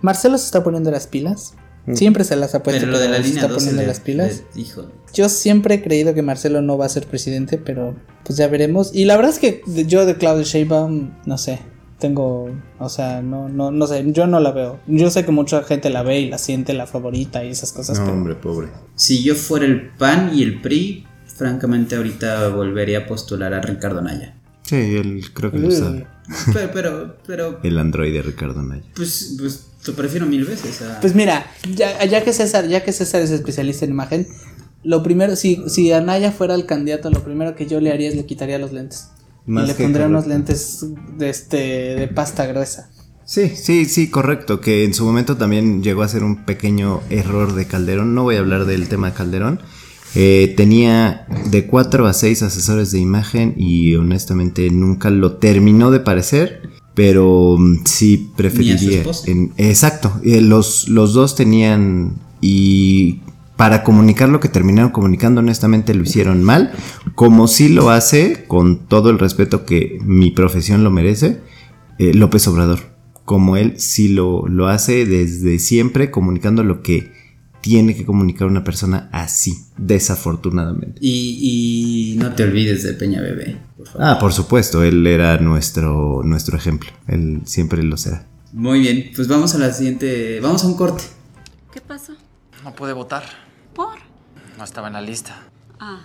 Marcelo 0.00 0.38
se 0.38 0.46
está 0.46 0.64
poniendo 0.64 0.90
las 0.90 1.06
pilas. 1.06 1.54
Siempre 1.94 2.22
se 2.24 2.36
las 2.36 2.54
ha 2.54 2.62
puesto. 2.62 2.80
Pero 2.80 2.92
lo 2.92 2.98
de 3.00 3.08
la 3.08 3.16
se 3.16 3.22
línea 3.24 3.42
está 3.42 3.48
12 3.48 3.58
poniendo 3.58 3.82
le- 3.82 3.88
las 3.88 4.00
pilas. 4.00 4.42
le- 4.54 4.60
hijo, 4.60 4.86
Yo 5.14 5.28
siempre 5.28 5.74
he 5.76 5.82
creído 5.82 6.14
que 6.14 6.22
Marcelo 6.22 6.62
no 6.62 6.78
va 6.78 6.86
a 6.86 6.88
ser 6.88 7.06
presidente, 7.06 7.58
pero 7.58 7.96
pues 8.24 8.36
ya 8.38 8.46
veremos. 8.48 8.90
Y 8.94 9.04
la 9.04 9.16
verdad 9.16 9.32
es 9.32 9.38
que 9.40 9.62
yo 9.88 10.06
de 10.06 10.16
Claudio 10.16 10.44
Sheinbaum, 10.44 11.10
no 11.26 11.38
sé, 11.38 11.58
tengo, 12.02 12.50
o 12.78 12.88
sea, 12.90 13.22
no, 13.22 13.48
no, 13.48 13.70
no 13.70 13.86
sé, 13.86 14.04
yo 14.12 14.26
no 14.26 14.40
la 14.40 14.50
veo. 14.50 14.80
Yo 14.86 15.08
sé 15.10 15.24
que 15.24 15.30
mucha 15.32 15.62
gente 15.62 15.88
la 15.88 16.02
ve 16.02 16.20
y 16.20 16.28
la 16.28 16.36
siente 16.36 16.74
la 16.74 16.86
favorita 16.86 17.44
y 17.44 17.48
esas 17.50 17.72
cosas. 17.72 17.98
No, 17.98 18.04
pero- 18.04 18.16
hombre, 18.18 18.34
pobre. 18.34 18.68
Si 18.96 19.22
yo 19.22 19.34
fuera 19.34 19.64
el 19.64 19.88
PAN 19.96 20.32
y 20.34 20.42
el 20.42 20.60
PRI, 20.60 21.06
francamente 21.26 21.96
ahorita 21.96 22.48
volvería 22.48 22.98
a 22.98 23.06
postular 23.06 23.54
a 23.54 23.60
Ricardo 23.60 24.02
Naya. 24.02 24.36
Sí, 24.64 24.76
él 24.76 25.22
creo 25.32 25.50
que 25.50 25.58
lo 25.58 25.70
sabe. 25.70 26.06
Pero, 26.52 26.70
pero, 26.72 27.16
pero, 27.26 27.60
El 27.62 27.78
androide 27.78 28.20
Ricardo 28.22 28.62
Naya. 28.62 28.84
pues, 28.94 29.36
pues 29.38 29.66
lo 29.86 29.94
prefiero 29.94 30.26
mil 30.26 30.44
veces 30.44 30.82
a... 30.82 31.00
Pues 31.00 31.14
mira, 31.14 31.46
ya, 31.74 32.04
ya 32.04 32.22
que 32.22 32.32
César, 32.32 32.68
ya 32.68 32.84
que 32.84 32.92
César 32.92 33.22
es 33.22 33.30
especialista 33.30 33.84
en 33.84 33.90
imagen, 33.92 34.28
lo 34.84 35.02
primero, 35.02 35.34
si, 35.36 35.62
si 35.68 35.92
Anaya 35.92 36.32
fuera 36.32 36.54
el 36.54 36.66
candidato, 36.66 37.10
lo 37.10 37.22
primero 37.24 37.54
que 37.54 37.66
yo 37.66 37.80
le 37.80 37.92
haría 37.92 38.08
es 38.08 38.16
le 38.16 38.26
quitaría 38.26 38.58
los 38.58 38.72
lentes. 38.72 39.10
Más 39.46 39.64
y 39.64 39.68
le 39.68 39.74
pondría 39.74 40.06
unos 40.06 40.26
lentes 40.26 40.86
de 41.18 41.30
este 41.30 41.56
de 41.96 42.08
pasta 42.08 42.46
gruesa. 42.46 42.90
Sí, 43.24 43.52
sí, 43.54 43.84
sí, 43.86 44.10
correcto. 44.10 44.60
Que 44.60 44.84
en 44.84 44.94
su 44.94 45.04
momento 45.04 45.36
también 45.36 45.82
llegó 45.82 46.02
a 46.02 46.08
ser 46.08 46.22
un 46.24 46.44
pequeño 46.44 47.00
error 47.10 47.54
de 47.54 47.66
Calderón. 47.66 48.14
No 48.14 48.24
voy 48.24 48.36
a 48.36 48.40
hablar 48.40 48.66
del 48.66 48.88
tema 48.88 49.08
de 49.10 49.16
Calderón. 49.16 49.60
Eh, 50.14 50.52
tenía 50.56 51.26
de 51.50 51.66
4 51.66 52.06
a 52.06 52.12
6 52.12 52.42
asesores 52.42 52.92
de 52.92 52.98
imagen 52.98 53.54
y 53.56 53.94
honestamente 53.94 54.68
nunca 54.70 55.08
lo 55.10 55.36
terminó 55.36 55.90
de 55.90 56.00
parecer. 56.00 56.68
Pero 56.94 57.56
mm, 57.58 57.84
sí 57.86 58.30
preferiría. 58.36 58.98
esposa. 58.98 59.30
en- 59.30 59.52
exacto. 59.56 60.20
eh, 60.24 60.40
los, 60.40 60.88
los 60.88 61.14
dos 61.14 61.34
tenían. 61.34 62.14
Y 62.40 63.20
para 63.56 63.84
comunicar 63.84 64.28
lo 64.28 64.40
que 64.40 64.48
terminaron 64.48 64.90
comunicando, 64.90 65.40
honestamente 65.40 65.94
lo 65.94 66.02
hicieron 66.02 66.42
mal. 66.42 66.72
Como 67.14 67.48
sí 67.48 67.68
lo 67.68 67.90
hace, 67.90 68.44
con 68.46 68.86
todo 68.88 69.10
el 69.10 69.18
respeto 69.18 69.64
que 69.64 69.98
mi 70.02 70.30
profesión 70.30 70.84
lo 70.84 70.90
merece, 70.90 71.40
eh, 71.98 72.14
López 72.14 72.46
Obrador. 72.48 72.92
Como 73.24 73.56
él 73.56 73.74
sí 73.76 74.08
lo, 74.08 74.48
lo 74.48 74.68
hace 74.68 75.06
desde 75.06 75.58
siempre, 75.58 76.10
comunicando 76.10 76.64
lo 76.64 76.82
que 76.82 77.12
tiene 77.60 77.94
que 77.94 78.04
comunicar 78.04 78.48
una 78.48 78.64
persona 78.64 79.08
así, 79.12 79.56
desafortunadamente. 79.78 80.98
Y, 81.00 82.14
y 82.14 82.18
no 82.18 82.34
te 82.34 82.42
olvides 82.42 82.82
de 82.82 82.92
Peña 82.94 83.20
Bebé, 83.20 83.56
por 83.76 83.86
favor. 83.86 84.02
Ah, 84.04 84.18
por 84.18 84.32
supuesto, 84.32 84.82
él 84.82 85.06
era 85.06 85.38
nuestro, 85.38 86.22
nuestro 86.24 86.56
ejemplo. 86.56 86.90
Él 87.06 87.42
siempre 87.44 87.82
lo 87.84 87.96
será. 87.96 88.26
Muy 88.52 88.80
bien, 88.80 89.10
pues 89.14 89.28
vamos 89.28 89.54
a 89.54 89.58
la 89.58 89.72
siguiente, 89.72 90.40
vamos 90.40 90.64
a 90.64 90.66
un 90.66 90.74
corte. 90.74 91.04
¿Qué 91.72 91.80
pasó? 91.80 92.12
No 92.62 92.72
pude 92.74 92.92
votar. 92.92 93.24
¿Por? 93.74 93.98
No 94.56 94.64
estaba 94.64 94.86
en 94.86 94.92
la 94.94 95.00
lista. 95.00 95.36
Ah. 95.80 96.00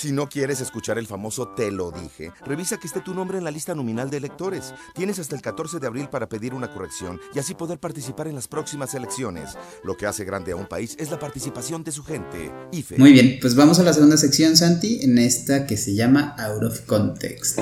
Si 0.00 0.12
no 0.12 0.28
quieres 0.28 0.60
escuchar 0.60 0.96
el 0.96 1.08
famoso 1.08 1.48
Te 1.48 1.72
lo 1.72 1.90
dije, 1.90 2.30
revisa 2.46 2.76
que 2.76 2.86
esté 2.86 3.00
tu 3.00 3.14
nombre 3.14 3.36
en 3.36 3.42
la 3.42 3.50
lista 3.50 3.74
nominal 3.74 4.10
de 4.10 4.18
electores. 4.18 4.72
Tienes 4.94 5.18
hasta 5.18 5.34
el 5.34 5.42
14 5.42 5.80
de 5.80 5.88
abril 5.88 6.08
para 6.08 6.28
pedir 6.28 6.54
una 6.54 6.72
corrección 6.72 7.20
y 7.34 7.40
así 7.40 7.54
poder 7.54 7.80
participar 7.80 8.28
en 8.28 8.36
las 8.36 8.46
próximas 8.46 8.94
elecciones. 8.94 9.58
Lo 9.82 9.96
que 9.96 10.06
hace 10.06 10.24
grande 10.24 10.52
a 10.52 10.56
un 10.56 10.68
país 10.68 10.94
es 11.00 11.10
la 11.10 11.18
participación 11.18 11.82
de 11.82 11.90
su 11.90 12.04
gente. 12.04 12.52
IFE. 12.70 12.96
Muy 12.96 13.12
bien, 13.12 13.38
pues 13.40 13.56
vamos 13.56 13.80
a 13.80 13.82
la 13.82 13.92
segunda 13.92 14.16
sección, 14.16 14.56
Santi, 14.56 15.00
en 15.02 15.18
esta 15.18 15.66
que 15.66 15.76
se 15.76 15.96
llama 15.96 16.36
Out 16.38 16.62
of 16.62 16.80
Context. 16.82 17.58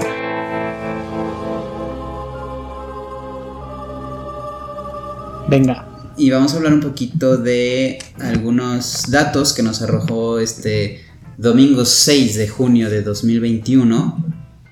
Venga. 5.49 6.13
Y 6.19 6.29
vamos 6.29 6.53
a 6.53 6.57
hablar 6.57 6.75
un 6.75 6.81
poquito 6.81 7.39
de 7.39 7.99
algunos 8.21 9.11
datos 9.11 9.55
que 9.55 9.63
nos 9.63 9.81
arrojó 9.81 10.39
este 10.39 11.06
domingo 11.39 11.85
6 11.85 12.37
de 12.37 12.49
junio 12.49 12.89
de 12.89 13.03
2021, 13.03 14.25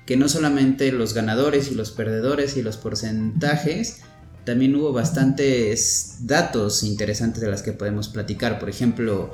que 0.05 0.17
no 0.17 0.27
solamente 0.29 0.91
los 0.91 1.13
ganadores 1.13 1.71
y 1.71 1.75
los 1.75 1.91
perdedores 1.91 2.57
y 2.57 2.63
los 2.63 2.77
porcentajes, 2.77 4.01
también 4.45 4.75
hubo 4.75 4.91
bastantes 4.93 6.17
datos 6.21 6.83
interesantes 6.83 7.41
de 7.41 7.49
las 7.49 7.63
que 7.63 7.73
podemos 7.73 8.07
platicar. 8.09 8.59
Por 8.59 8.69
ejemplo, 8.69 9.33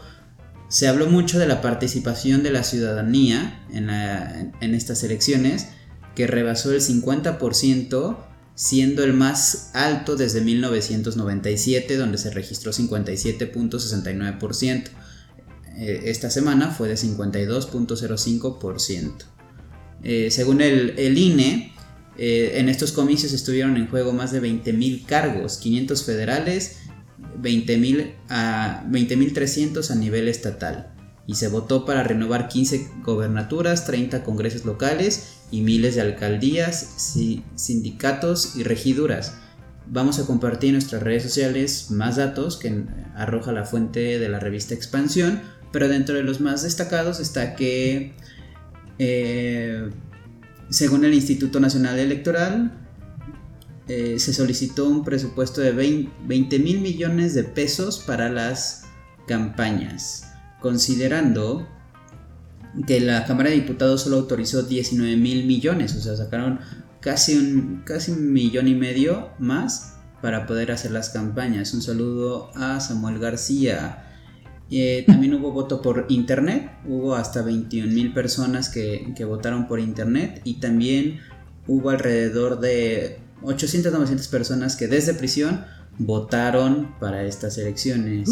se 0.70 0.88
habló 0.88 1.08
mucho 1.08 1.40
de 1.40 1.48
la 1.48 1.62
participación 1.62 2.44
de 2.44 2.52
la 2.52 2.64
ciudadanía 2.64 3.66
en, 3.72 3.90
en 3.90 4.76
estas 4.76 5.04
elecciones, 5.04 5.68
que 6.16 6.28
rebasó 6.28 6.72
el 6.74 6.82
50%, 6.82 8.18
siendo 8.56 9.04
el 9.04 9.14
más 9.14 9.72
alto 9.74 10.16
desde 10.16 10.40
1997, 10.42 11.98
donde 11.98 12.18
se 12.18 12.32
registró 12.32 12.72
57.69%. 12.72 14.90
Eh, 15.78 16.02
Esta 16.06 16.30
semana 16.30 16.70
fue 16.72 16.88
de 16.90 16.96
52.05%. 16.98 19.12
Eh, 20.04 20.30
según 20.32 20.62
el, 20.62 20.96
el 20.98 21.18
INE, 21.18 21.74
eh, 22.18 22.54
en 22.56 22.70
estos 22.70 22.92
comicios 22.92 23.34
estuvieron 23.34 23.78
en 23.78 23.88
juego 23.88 24.14
más 24.14 24.32
de 24.32 24.42
20.000 24.42 25.06
cargos, 25.06 25.58
500 25.58 26.04
federales, 26.04 26.78
20.000 27.42 28.14
a 28.30 28.84
20.300 28.90 29.92
a 29.92 29.96
nivel 29.96 30.28
estatal. 30.28 30.94
Y 31.28 31.36
se 31.36 31.48
votó 31.48 31.86
para 31.86 32.04
renovar 32.04 32.48
15 32.48 32.90
gobernaturas, 33.04 33.86
30 33.86 34.24
congresos 34.24 34.66
locales 34.66 35.38
y 35.52 35.62
miles 35.62 35.96
de 35.96 36.02
alcaldías, 36.02 36.80
si- 36.98 37.44
sindicatos 37.56 38.56
y 38.56 38.64
regiduras. 38.64 39.36
Vamos 39.88 40.20
a 40.20 40.26
compartir 40.26 40.70
en 40.70 40.74
nuestras 40.76 41.04
redes 41.04 41.24
sociales 41.24 41.92
más 41.92 42.16
datos 42.16 42.58
que 42.58 42.86
arroja 43.16 43.52
la 43.52 43.66
fuente 43.66 44.20
de 44.20 44.30
la 44.30 44.40
revista 44.40 44.74
Expansión, 44.74 45.42
pero 45.72 45.88
dentro 45.88 46.16
de 46.16 46.24
los 46.24 46.42
más 46.42 46.64
destacados 46.64 47.20
está 47.20 47.56
que 47.56 48.14
eh, 49.00 49.90
según 50.70 51.04
el 51.04 51.14
Instituto 51.14 51.60
Nacional 51.60 52.00
Electoral, 52.00 52.72
eh, 53.88 54.20
se 54.20 54.34
solicitó 54.34 54.88
un 54.88 55.04
presupuesto 55.04 55.60
de 55.60 55.74
20 55.74 56.60
mil 56.60 56.80
millones 56.80 57.34
de 57.34 57.44
pesos 57.44 58.00
para 58.00 58.30
las 58.30 58.86
campañas, 59.28 60.32
considerando 60.62 61.68
que 62.88 63.02
la 63.02 63.26
Cámara 63.26 63.50
de 63.50 63.56
Diputados 63.56 64.04
solo 64.04 64.18
autorizó 64.18 64.64
19 64.64 65.18
mil 65.18 65.46
millones, 65.46 65.94
o 65.96 66.02
sea, 66.02 66.16
sacaron 66.16 66.60
casi 67.02 67.38
un, 67.38 67.82
casi 67.84 68.12
un 68.12 68.32
millón 68.32 68.70
y 68.70 68.76
medio 68.76 69.32
más 69.40 69.96
para 70.22 70.46
poder 70.46 70.72
hacer 70.72 70.92
las 70.92 71.10
campañas. 71.10 71.74
Un 71.74 71.82
saludo 71.82 72.52
a 72.56 72.80
Samuel 72.80 73.20
García. 73.20 74.11
Eh, 74.72 75.04
también 75.06 75.34
hubo 75.34 75.52
voto 75.52 75.82
por 75.82 76.06
internet, 76.08 76.72
hubo 76.88 77.16
hasta 77.16 77.42
21 77.42 77.92
mil 77.92 78.14
personas 78.14 78.70
que, 78.70 79.14
que 79.16 79.26
votaron 79.26 79.68
por 79.68 79.82
internet 79.82 80.42
y 80.46 80.62
también 80.62 81.20
hubo 81.68 81.90
alrededor 81.90 82.62
de 82.62 83.20
800 83.44 83.92
900 83.92 84.28
personas 84.30 84.76
que 84.78 84.88
desde 84.88 85.14
prisión 85.14 85.66
votaron 85.98 86.96
para 87.00 87.24
estas 87.24 87.58
elecciones. 87.58 88.30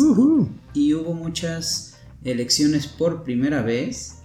Y 0.74 0.94
hubo 0.94 1.14
muchas 1.14 1.98
elecciones 2.24 2.88
por 2.88 3.24
primera 3.24 3.62
vez, 3.62 4.20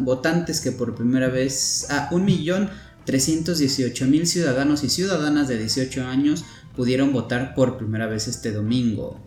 votantes 0.00 0.60
que 0.60 0.72
por 0.72 0.94
primera 0.94 1.28
vez, 1.28 1.86
a 1.90 2.08
un 2.12 2.24
millón 2.24 2.68
318 3.04 4.06
mil 4.06 4.26
ciudadanos 4.26 4.82
y 4.82 4.88
ciudadanas 4.88 5.48
de 5.48 5.58
18 5.58 6.04
años 6.06 6.44
pudieron 6.74 7.12
votar 7.12 7.54
por 7.54 7.76
primera 7.76 8.06
vez 8.06 8.28
este 8.28 8.52
domingo. 8.52 9.20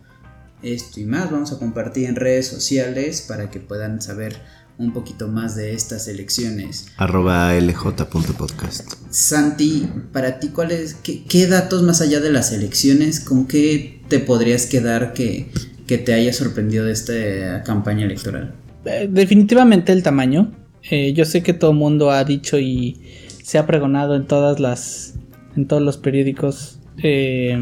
Esto 0.63 0.99
y 0.99 1.05
más 1.05 1.29
vamos 1.31 1.51
a 1.51 1.59
compartir 1.59 2.05
en 2.05 2.15
redes 2.15 2.47
sociales 2.47 3.23
para 3.27 3.51
que 3.51 3.59
puedan 3.59 4.01
saber 4.01 4.35
un 4.79 4.93
poquito 4.93 5.27
más 5.27 5.55
de 5.55 5.73
estas 5.73 6.07
elecciones. 6.07 6.87
Arroba 6.97 7.53
lj.podcast. 7.53 8.93
Santi, 9.09 9.87
para 10.11 10.39
ti, 10.39 10.49
¿cuál 10.49 10.71
es, 10.71 10.93
qué, 10.95 11.23
qué 11.23 11.47
datos 11.47 11.83
más 11.83 12.01
allá 12.01 12.19
de 12.19 12.31
las 12.31 12.51
elecciones, 12.51 13.19
con 13.19 13.47
qué 13.47 14.01
te 14.07 14.19
podrías 14.19 14.65
quedar 14.67 15.13
que, 15.13 15.49
que 15.87 15.97
te 15.97 16.13
haya 16.13 16.31
sorprendido 16.33 16.85
de 16.85 16.91
esta 16.91 17.63
campaña 17.63 18.05
electoral? 18.05 18.53
Eh, 18.85 19.07
definitivamente 19.11 19.91
el 19.91 20.03
tamaño. 20.03 20.51
Eh, 20.89 21.13
yo 21.13 21.25
sé 21.25 21.41
que 21.43 21.53
todo 21.53 21.71
el 21.71 21.77
mundo 21.77 22.11
ha 22.11 22.23
dicho 22.23 22.59
y 22.59 23.01
se 23.43 23.57
ha 23.57 23.65
pregonado 23.65 24.15
en 24.15 24.25
todas 24.27 24.59
las. 24.59 25.15
en 25.55 25.67
todos 25.67 25.81
los 25.81 25.97
periódicos. 25.97 26.79
eh, 27.01 27.57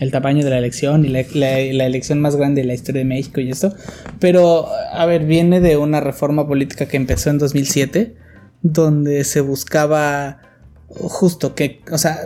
el 0.00 0.10
tamaño 0.10 0.44
de 0.44 0.50
la 0.50 0.58
elección 0.58 1.04
y 1.04 1.08
la, 1.08 1.58
elección 1.58 2.20
más 2.20 2.36
grande 2.36 2.62
de 2.62 2.66
la 2.66 2.74
historia 2.74 3.00
de 3.00 3.04
México 3.04 3.40
y 3.40 3.50
esto. 3.50 3.74
Pero, 4.18 4.68
a 4.68 5.06
ver, 5.06 5.24
viene 5.24 5.60
de 5.60 5.76
una 5.76 6.00
reforma 6.00 6.46
política 6.46 6.86
que 6.86 6.96
empezó 6.96 7.30
en 7.30 7.38
2007, 7.38 8.16
donde 8.62 9.24
se 9.24 9.40
buscaba 9.40 10.40
justo 10.88 11.54
que, 11.54 11.80
o 11.90 11.98
sea, 11.98 12.18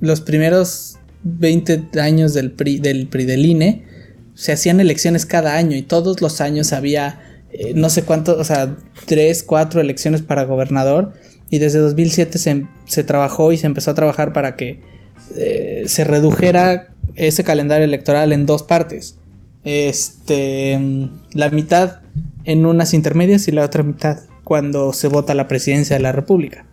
los 0.00 0.20
primeros 0.20 0.98
20 1.22 2.00
años 2.00 2.34
del 2.34 2.52
PRI, 2.52 2.78
del 2.78 3.08
PRI 3.08 3.24
del 3.24 3.46
INE 3.46 3.84
se 4.34 4.52
hacían 4.52 4.80
elecciones 4.80 5.26
cada 5.26 5.56
año 5.56 5.76
y 5.76 5.82
todos 5.82 6.22
los 6.22 6.40
años 6.40 6.72
había 6.72 7.20
eh, 7.52 7.72
no 7.74 7.90
sé 7.90 8.02
cuánto, 8.04 8.38
o 8.38 8.44
sea, 8.44 8.76
tres, 9.06 9.42
cuatro 9.42 9.80
elecciones 9.80 10.22
para 10.22 10.44
gobernador. 10.44 11.12
Y 11.50 11.58
desde 11.58 11.80
2007 11.80 12.38
se, 12.38 12.66
se 12.86 13.04
trabajó 13.04 13.52
y 13.52 13.58
se 13.58 13.66
empezó 13.66 13.90
a 13.90 13.94
trabajar 13.94 14.32
para 14.32 14.54
que 14.56 14.80
eh, 15.36 15.84
se 15.86 16.04
redujera 16.04 16.88
ese 17.14 17.44
calendario 17.44 17.84
electoral 17.84 18.32
en 18.32 18.46
dos 18.46 18.62
partes. 18.62 19.18
Este, 19.64 20.78
la 21.32 21.50
mitad 21.50 22.00
en 22.44 22.66
unas 22.66 22.94
intermedias 22.94 23.46
y 23.48 23.52
la 23.52 23.64
otra 23.64 23.82
mitad 23.82 24.20
cuando 24.44 24.92
se 24.92 25.08
vota 25.08 25.34
la 25.34 25.48
presidencia 25.48 25.96
de 25.96 26.02
la 26.02 26.12
República. 26.12 26.66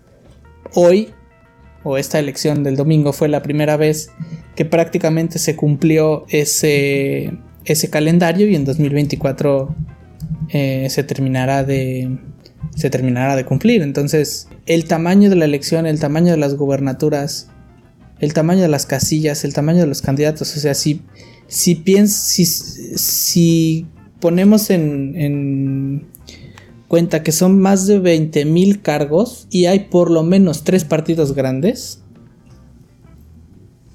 Hoy, 0.74 1.10
o 1.84 1.98
esta 1.98 2.20
elección 2.20 2.64
del 2.64 2.76
domingo, 2.76 3.14
fue 3.14 3.28
la 3.28 3.44
primera 3.44 3.78
vez 3.78 4.10
que 4.56 4.66
prácticamente 4.66 5.38
se 5.38 5.56
cumplió 5.56 6.26
ese, 6.30 7.38
ese 7.66 7.90
calendario 7.90 8.48
y 8.48 8.56
en 8.56 8.66
2024 8.66 9.76
eh, 10.50 10.88
se 10.90 11.04
terminará 11.04 11.64
de 11.64 12.18
se 12.76 12.90
terminará 12.90 13.36
de 13.36 13.46
cumplir. 13.46 13.82
Entonces, 13.82 14.48
el 14.66 14.86
tamaño 14.86 15.30
de 15.30 15.36
la 15.36 15.46
elección, 15.46 15.88
el 15.88 16.00
tamaño 16.00 16.32
de 16.32 16.38
las 16.38 16.56
gubernaturas, 16.56 17.50
el 18.20 18.34
tamaño 18.34 18.62
de 18.62 18.68
las 18.68 18.86
casillas, 18.86 19.44
el 19.44 19.54
tamaño 19.54 19.80
de 19.80 19.88
los 19.88 20.02
candidatos, 20.02 20.56
o 20.56 20.60
sea, 20.60 20.74
si, 20.74 21.02
si, 21.48 21.76
piens, 21.76 22.14
si, 22.14 22.46
si 22.46 23.86
ponemos 24.20 24.70
en, 24.70 25.14
en 25.16 26.08
cuenta 26.88 27.24
que 27.24 27.32
son 27.32 27.60
más 27.60 27.88
de 27.88 28.00
20 28.00 28.46
mil 28.46 28.82
cargos 28.82 29.48
y 29.50 29.66
hay 29.66 29.82
por 29.92 30.10
lo 30.10 30.24
menos 30.24 30.64
tres 30.64 30.84
partidos 30.84 31.34
grandes, 31.34 32.02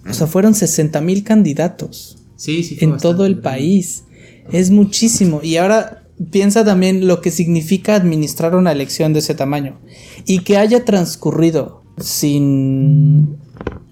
o 0.09 0.13
sea, 0.13 0.27
fueron 0.27 0.55
60 0.55 1.01
mil 1.01 1.23
candidatos 1.25 2.19
Sí, 2.37 2.65
sí. 2.65 2.77
en 2.81 2.97
todo 2.97 3.25
el 3.25 3.39
país. 3.39 4.05
Es 4.51 4.71
muchísimo. 4.71 5.41
Y 5.43 5.57
ahora 5.57 6.03
piensa 6.31 6.65
también 6.65 7.07
lo 7.07 7.21
que 7.21 7.31
significa 7.31 7.95
administrar 7.95 8.57
una 8.57 8.73
elección 8.73 9.13
de 9.13 9.21
ese 9.21 9.35
tamaño. 9.35 9.81
Y 10.27 10.41
que 10.41 10.57
haya 10.57 10.85
transcurrido 10.85 11.85
sin, 11.99 13.37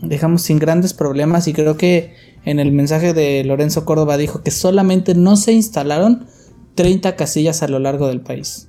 digamos, 0.02 0.42
sin 0.42 0.58
grandes 0.58 0.94
problemas. 0.94 1.48
Y 1.48 1.52
creo 1.52 1.76
que 1.76 2.14
en 2.44 2.58
el 2.58 2.72
mensaje 2.72 3.12
de 3.12 3.44
Lorenzo 3.44 3.84
Córdoba 3.84 4.16
dijo 4.16 4.42
que 4.42 4.50
solamente 4.50 5.14
no 5.14 5.36
se 5.36 5.52
instalaron 5.52 6.26
30 6.74 7.16
casillas 7.16 7.62
a 7.62 7.68
lo 7.68 7.78
largo 7.78 8.08
del 8.08 8.20
país. 8.20 8.68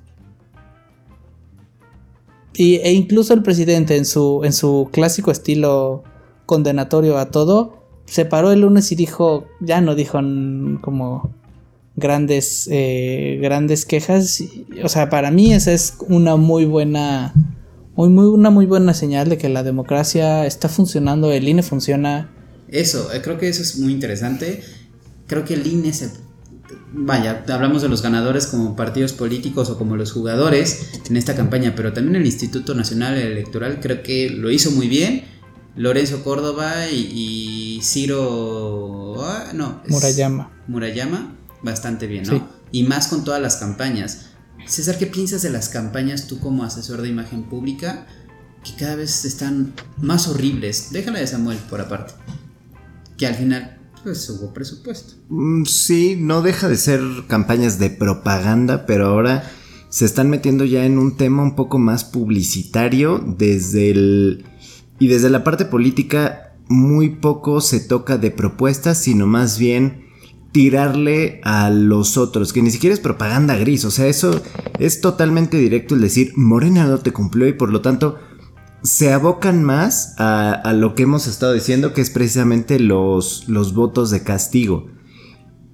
Y, 2.53 2.75
e 2.77 2.91
incluso 2.91 3.33
el 3.33 3.43
presidente 3.43 3.95
en 3.95 4.05
su, 4.05 4.41
en 4.43 4.53
su 4.53 4.89
clásico 4.91 5.31
estilo 5.31 6.03
condenatorio 6.45 7.17
a 7.17 7.31
todo, 7.31 7.81
se 8.05 8.25
paró 8.25 8.51
el 8.51 8.61
lunes 8.61 8.91
y 8.91 8.95
dijo, 8.95 9.45
ya 9.61 9.79
no 9.79 9.95
dijo 9.95 10.19
como 10.81 11.31
grandes, 11.95 12.67
eh, 12.69 13.39
grandes 13.41 13.85
quejas. 13.85 14.43
O 14.83 14.89
sea, 14.89 15.09
para 15.09 15.31
mí 15.31 15.53
esa 15.53 15.71
es 15.71 15.95
una 16.09 16.35
muy 16.35 16.65
buena, 16.65 17.33
muy, 18.01 18.09
muy, 18.09 18.25
una 18.25 18.49
muy 18.49 18.65
buena 18.65 18.93
señal 18.93 19.29
de 19.29 19.37
que 19.37 19.47
la 19.49 19.61
democracia 19.63 20.45
está 20.47 20.67
funcionando, 20.69 21.31
el 21.31 21.47
INE 21.47 21.61
funciona. 21.61 22.31
Eso, 22.67 23.11
eh, 23.13 23.21
creo 23.21 23.37
que 23.37 23.47
eso 23.47 23.61
es 23.61 23.77
muy 23.77 23.91
interesante. 23.93 24.63
Creo 25.27 25.45
que 25.45 25.53
el 25.53 25.67
INE 25.67 25.93
se... 25.93 26.09
Vaya, 26.93 27.43
hablamos 27.49 27.81
de 27.81 27.89
los 27.89 28.01
ganadores 28.01 28.47
como 28.47 28.75
partidos 28.75 29.13
políticos 29.13 29.69
o 29.69 29.77
como 29.77 29.95
los 29.97 30.11
jugadores 30.13 30.89
en 31.09 31.15
esta 31.15 31.35
campaña, 31.35 31.73
pero 31.75 31.93
también 31.93 32.15
el 32.15 32.25
Instituto 32.25 32.73
Nacional 32.75 33.17
Electoral 33.17 33.79
creo 33.81 34.01
que 34.03 34.29
lo 34.29 34.49
hizo 34.51 34.71
muy 34.71 34.87
bien. 34.87 35.23
Lorenzo 35.75 36.23
Córdoba 36.23 36.89
y, 36.89 37.77
y 37.77 37.81
Ciro... 37.83 39.15
ah, 39.23 39.51
no, 39.53 39.81
es- 39.85 39.91
Murayama. 39.91 40.51
Murayama, 40.67 41.35
bastante 41.61 42.07
bien, 42.07 42.23
¿no? 42.23 42.33
Sí. 42.33 42.43
Y 42.71 42.83
más 42.83 43.07
con 43.09 43.23
todas 43.23 43.41
las 43.41 43.57
campañas. 43.57 44.30
César, 44.65 44.97
¿qué 44.97 45.07
piensas 45.07 45.41
de 45.41 45.49
las 45.49 45.69
campañas 45.69 46.27
tú 46.27 46.39
como 46.39 46.63
asesor 46.63 47.01
de 47.01 47.09
imagen 47.09 47.43
pública? 47.43 48.07
Que 48.63 48.75
cada 48.75 48.95
vez 48.95 49.25
están 49.25 49.73
más 49.97 50.27
horribles. 50.27 50.89
Déjala 50.91 51.19
de 51.19 51.27
Samuel 51.27 51.57
por 51.69 51.81
aparte. 51.81 52.13
Que 53.17 53.27
al 53.27 53.35
final, 53.35 53.79
pues 54.03 54.29
hubo 54.29 54.53
presupuesto. 54.53 55.15
Mm, 55.29 55.65
Sí, 55.65 56.15
no 56.17 56.41
deja 56.41 56.67
de 56.67 56.77
ser 56.77 57.01
campañas 57.27 57.79
de 57.79 57.89
propaganda, 57.89 58.85
pero 58.85 59.07
ahora 59.07 59.43
se 59.89 60.05
están 60.05 60.29
metiendo 60.29 60.63
ya 60.63 60.85
en 60.85 60.97
un 60.97 61.17
tema 61.17 61.43
un 61.43 61.55
poco 61.55 61.77
más 61.77 62.05
publicitario 62.05 63.19
desde 63.37 63.91
el 63.91 64.45
y 64.99 65.07
desde 65.07 65.29
la 65.31 65.43
parte 65.43 65.65
política 65.65 66.53
muy 66.69 67.09
poco 67.09 67.59
se 67.59 67.79
toca 67.79 68.17
de 68.17 68.31
propuestas, 68.31 68.99
sino 68.99 69.27
más 69.27 69.57
bien 69.57 70.10
tirarle 70.51 71.39
a 71.43 71.69
los 71.69 72.17
otros, 72.17 72.53
que 72.53 72.61
ni 72.61 72.71
siquiera 72.71 72.93
es 72.93 72.99
propaganda 72.99 73.55
gris, 73.55 73.85
o 73.85 73.91
sea, 73.91 74.07
eso 74.07 74.41
es 74.79 75.01
totalmente 75.01 75.57
directo 75.57 75.95
el 75.95 76.01
decir 76.01 76.33
Morena 76.35 76.85
no 76.85 76.97
te 76.97 77.13
cumplió 77.13 77.47
y 77.47 77.53
por 77.53 77.71
lo 77.71 77.81
tanto 77.81 78.17
se 78.83 79.13
abocan 79.13 79.63
más 79.63 80.15
a, 80.17 80.51
a 80.51 80.73
lo 80.73 80.95
que 80.95 81.03
hemos 81.03 81.27
estado 81.27 81.53
diciendo, 81.53 81.93
que 81.93 82.01
es 82.01 82.09
precisamente 82.09 82.79
los, 82.79 83.47
los 83.47 83.73
votos 83.73 84.09
de 84.09 84.23
castigo. 84.23 84.87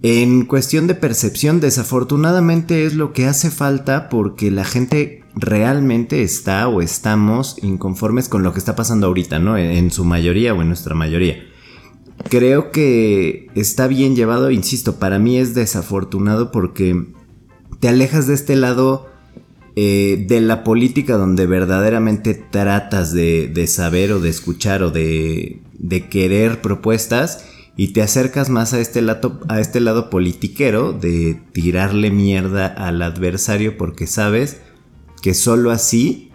En 0.03 0.45
cuestión 0.45 0.85
de 0.87 0.93
percepción, 0.93 1.59
desafortunadamente 1.59 2.85
es 2.85 2.93
lo 2.93 3.13
que 3.13 3.25
hace 3.25 3.49
falta 3.49 4.09
porque 4.09 4.51
la 4.51 4.63
gente 4.63 5.23
realmente 5.35 6.21
está 6.21 6.67
o 6.67 6.81
estamos 6.81 7.57
inconformes 7.63 8.29
con 8.29 8.43
lo 8.43 8.53
que 8.53 8.59
está 8.59 8.75
pasando 8.75 9.07
ahorita, 9.07 9.39
¿no? 9.39 9.57
En, 9.57 9.71
en 9.71 9.89
su 9.89 10.03
mayoría 10.03 10.53
o 10.53 10.61
en 10.61 10.67
nuestra 10.67 10.93
mayoría. 10.93 11.37
Creo 12.29 12.71
que 12.71 13.49
está 13.55 13.87
bien 13.87 14.15
llevado, 14.15 14.51
insisto, 14.51 14.99
para 14.99 15.19
mí 15.19 15.37
es 15.37 15.53
desafortunado 15.53 16.51
porque 16.51 17.05
te 17.79 17.87
alejas 17.87 18.27
de 18.27 18.33
este 18.33 18.55
lado 18.55 19.07
eh, 19.75 20.25
de 20.27 20.41
la 20.41 20.63
política 20.63 21.17
donde 21.17 21.45
verdaderamente 21.45 22.33
tratas 22.33 23.13
de, 23.13 23.47
de 23.47 23.67
saber 23.67 24.11
o 24.11 24.19
de 24.19 24.29
escuchar 24.29 24.81
o 24.81 24.89
de, 24.89 25.61
de 25.77 26.09
querer 26.09 26.61
propuestas 26.61 27.45
y 27.75 27.89
te 27.89 28.01
acercas 28.01 28.49
más 28.49 28.73
a 28.73 28.79
este, 28.79 29.03
lado, 29.03 29.39
a 29.47 29.61
este 29.61 29.79
lado 29.79 30.09
politiquero 30.09 30.93
de 30.93 31.39
tirarle 31.51 32.09
mierda 32.09 32.65
al 32.65 33.03
adversario 33.03 33.77
porque 33.77 34.07
sabes 34.07 34.61
que 35.21 35.35
solo 35.35 35.69
así 35.69 36.26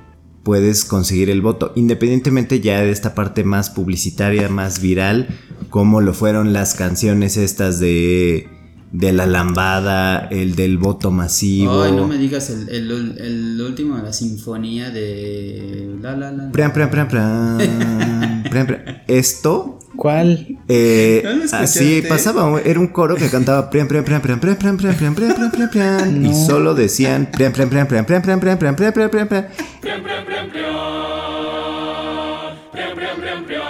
puedes 0.43 0.85
conseguir 0.85 1.31
el 1.31 1.41
voto, 1.41 1.73
independientemente 1.77 2.61
ya 2.61 2.81
de 2.81 2.91
esta 2.91 3.15
parte 3.15 3.45
más 3.45 3.71
publicitaria, 3.71 4.49
más 4.49 4.81
viral, 4.81 5.29
como 5.71 6.01
lo 6.01 6.15
fueron 6.15 6.53
las 6.53 6.75
canciones 6.75 7.37
estas 7.37 7.79
de, 7.79 8.49
de 8.93 9.13
la 9.13 9.27
lambada, 9.27 10.27
el 10.31 10.55
del 10.57 10.79
voto 10.79 11.11
masivo. 11.11 11.83
Ay, 11.83 11.93
no 11.93 12.07
me 12.09 12.19
digas 12.19 12.51
el, 12.51 12.69
el- 12.69 13.19
el 13.19 13.61
último 13.61 13.97
de 13.97 14.03
la 14.03 14.13
sinfonía 14.13 14.91
de... 14.91 15.97
La, 16.01 16.17
la, 16.17 16.33
la. 16.33 16.51
Pran, 16.53 16.73
pran, 16.73 16.91
pran, 16.91 17.09
pran, 17.09 18.43
pran, 18.51 18.67
pran. 18.67 19.03
Esto 19.07 19.79
¿Cuál? 20.03 20.59
eh, 20.69 21.23
¿No 21.23 21.45
así 21.59 22.03
pasaba, 22.09 22.61
era 22.65 22.81
un 22.81 22.89
coro 22.89 23.15
que 23.15 23.29
cantaba 23.29 23.71
pran, 23.71 23.87
pran, 23.87 24.03
pran, 24.03 24.21
pran, 24.21 24.41
pran, 24.41 24.57
pran, 24.59 24.77
pran, 24.77 24.97
pran, 24.97 25.15
pran, 25.15 25.17
pran, 25.37 25.51
pran, 25.53 25.71
pran, 25.71 26.27
y 26.27 26.31
No. 26.31 26.35
solo 26.35 26.75
decían 26.75 27.29
pran, 27.31 27.53
pran, 27.53 27.69
pran, 27.71 27.87
pran, 27.87 28.05
pran, 28.05 28.21
pran, 28.21 28.41
pran, 28.41 28.75
pran, 28.75 28.75
pran. 28.75 28.93
Priam, 29.81 30.03
priam, 30.03 30.25
priam, 30.27 30.51
priam. 30.51 30.75
Priam, 32.73 32.97
priam, 32.97 33.17
priam, 33.21 33.45
priam. 33.47 33.63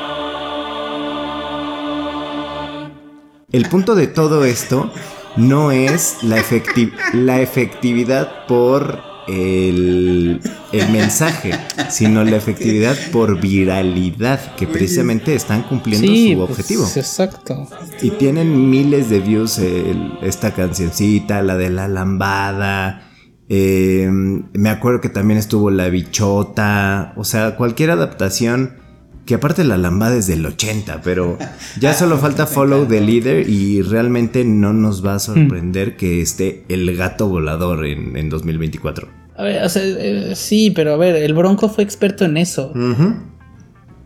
El 3.52 3.68
punto 3.68 3.94
de 3.94 4.06
todo 4.06 4.46
esto 4.46 4.90
no 5.36 5.70
es 5.70 6.16
la, 6.22 6.38
efecti- 6.38 6.94
la 7.12 7.42
efectividad 7.42 8.46
por 8.48 9.11
el, 9.28 10.40
el 10.72 10.88
mensaje, 10.90 11.52
sino 11.90 12.24
la 12.24 12.36
efectividad 12.36 12.96
por 13.12 13.40
viralidad, 13.40 14.54
que 14.56 14.66
precisamente 14.66 15.34
están 15.34 15.62
cumpliendo 15.62 16.06
Sí, 16.08 16.32
su 16.32 16.38
pues, 16.38 16.50
objetivo. 16.50 16.84
exacto. 16.96 17.68
Y 18.02 18.10
tienen 18.10 18.70
miles 18.70 19.08
de 19.10 19.20
views 19.20 19.58
el- 19.58 20.12
esta 20.22 20.52
cancioncita, 20.54 21.42
la 21.42 21.56
de 21.56 21.70
la 21.70 21.88
lambada. 21.88 23.08
eh, 23.48 24.08
me 24.10 24.70
acuerdo 24.70 25.00
que 25.02 25.08
también 25.10 25.38
estuvo 25.38 25.70
la 25.70 25.88
bichota. 25.88 27.12
O 27.16 27.24
sea, 27.24 27.56
cualquier 27.56 27.90
adaptación. 27.90 28.76
Que 29.24 29.34
aparte 29.34 29.62
la 29.64 29.76
lambada 29.78 30.16
es 30.16 30.26
del 30.26 30.44
80, 30.44 31.00
pero 31.02 31.38
ya 31.80 31.94
solo 31.94 32.18
falta 32.18 32.46
follow 32.46 32.86
the 32.86 33.00
leader 33.00 33.48
y 33.48 33.80
realmente 33.82 34.44
no 34.44 34.72
nos 34.72 35.04
va 35.06 35.14
a 35.14 35.18
sorprender 35.20 35.96
que 35.96 36.20
esté 36.20 36.64
el 36.68 36.96
gato 36.96 37.28
volador 37.28 37.86
en, 37.86 38.16
en 38.16 38.28
2024. 38.28 39.08
A 39.36 39.42
ver, 39.44 39.62
o 39.62 39.68
sea, 39.68 39.82
eh, 39.84 40.32
sí, 40.34 40.72
pero 40.74 40.94
a 40.94 40.96
ver, 40.96 41.14
el 41.16 41.34
Bronco 41.34 41.68
fue 41.68 41.84
experto 41.84 42.24
en 42.24 42.36
eso. 42.36 42.72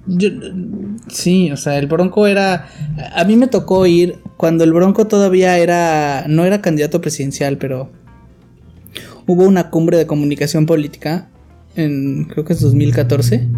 Yo- 0.07 0.29
sí, 1.09 1.51
o 1.51 1.57
sea, 1.57 1.79
el 1.79 1.87
Bronco 1.87 2.27
era. 2.27 2.69
A 3.14 3.25
mí 3.25 3.37
me 3.37 3.49
tocó 3.49 3.87
ir 3.87 4.19
cuando 4.37 4.62
el 4.64 4.73
Bronco 4.73 5.07
todavía 5.07 5.59
era. 5.59 6.27
No 6.29 6.45
era 6.45 6.61
candidato 6.61 7.01
presidencial, 7.01 7.57
pero. 7.59 7.91
Hubo 9.27 9.45
una 9.45 9.71
cumbre 9.71 9.97
de 9.97 10.07
comunicación 10.07 10.67
política. 10.67 11.29
En. 11.75 12.25
Creo 12.27 12.45
que 12.45 12.53
es 12.53 12.61
2014. 12.61 13.49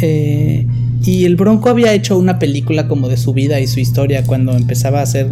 eh, 0.00 0.66
y 1.06 1.24
el 1.24 1.36
Bronco 1.36 1.68
había 1.68 1.92
hecho 1.92 2.18
una 2.18 2.38
película 2.38 2.88
como 2.88 3.08
de 3.08 3.16
su 3.16 3.34
vida 3.34 3.60
y 3.60 3.66
su 3.66 3.80
historia 3.80 4.24
cuando 4.24 4.52
empezaba 4.52 5.02
a 5.02 5.06
ser 5.06 5.28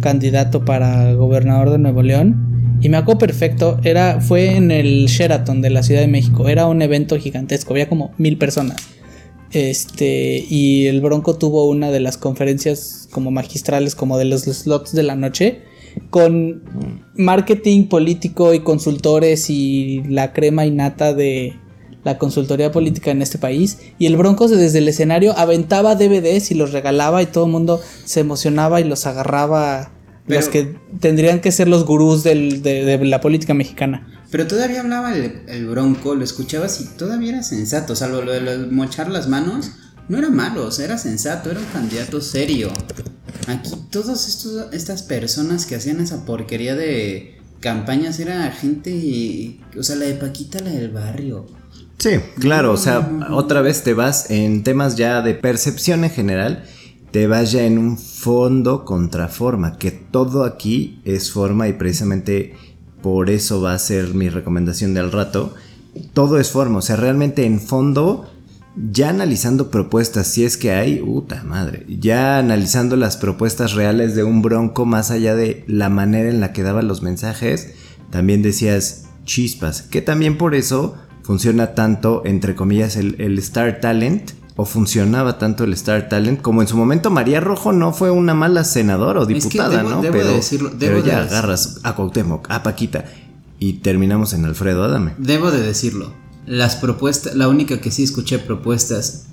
candidato 0.00 0.64
para 0.64 1.12
gobernador 1.14 1.70
de 1.70 1.78
Nuevo 1.78 2.02
León. 2.02 2.78
Y 2.80 2.88
me 2.90 2.96
acuerdo 2.98 3.18
perfecto, 3.18 3.80
era, 3.82 4.20
fue 4.20 4.56
en 4.56 4.70
el 4.70 5.06
Sheraton 5.06 5.62
de 5.62 5.70
la 5.70 5.82
Ciudad 5.82 6.02
de 6.02 6.08
México. 6.08 6.48
Era 6.48 6.66
un 6.66 6.82
evento 6.82 7.18
gigantesco, 7.18 7.72
había 7.72 7.88
como 7.88 8.12
mil 8.18 8.36
personas. 8.38 8.76
Este, 9.50 10.44
y 10.48 10.86
el 10.86 11.00
Bronco 11.00 11.38
tuvo 11.38 11.66
una 11.68 11.90
de 11.90 12.00
las 12.00 12.18
conferencias 12.18 13.08
como 13.10 13.30
magistrales, 13.30 13.94
como 13.94 14.18
de 14.18 14.26
los 14.26 14.42
slots 14.42 14.92
de 14.92 15.02
la 15.02 15.16
noche, 15.16 15.62
con 16.10 16.62
marketing 17.16 17.88
político 17.88 18.52
y 18.52 18.60
consultores 18.60 19.48
y 19.48 20.02
la 20.08 20.32
crema 20.32 20.66
innata 20.66 21.14
de 21.14 21.56
la 22.12 22.18
consultoría 22.18 22.72
política 22.72 23.10
en 23.10 23.20
este 23.22 23.38
país. 23.38 23.78
Y 23.98 24.06
el 24.06 24.16
Bronco 24.16 24.48
desde 24.48 24.78
el 24.78 24.88
escenario 24.88 25.36
aventaba 25.38 25.94
DVDs 25.94 26.50
y 26.50 26.54
los 26.54 26.72
regalaba 26.72 27.22
y 27.22 27.26
todo 27.26 27.44
el 27.46 27.52
mundo 27.52 27.80
se 28.04 28.20
emocionaba 28.20 28.80
y 28.80 28.84
los 28.84 29.06
agarraba. 29.06 29.92
Pero- 30.26 30.40
los 30.40 30.48
que 30.50 30.76
tendrían 31.00 31.40
que 31.40 31.52
ser 31.52 31.68
los 31.68 31.84
gurús 31.84 32.22
del- 32.22 32.62
de, 32.62 32.84
de 32.84 33.04
la 33.04 33.20
política 33.20 33.54
mexicana. 33.54 34.06
Pero 34.30 34.46
todavía 34.46 34.80
hablaba 34.80 35.14
el, 35.16 35.40
el 35.48 35.66
bronco, 35.66 36.14
lo 36.14 36.22
escuchabas 36.24 36.80
y 36.82 36.84
todavía 36.98 37.30
era 37.30 37.42
sensato, 37.42 37.96
salvo 37.96 38.20
lo 38.22 38.32
de 38.32 38.58
mochar 38.70 39.08
las 39.10 39.26
manos, 39.26 39.70
no 40.10 40.18
era 40.18 40.28
malo, 40.28 40.66
o 40.66 40.70
sea, 40.70 40.84
era 40.84 40.98
sensato, 40.98 41.50
era 41.50 41.60
un 41.60 41.66
candidato 41.66 42.20
serio. 42.20 42.70
Aquí 43.46 43.70
todas 43.90 44.20
estas 44.72 45.02
personas 45.02 45.64
que 45.64 45.76
hacían 45.76 46.00
esa 46.00 46.26
porquería 46.26 46.74
de 46.74 47.38
campañas 47.60 48.20
era 48.20 48.50
gente, 48.50 49.60
o 49.78 49.82
sea, 49.82 49.96
la 49.96 50.04
de 50.04 50.14
Paquita, 50.14 50.60
la 50.60 50.70
del 50.70 50.90
barrio. 50.90 51.46
Sí, 51.98 52.10
claro, 52.38 52.72
o 52.72 52.76
sea, 52.76 53.10
otra 53.30 53.60
vez 53.60 53.82
te 53.82 53.92
vas 53.92 54.30
en 54.30 54.62
temas 54.62 54.96
ya 54.96 55.20
de 55.20 55.34
percepción 55.34 56.04
en 56.04 56.10
general, 56.10 56.64
te 57.10 57.26
vas 57.26 57.50
ya 57.50 57.64
en 57.64 57.76
un 57.76 57.98
fondo 57.98 58.84
contra 58.84 59.26
forma, 59.26 59.78
que 59.78 59.90
todo 59.90 60.44
aquí 60.44 61.00
es 61.04 61.32
forma 61.32 61.66
y 61.66 61.72
precisamente 61.72 62.54
por 63.02 63.30
eso 63.30 63.60
va 63.60 63.74
a 63.74 63.78
ser 63.80 64.14
mi 64.14 64.28
recomendación 64.28 64.94
de 64.94 65.00
al 65.00 65.10
rato. 65.10 65.54
Todo 66.12 66.38
es 66.38 66.50
forma, 66.50 66.78
o 66.78 66.82
sea, 66.82 66.94
realmente 66.94 67.44
en 67.44 67.60
fondo, 67.60 68.30
ya 68.76 69.08
analizando 69.08 69.68
propuestas, 69.72 70.28
si 70.28 70.44
es 70.44 70.56
que 70.56 70.70
hay, 70.70 71.00
puta 71.00 71.42
madre, 71.42 71.84
ya 71.88 72.38
analizando 72.38 72.94
las 72.96 73.16
propuestas 73.16 73.72
reales 73.72 74.14
de 74.14 74.22
un 74.22 74.40
bronco 74.40 74.86
más 74.86 75.10
allá 75.10 75.34
de 75.34 75.64
la 75.66 75.88
manera 75.88 76.28
en 76.28 76.38
la 76.38 76.52
que 76.52 76.62
daba 76.62 76.82
los 76.82 77.02
mensajes, 77.02 77.72
también 78.10 78.42
decías 78.42 79.06
chispas, 79.24 79.82
que 79.82 80.00
también 80.00 80.38
por 80.38 80.54
eso 80.54 80.94
funciona 81.28 81.74
tanto, 81.74 82.22
entre 82.24 82.54
comillas, 82.54 82.96
el, 82.96 83.16
el 83.20 83.38
Star 83.40 83.80
Talent, 83.82 84.30
o 84.56 84.64
funcionaba 84.64 85.36
tanto 85.36 85.64
el 85.64 85.74
Star 85.74 86.08
Talent, 86.08 86.40
como 86.40 86.62
en 86.62 86.68
su 86.68 86.76
momento 86.78 87.10
María 87.10 87.38
Rojo 87.38 87.72
no 87.74 87.92
fue 87.92 88.10
una 88.10 88.32
mala 88.32 88.64
senadora 88.64 89.20
o 89.20 89.26
que 89.26 89.34
diputada, 89.34 89.82
debo- 89.82 89.90
¿no? 89.90 90.00
debo 90.00 90.14
de 90.16 90.20
pero 90.22 90.32
decirlo, 90.32 90.70
debo 90.70 90.78
pero 90.80 91.02
de 91.02 91.08
ya 91.10 91.20
agarras 91.20 91.80
a 91.82 91.94
Cuauhtémoc, 91.94 92.50
a 92.50 92.62
Paquita, 92.62 93.04
y 93.58 93.74
terminamos 93.74 94.32
en 94.32 94.46
Alfredo 94.46 94.82
Adame. 94.84 95.12
Debo 95.18 95.50
de 95.50 95.60
decirlo, 95.60 96.14
las 96.46 96.76
propuestas, 96.76 97.34
la 97.36 97.46
única 97.48 97.78
que 97.82 97.90
sí 97.90 98.04
escuché 98.04 98.38
propuestas 98.38 99.26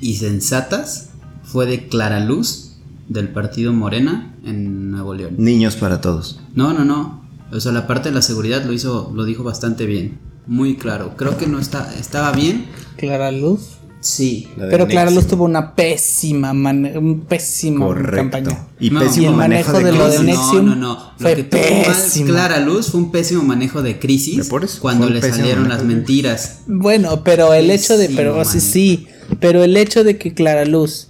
y 0.00 0.16
sensatas 0.16 1.10
fue 1.42 1.66
de 1.66 1.88
Clara 1.88 2.20
Luz 2.20 2.76
del 3.10 3.28
partido 3.28 3.74
Morena 3.74 4.34
en 4.46 4.90
Nuevo 4.90 5.12
León. 5.12 5.34
Niños 5.36 5.76
para 5.76 6.00
todos. 6.00 6.40
No, 6.54 6.72
no, 6.72 6.86
no. 6.86 7.22
O 7.52 7.60
sea, 7.60 7.70
la 7.72 7.86
parte 7.86 8.08
de 8.08 8.14
la 8.14 8.22
seguridad 8.22 8.64
lo 8.64 8.72
hizo, 8.72 9.12
lo 9.14 9.24
dijo 9.26 9.44
bastante 9.44 9.84
bien. 9.84 10.18
Muy 10.46 10.76
claro. 10.76 11.16
Creo 11.16 11.36
que 11.38 11.46
no 11.46 11.58
está, 11.58 11.92
estaba 11.98 12.32
bien. 12.32 12.66
Clara 12.96 13.30
Luz. 13.30 13.78
Sí. 14.00 14.48
Pero 14.58 14.86
Clara. 14.86 15.10
Luz 15.10 15.26
tuvo 15.26 15.44
una 15.44 15.74
pésima, 15.74 16.52
mane- 16.52 16.98
un 16.98 17.20
pésima 17.22 17.86
Correcto. 17.86 18.16
campaña. 18.16 18.66
Y 18.78 18.90
No. 18.90 19.00
pésimo 19.00 19.24
Y 19.24 19.28
el 19.30 19.34
manejo, 19.36 19.72
manejo 19.72 19.78
de, 19.86 19.92
de 19.92 19.98
lo 19.98 20.04
de 20.10 20.16
crisis. 20.18 20.26
Nexium 20.26 20.66
no, 20.66 20.74
no, 20.74 20.94
no. 20.94 21.12
fue 21.18 21.30
Lo 21.30 21.36
que 21.36 21.44
tuvo 21.44 21.60
mal 21.62 21.84
pésimo. 21.86 22.26
Clara 22.26 22.60
Luz 22.60 22.90
fue 22.90 23.00
un 23.00 23.10
pésimo 23.10 23.42
manejo 23.42 23.80
de 23.80 23.98
crisis 23.98 24.36
Pero 24.36 24.48
por 24.50 24.64
eso, 24.64 24.80
cuando 24.82 25.08
le 25.08 25.22
salieron 25.22 25.70
las 25.70 25.82
mentiras. 25.84 26.58
Bueno, 26.66 27.24
pero 27.24 27.54
el 27.54 27.70
hecho 27.70 27.96
de, 27.96 28.10
pero 28.10 28.32
manejo. 28.32 28.50
sí, 28.60 29.06
pero 29.40 29.64
el 29.64 29.74
hecho 29.78 30.04
de 30.04 30.18
que 30.18 30.34
Clara 30.34 30.66
Luz 30.66 31.08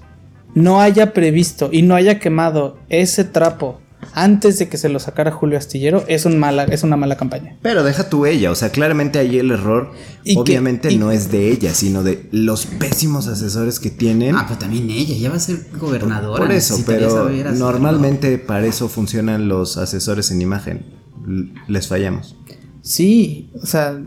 no 0.55 0.80
haya 0.80 1.12
previsto 1.12 1.70
y 1.72 1.82
no 1.82 1.97
haya 1.97 2.20
quemado 2.20 2.78
ese 2.91 3.24
trapo 3.24 3.80
antes 4.12 4.59
de 4.59 4.68
que 4.68 4.76
se 4.76 4.88
lo 4.88 4.98
sacara 4.98 5.30
Julio 5.30 5.57
Astillero 5.59 6.05
es 6.09 6.24
un 6.26 6.38
mala, 6.38 6.64
es 6.64 6.82
una 6.82 6.96
mala 6.96 7.16
campaña. 7.16 7.57
Pero 7.62 7.82
deja 7.84 8.09
tú 8.11 8.26
ella, 8.26 8.50
o 8.50 8.55
sea, 8.55 8.70
claramente 8.70 9.18
ahí 9.18 9.38
el 9.38 9.50
error 9.50 9.92
Y 10.24 10.34
que- 10.34 10.40
obviamente 10.40 10.92
y- 10.92 10.98
no 10.98 11.11
es 11.11 11.30
de 11.30 11.50
ella, 11.50 11.74
sino 11.74 12.02
de 12.02 12.28
los 12.32 12.66
pésimos 12.66 13.26
asesores 13.28 13.80
que 13.80 13.90
tienen. 13.90 14.34
Ah, 14.36 14.44
pero 14.46 14.59
también 14.59 14.90
ella, 14.90 15.14
ya 15.16 15.30
va 15.30 15.36
a 15.36 15.40
ser 15.40 15.66
gobernadora. 15.78 16.42
Por 16.42 16.52
eso, 16.52 16.78
pero 16.86 17.30
normalmente 17.55 18.38
para 18.38 18.66
eso 18.66 18.88
funcionan 18.88 19.48
los 19.48 19.76
asesores 19.76 20.30
en 20.30 20.42
imagen. 20.42 20.84
Les 21.68 21.88
fallamos. 21.88 22.36
Sí, 22.82 23.50
o 23.62 23.66
sea, 23.66 24.02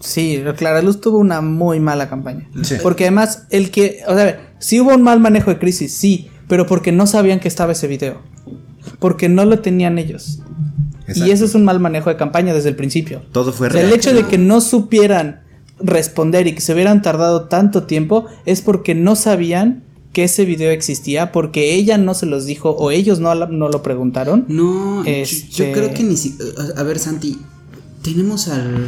sí, 0.00 0.42
Clara 0.56 0.80
Luz 0.82 1.00
tuvo 1.00 1.18
una 1.18 1.40
muy 1.42 1.78
mala 1.80 2.08
campaña. 2.08 2.48
Sí. 2.62 2.76
Porque 2.82 3.04
además, 3.04 3.46
el 3.50 3.70
que, 3.70 4.00
o 4.06 4.14
sea, 4.14 4.22
a 4.22 4.24
ver, 4.24 4.40
sí 4.58 4.80
hubo 4.80 4.94
un 4.94 5.02
mal 5.02 5.20
manejo 5.20 5.50
de 5.50 5.58
crisis, 5.58 5.94
sí, 5.94 6.30
pero 6.48 6.66
porque 6.66 6.90
no 6.92 7.06
sabían 7.06 7.40
que 7.40 7.48
estaba 7.48 7.72
ese 7.72 7.86
video. 7.86 8.22
Porque 9.04 9.28
no 9.28 9.44
lo 9.44 9.58
tenían 9.58 9.98
ellos. 9.98 10.38
Exacto. 11.06 11.26
Y 11.26 11.30
eso 11.30 11.44
es 11.44 11.54
un 11.54 11.62
mal 11.62 11.78
manejo 11.78 12.08
de 12.08 12.16
campaña 12.16 12.54
desde 12.54 12.70
el 12.70 12.76
principio. 12.76 13.20
Todo 13.32 13.52
fue 13.52 13.68
O 13.68 13.70
sea, 13.70 13.80
el 13.82 13.88
real. 13.88 13.98
hecho 13.98 14.14
de 14.14 14.24
que 14.26 14.38
no 14.38 14.62
supieran 14.62 15.42
responder 15.78 16.46
y 16.46 16.54
que 16.54 16.62
se 16.62 16.72
hubieran 16.72 17.02
tardado 17.02 17.42
tanto 17.44 17.82
tiempo 17.82 18.24
es 18.46 18.62
porque 18.62 18.94
no 18.94 19.14
sabían 19.14 19.82
que 20.14 20.24
ese 20.24 20.46
video 20.46 20.70
existía, 20.70 21.32
porque 21.32 21.74
ella 21.74 21.98
no 21.98 22.14
se 22.14 22.24
los 22.24 22.46
dijo 22.46 22.70
o 22.70 22.90
ellos 22.92 23.20
no, 23.20 23.34
la- 23.34 23.48
no 23.48 23.68
lo 23.68 23.82
preguntaron. 23.82 24.46
No, 24.48 25.04
yo- 25.04 25.10
yo, 25.10 25.12
Este- 25.12 25.72
creo 25.72 25.92
que 25.92 26.02
ni 26.04 26.16
si... 26.16 26.38
A, 26.76 26.80
a 26.80 26.82
ver, 26.84 26.98
Santi, 26.98 27.38
tenemos 28.00 28.48
al... 28.48 28.86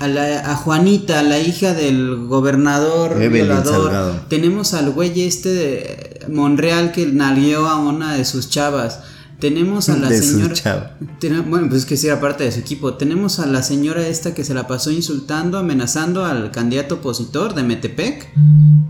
A, 0.00 0.06
la- 0.08 0.50
a 0.52 0.56
Juanita, 0.56 1.22
la 1.22 1.38
hija 1.40 1.74
del 1.74 2.26
gobernador 2.28 3.12
Evelyn 3.20 3.32
violador. 3.48 3.66
Salgado. 3.90 4.20
Tenemos 4.30 4.72
al 4.72 4.90
güey 4.92 5.20
este 5.22 5.52
de 5.52 6.20
Monreal 6.32 6.92
que 6.92 7.06
nalgueó 7.08 7.66
a 7.66 7.76
una 7.78 8.14
de 8.14 8.24
sus 8.24 8.48
chavas. 8.48 9.00
Tenemos 9.40 9.88
a 9.88 9.96
la 9.96 10.08
De 10.08 10.22
señora. 10.22 10.96
bueno, 11.48 11.68
pues 11.68 11.80
es 11.82 11.86
que 11.86 11.96
sí 11.96 12.06
era 12.06 12.20
parte 12.20 12.44
de 12.44 12.52
su 12.52 12.60
equipo. 12.60 12.94
Tenemos 12.94 13.40
a 13.40 13.46
la 13.46 13.62
señora 13.62 14.06
esta 14.06 14.32
que 14.34 14.44
se 14.44 14.54
la 14.54 14.66
pasó 14.66 14.90
insultando, 14.90 15.58
amenazando 15.58 16.24
al 16.24 16.50
candidato 16.50 16.96
opositor 16.96 17.54
de 17.54 17.62
Metepec 17.64 18.28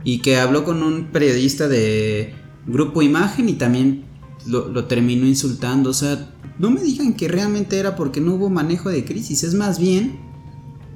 y 0.04 0.20
que 0.20 0.36
habló 0.38 0.64
con 0.64 0.82
un 0.82 1.06
periodista 1.06 1.66
de 1.66 2.34
Grupo 2.66 3.02
Imagen 3.02 3.48
y 3.48 3.54
también 3.54 4.04
lo, 4.46 4.68
lo 4.68 4.84
terminó 4.84 5.26
insultando. 5.26 5.90
O 5.90 5.94
sea, 5.94 6.30
no 6.58 6.70
me 6.70 6.82
digan 6.82 7.14
que 7.14 7.26
realmente 7.26 7.78
era 7.78 7.96
porque 7.96 8.20
no 8.20 8.34
hubo 8.34 8.50
manejo 8.50 8.90
de 8.90 9.04
crisis. 9.04 9.42
Es 9.44 9.54
más 9.54 9.78
bien, 9.78 10.20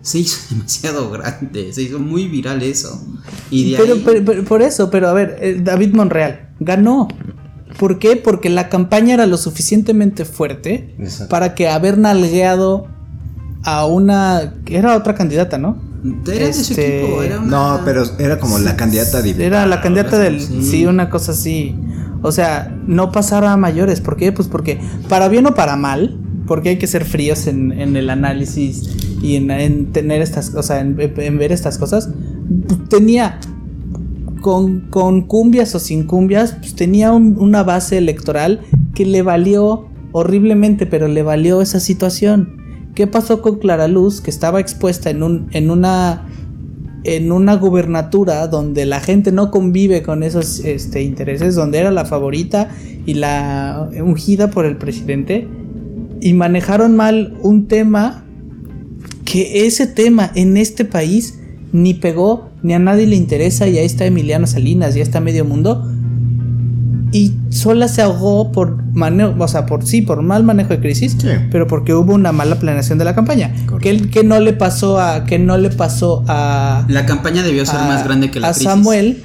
se 0.02 0.20
hizo 0.20 0.38
demasiado 0.54 1.10
grande, 1.10 1.72
se 1.72 1.82
hizo 1.82 1.98
muy 1.98 2.28
viral 2.28 2.62
eso. 2.62 3.02
Y 3.50 3.72
de 3.72 3.78
Pero, 3.78 3.94
ahí- 3.94 4.02
pero- 4.04 4.24
pero- 4.24 4.44
por 4.44 4.62
eso, 4.62 4.90
pero 4.90 5.08
a 5.08 5.14
ver, 5.14 5.36
eh, 5.40 5.60
David 5.62 5.94
Monreal 5.94 6.50
ganó. 6.60 7.08
¿Por 7.78 7.98
qué? 7.98 8.16
Porque 8.16 8.48
la 8.48 8.68
campaña 8.68 9.14
era 9.14 9.26
lo 9.26 9.36
suficientemente 9.36 10.24
fuerte 10.24 10.94
Exacto. 10.98 11.30
para 11.30 11.54
que 11.54 11.68
haber 11.68 11.98
nalgueado 11.98 12.88
a 13.62 13.86
una... 13.86 14.54
Era 14.66 14.96
otra 14.96 15.14
candidata, 15.14 15.58
¿no? 15.58 15.86
era 16.28 16.46
de 16.46 16.52
su 16.52 16.60
este, 16.60 17.02
equipo, 17.02 17.22
era 17.22 17.40
una... 17.40 17.48
No, 17.48 17.80
pero 17.84 18.04
era 18.18 18.38
como 18.38 18.58
la 18.58 18.76
candidata 18.76 19.18
a 19.18 19.22
diputada. 19.22 19.46
Era 19.46 19.66
la 19.66 19.80
candidata 19.80 20.18
del... 20.18 20.40
Sí. 20.40 20.62
Sí, 20.62 20.86
una 20.86 21.10
cosa 21.10 21.32
así. 21.32 21.76
O 22.22 22.32
sea, 22.32 22.74
no 22.86 23.12
pasara 23.12 23.52
a 23.52 23.56
mayores. 23.56 24.00
¿Por 24.00 24.16
qué? 24.16 24.32
Pues 24.32 24.48
porque, 24.48 24.80
para 25.08 25.28
bien 25.28 25.46
o 25.46 25.54
para 25.54 25.76
mal, 25.76 26.18
porque 26.46 26.70
hay 26.70 26.78
que 26.78 26.86
ser 26.86 27.04
fríos 27.04 27.46
en, 27.46 27.72
en 27.72 27.96
el 27.96 28.10
análisis 28.10 28.90
y 29.22 29.36
en, 29.36 29.50
en 29.50 29.92
tener 29.92 30.22
estas 30.22 30.50
cosas, 30.50 30.80
en, 30.80 30.96
en 30.98 31.38
ver 31.38 31.52
estas 31.52 31.78
cosas, 31.78 32.10
tenía 32.88 33.38
con, 34.38 35.22
cumbias 35.26 35.74
o 35.74 35.78
sin 35.78 36.04
cumbias, 36.04 36.56
pues 36.60 36.74
tenía 36.74 37.12
un- 37.12 37.36
una 37.38 37.62
base 37.62 37.98
electoral 37.98 38.60
que 38.94 39.04
le 39.04 39.22
valió 39.22 39.86
horriblemente, 40.12 40.86
pero 40.86 41.08
le 41.08 41.22
valió 41.22 41.60
esa 41.60 41.80
situación. 41.80 42.56
¿Qué 42.94 43.06
pasó 43.06 43.42
con 43.42 43.58
Clara 43.58 43.86
Luz, 43.88 44.20
que 44.20 44.30
estaba 44.30 44.60
expuesta 44.60 45.10
en 45.10 45.22
una 45.70 46.24
en 47.04 47.30
una 47.32 47.54
gubernatura 47.54 48.48
donde 48.48 48.84
la 48.84 49.00
gente 49.00 49.30
no 49.32 49.50
convive 49.50 50.02
con 50.02 50.22
esos 50.24 50.58
este, 50.64 51.02
intereses, 51.02 51.54
donde 51.54 51.78
era 51.78 51.90
la 51.92 52.04
favorita 52.04 52.68
y 53.06 53.14
la 53.14 53.88
ungida 54.04 54.50
por 54.50 54.66
el 54.66 54.76
presidente, 54.76 55.46
y 56.20 56.34
manejaron 56.34 56.96
mal 56.96 57.38
un 57.40 57.66
tema 57.68 58.24
que 59.24 59.66
ese 59.66 59.86
tema 59.86 60.30
en 60.34 60.56
este 60.56 60.84
país 60.84 61.38
ni 61.72 61.94
pegó, 61.94 62.47
ni 62.62 62.74
a 62.74 62.78
nadie 62.78 63.06
le 63.06 63.16
interesa, 63.16 63.66
y 63.68 63.78
ahí 63.78 63.86
está 63.86 64.04
Emiliano 64.06 64.46
Salinas, 64.46 64.94
ya 64.94 65.02
está 65.02 65.20
medio 65.20 65.44
mundo, 65.44 65.90
y 67.10 67.34
sola 67.48 67.88
se 67.88 68.02
ahogó 68.02 68.52
por 68.52 68.82
manejo, 68.92 69.34
o 69.38 69.48
sea, 69.48 69.64
por 69.64 69.86
sí, 69.86 70.02
por 70.02 70.20
mal 70.22 70.44
manejo 70.44 70.70
de 70.70 70.80
crisis, 70.80 71.16
Sí. 71.18 71.28
pero 71.50 71.66
porque 71.66 71.94
hubo 71.94 72.12
una 72.12 72.32
mala 72.32 72.58
planeación 72.58 72.98
de 72.98 73.04
la 73.06 73.14
campaña. 73.14 73.54
Que, 73.80 74.10
que 74.10 74.24
no 74.24 74.40
le 74.40 74.52
pasó 74.52 75.00
a, 75.00 75.24
que 75.24 75.38
no 75.38 75.56
le 75.56 75.70
pasó 75.70 76.22
a, 76.28 76.84
La 76.88 77.06
campaña 77.06 77.42
debió 77.42 77.64
ser 77.64 77.80
a- 77.80 77.86
más 77.88 78.04
grande 78.04 78.30
que 78.30 78.40
la 78.40 78.48
a 78.48 78.52
crisis. 78.52 78.68
Samuel. 78.68 79.22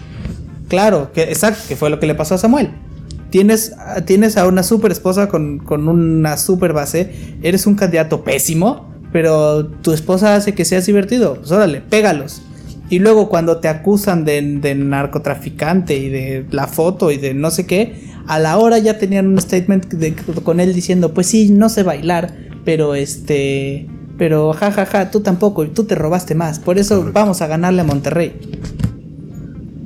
Claro, 0.70 1.12
que 1.12 1.24
exacto, 1.24 1.62
que 1.68 1.76
fue 1.76 1.90
lo 1.90 2.00
que 2.00 2.08
le 2.08 2.16
pasó 2.16 2.36
a 2.36 2.38
Samuel. 2.38 2.70
tienes, 3.30 3.74
tienes 4.06 4.38
a 4.38 4.48
una 4.48 4.64
super 4.64 4.92
esposa 4.92 5.28
con, 5.28 5.58
con 5.60 5.88
una 5.90 6.38
super 6.38 6.72
base, 6.72 7.36
eres 7.42 7.68
un 7.68 7.76
candidato 7.76 8.24
pésimo, 8.24 8.94
pero 9.12 9.66
tu 9.68 9.92
esposa 9.92 10.36
hace 10.36 10.54
que 10.54 10.64
seas 10.66 10.86
divertido, 10.86 11.36
pues 11.36 11.52
órale, 11.52 11.82
pégalos. 11.82 12.42
Y 12.94 13.00
luego 13.00 13.28
cuando 13.28 13.58
te 13.58 13.70
acusan 13.70 14.24
de, 14.24 14.40
de 14.60 14.76
narcotraficante 14.76 15.98
y 15.98 16.10
de 16.10 16.46
la 16.52 16.68
foto 16.68 17.10
y 17.10 17.18
de 17.18 17.34
no 17.34 17.50
sé 17.50 17.66
qué, 17.66 18.04
a 18.28 18.38
la 18.38 18.58
hora 18.60 18.78
ya 18.78 19.00
tenían 19.00 19.26
un 19.30 19.42
statement 19.42 19.88
de- 19.94 20.14
con 20.44 20.60
él 20.60 20.76
diciendo, 20.76 21.12
pues 21.12 21.26
sí, 21.26 21.50
no 21.50 21.70
sé 21.70 21.82
bailar, 21.82 22.36
pero 22.64 22.94
este... 22.94 23.88
Pero 24.20 24.54
jajaja, 24.54 25.10
tú 25.10 25.22
tampoco, 25.22 25.64
y 25.64 25.70
tú 25.70 25.86
te 25.86 25.96
robaste 25.96 26.36
más. 26.36 26.60
Por 26.60 26.78
eso 26.78 27.10
vamos 27.12 27.42
a 27.42 27.48
ganarle 27.48 27.82
a 27.82 27.84
Monterrey. 27.84 28.34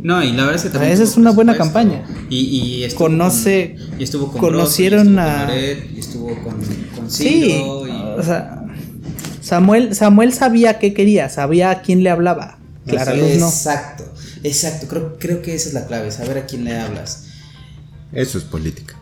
No, 0.04 0.22
y 0.22 0.32
la 0.34 0.42
verdad 0.42 0.56
es 0.56 0.64
que 0.64 0.70
también 0.70 0.92
Esa 0.92 1.04
es 1.04 1.16
una 1.16 1.32
buena 1.32 1.56
campaña. 1.56 2.04
Y, 2.30 2.40
y 2.40 2.84
estuvo 2.84 3.08
Conoce- 3.08 3.76
con- 3.90 4.02
y 4.02 4.04
estuvo 4.04 4.28
con 4.34 4.42
conocieron 4.42 5.16
y 5.16 5.18
estuvo 5.18 5.22
a- 5.22 5.46
con 5.46 5.96
y 5.96 6.00
estuvo 6.00 6.28
con, 6.28 6.56
con 6.98 7.10
Sí, 7.10 7.52
Ciro, 7.54 7.88
y- 7.88 8.20
o 8.20 8.22
sea, 8.24 8.64
Samuel, 9.40 9.96
Samuel 9.96 10.34
sabía 10.34 10.78
qué 10.78 10.94
quería, 10.94 11.30
sabía 11.30 11.72
a 11.72 11.82
quién 11.82 12.04
le 12.04 12.10
hablaba. 12.10 12.57
Clara 12.88 13.14
Luz 13.14 13.38
no. 13.38 13.48
Exacto, 13.48 14.04
exacto. 14.44 14.88
Creo, 14.88 15.18
creo 15.20 15.42
que 15.42 15.56
esa 15.56 15.70
es 15.70 15.74
la 15.74 15.86
clave, 15.86 16.12
saber 16.12 16.38
a 16.38 16.46
quién 16.46 16.64
le 16.64 16.80
hablas. 16.80 17.26
Eso 18.12 18.38
es 18.38 18.44
política. 18.44 18.96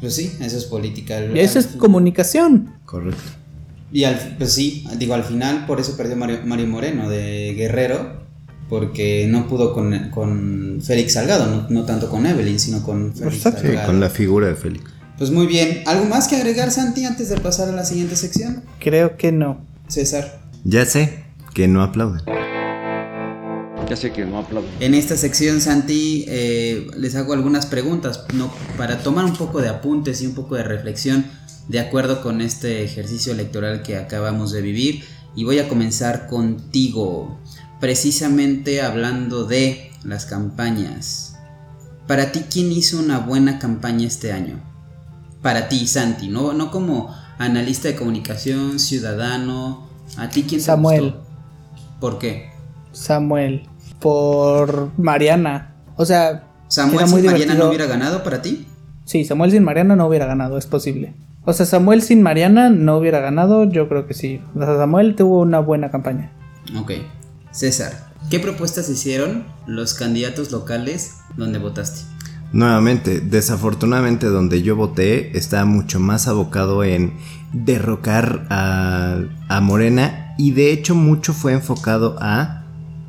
Pues 0.00 0.14
sí, 0.14 0.32
eso 0.40 0.56
es 0.56 0.64
política. 0.64 1.20
Y 1.34 1.40
eso 1.40 1.58
es 1.58 1.66
comunicación. 1.66 2.74
Correcto. 2.84 3.22
Y 3.90 4.04
al, 4.04 4.36
pues 4.38 4.52
sí, 4.52 4.86
digo, 4.98 5.14
al 5.14 5.24
final 5.24 5.66
por 5.66 5.80
eso 5.80 5.96
perdió 5.96 6.16
Mario, 6.16 6.40
Mario 6.44 6.66
Moreno 6.66 7.08
de 7.08 7.54
Guerrero, 7.56 8.22
porque 8.68 9.26
no 9.28 9.48
pudo 9.48 9.72
con, 9.72 10.10
con 10.10 10.80
Félix 10.84 11.14
Salgado, 11.14 11.46
no, 11.46 11.66
no 11.70 11.84
tanto 11.84 12.08
con 12.10 12.26
Evelyn, 12.26 12.60
sino 12.60 12.82
con 12.82 13.14
Félix 13.14 13.36
Exacto. 13.36 13.60
Sí, 13.62 13.66
Salgado. 13.68 13.86
con 13.86 14.00
la 14.00 14.10
figura 14.10 14.46
de 14.46 14.54
Félix. 14.54 14.84
Pues 15.16 15.30
muy 15.30 15.46
bien, 15.46 15.82
¿algo 15.86 16.04
más 16.04 16.28
que 16.28 16.36
agregar 16.36 16.70
Santi 16.70 17.04
antes 17.04 17.28
de 17.28 17.38
pasar 17.38 17.68
a 17.68 17.72
la 17.72 17.84
siguiente 17.84 18.14
sección? 18.14 18.62
Creo 18.78 19.16
que 19.16 19.32
no. 19.32 19.58
César. 19.88 20.40
Ya 20.64 20.84
sé 20.84 21.24
que 21.54 21.66
no 21.66 21.82
aplauden. 21.82 22.22
Ya 23.88 23.96
sé 23.96 24.12
que 24.12 24.24
no 24.24 24.38
aplaudo. 24.38 24.68
En 24.80 24.94
esta 24.94 25.16
sección, 25.16 25.60
Santi, 25.60 26.24
eh, 26.28 26.86
les 26.96 27.14
hago 27.16 27.32
algunas 27.32 27.66
preguntas 27.66 28.24
no, 28.34 28.52
para 28.76 29.02
tomar 29.02 29.24
un 29.24 29.34
poco 29.36 29.60
de 29.60 29.68
apuntes 29.68 30.20
y 30.22 30.26
un 30.26 30.34
poco 30.34 30.56
de 30.56 30.62
reflexión 30.62 31.24
de 31.68 31.80
acuerdo 31.80 32.22
con 32.22 32.40
este 32.40 32.84
ejercicio 32.84 33.32
electoral 33.32 33.82
que 33.82 33.96
acabamos 33.96 34.52
de 34.52 34.60
vivir. 34.62 35.04
Y 35.34 35.44
voy 35.44 35.58
a 35.58 35.68
comenzar 35.68 36.26
contigo, 36.26 37.38
precisamente 37.80 38.82
hablando 38.82 39.44
de 39.44 39.90
las 40.04 40.26
campañas. 40.26 41.36
Para 42.06 42.32
ti, 42.32 42.44
¿quién 42.50 42.72
hizo 42.72 42.98
una 42.98 43.18
buena 43.20 43.58
campaña 43.58 44.06
este 44.06 44.32
año? 44.32 44.60
Para 45.42 45.68
ti, 45.68 45.86
Santi, 45.86 46.28
no, 46.28 46.52
no 46.54 46.70
como 46.70 47.14
analista 47.38 47.88
de 47.88 47.96
comunicación, 47.96 48.78
ciudadano. 48.78 49.88
¿A 50.16 50.28
ti 50.28 50.42
quién 50.42 50.60
te 50.60 50.66
Samuel. 50.66 51.02
gustó? 51.04 51.26
¿Por 52.00 52.18
qué? 52.18 52.50
Samuel. 52.92 53.68
Por 54.00 54.90
Mariana. 54.98 55.74
O 55.96 56.04
sea, 56.04 56.44
¿Samuel 56.68 56.98
era 56.98 57.06
sin 57.06 57.16
Mariana 57.16 57.36
divertido. 57.36 57.58
no 57.64 57.68
hubiera 57.68 57.86
ganado 57.86 58.22
para 58.22 58.42
ti? 58.42 58.66
Sí, 59.04 59.24
Samuel 59.24 59.50
sin 59.50 59.64
Mariana 59.64 59.96
no 59.96 60.06
hubiera 60.06 60.26
ganado, 60.26 60.58
es 60.58 60.66
posible. 60.66 61.14
O 61.44 61.52
sea, 61.52 61.64
Samuel 61.64 62.02
sin 62.02 62.22
Mariana 62.22 62.68
no 62.68 62.98
hubiera 62.98 63.20
ganado, 63.20 63.64
yo 63.64 63.88
creo 63.88 64.06
que 64.06 64.14
sí. 64.14 64.40
O 64.54 64.58
sea, 64.58 64.76
Samuel 64.76 65.16
tuvo 65.16 65.40
una 65.40 65.60
buena 65.60 65.90
campaña. 65.90 66.30
Ok. 66.78 66.92
César, 67.50 68.10
¿qué 68.30 68.38
propuestas 68.38 68.88
hicieron 68.90 69.44
los 69.66 69.94
candidatos 69.94 70.52
locales 70.52 71.14
donde 71.36 71.58
votaste? 71.58 72.02
Nuevamente, 72.52 73.20
desafortunadamente 73.20 74.26
donde 74.26 74.62
yo 74.62 74.76
voté 74.76 75.36
está 75.36 75.64
mucho 75.64 76.00
más 76.00 76.28
abocado 76.28 76.84
en 76.84 77.14
derrocar 77.52 78.46
a, 78.50 79.20
a 79.48 79.60
Morena 79.60 80.34
y 80.38 80.52
de 80.52 80.72
hecho 80.72 80.94
mucho 80.94 81.32
fue 81.32 81.52
enfocado 81.52 82.16
a 82.20 82.57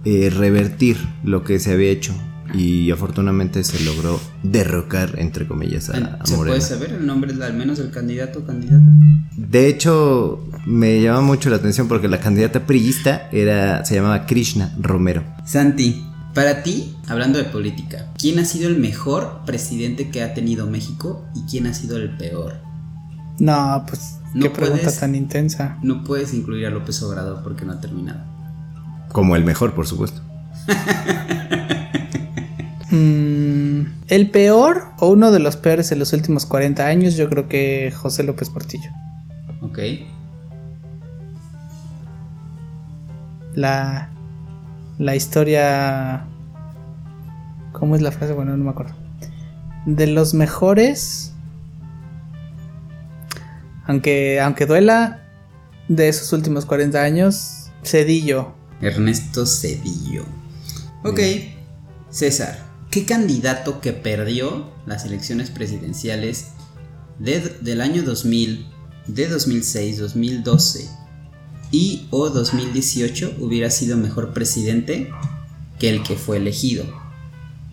eh, 0.06 0.30
revertir 0.30 0.98
lo 1.24 1.44
que 1.44 1.60
se 1.60 1.74
había 1.74 1.90
hecho 1.90 2.14
y 2.54 2.90
afortunadamente 2.90 3.64
se 3.64 3.80
logró 3.84 4.20
derrocar 4.42 5.16
entre 5.20 5.48
comillas 5.48 5.90
a, 5.92 5.98
a 5.98 6.26
¿Se 6.26 6.36
Morena. 6.36 6.56
puede 6.58 6.62
saber 6.62 6.94
el 6.94 7.06
nombre 7.06 7.32
al 7.44 7.54
menos 7.54 7.78
del 7.78 7.92
candidato 7.92 8.40
o 8.40 8.44
candidata? 8.44 8.84
De 9.38 9.68
hecho, 9.68 10.44
me 10.66 11.00
llama 11.02 11.22
mucho 11.22 11.50
la 11.52 11.58
atención 11.58 11.88
porque 11.88 12.08
la 12.08 12.20
candidata 12.20 12.66
priista 12.66 13.30
era, 13.32 13.86
se 13.86 13.96
llamaba 13.96 14.26
Krishna 14.26 14.74
Romero. 14.80 15.24
Santi, 15.46 16.04
para 16.34 16.64
ti, 16.64 16.96
hablando 17.08 17.38
de 17.38 17.46
política, 17.46 18.08
¿quién 18.18 18.40
ha 18.40 18.46
sido 18.46 18.68
el 18.70 18.80
mejor 18.80 19.42
presidente 19.46 20.10
que 20.10 20.24
ha 20.24 20.34
tenido 20.34 20.66
México 20.66 21.26
y 21.36 21.42
quién 21.50 21.68
ha 21.68 21.74
sido 21.76 21.98
el 21.98 22.18
peor? 22.18 22.56
No, 23.40 23.86
pues 23.88 24.18
No 24.34 24.44
qué 24.44 24.50
pregunta 24.50 24.84
puedes- 24.84 25.00
tan 25.00 25.14
intensa. 25.16 25.78
No 25.84 26.04
puedes 26.04 26.34
incluir 26.34 26.66
a 26.66 26.70
López 26.72 27.02
Obrador 27.04 27.42
porque 27.44 27.64
no 27.66 27.74
ha 27.74 27.80
terminado. 27.82 28.22
Como 29.12 29.36
el 29.36 29.44
mejor, 29.44 29.74
por 29.74 29.88
supuesto. 29.88 30.22
Mm, 32.92 33.82
el 34.08 34.32
peor 34.32 34.86
o 34.98 35.10
uno 35.10 35.32
de 35.32 35.38
los 35.38 35.58
peores 35.58 35.92
en 35.92 36.00
los 36.00 36.12
últimos 36.12 36.48
40 36.48 36.88
años, 36.88 37.16
yo 37.16 37.30
creo 37.30 37.48
que 37.48 37.94
José 37.96 38.24
López 38.24 38.50
Portillo. 38.50 38.90
Ok. 39.62 39.80
La, 43.54 44.10
la 44.98 45.16
historia... 45.16 46.26
¿Cómo 47.72 47.96
es 47.96 48.02
la 48.02 48.12
frase? 48.12 48.34
Bueno, 48.34 48.58
no 48.58 48.64
me 48.64 48.72
acuerdo. 48.72 48.94
De 49.86 50.08
los 50.08 50.34
mejores... 50.34 51.36
Aunque, 53.86 54.40
aunque 54.40 54.66
duela, 54.66 55.22
de 55.88 56.10
esos 56.10 56.32
últimos 56.34 56.66
40 56.66 57.02
años, 57.02 57.72
Cedillo. 57.84 58.59
Ernesto 58.82 59.46
Cedillo. 59.46 60.26
Ok. 61.04 61.20
César, 62.10 62.66
¿qué 62.92 63.06
candidato 63.06 63.82
que 63.82 63.94
perdió 63.94 64.72
las 64.86 65.06
elecciones 65.06 65.50
presidenciales 65.52 66.48
de- 67.20 67.58
del 67.62 67.82
año 67.82 68.04
2000, 68.04 68.66
de 69.08 69.28
2006, 69.28 69.98
2012 70.00 70.90
y 71.72 72.08
o 72.10 72.30
2018 72.30 73.36
hubiera 73.40 73.70
sido 73.70 73.98
mejor 73.98 74.34
presidente 74.34 75.12
que 75.78 75.90
el 75.90 76.04
que 76.04 76.16
fue 76.16 76.38
elegido? 76.38 76.86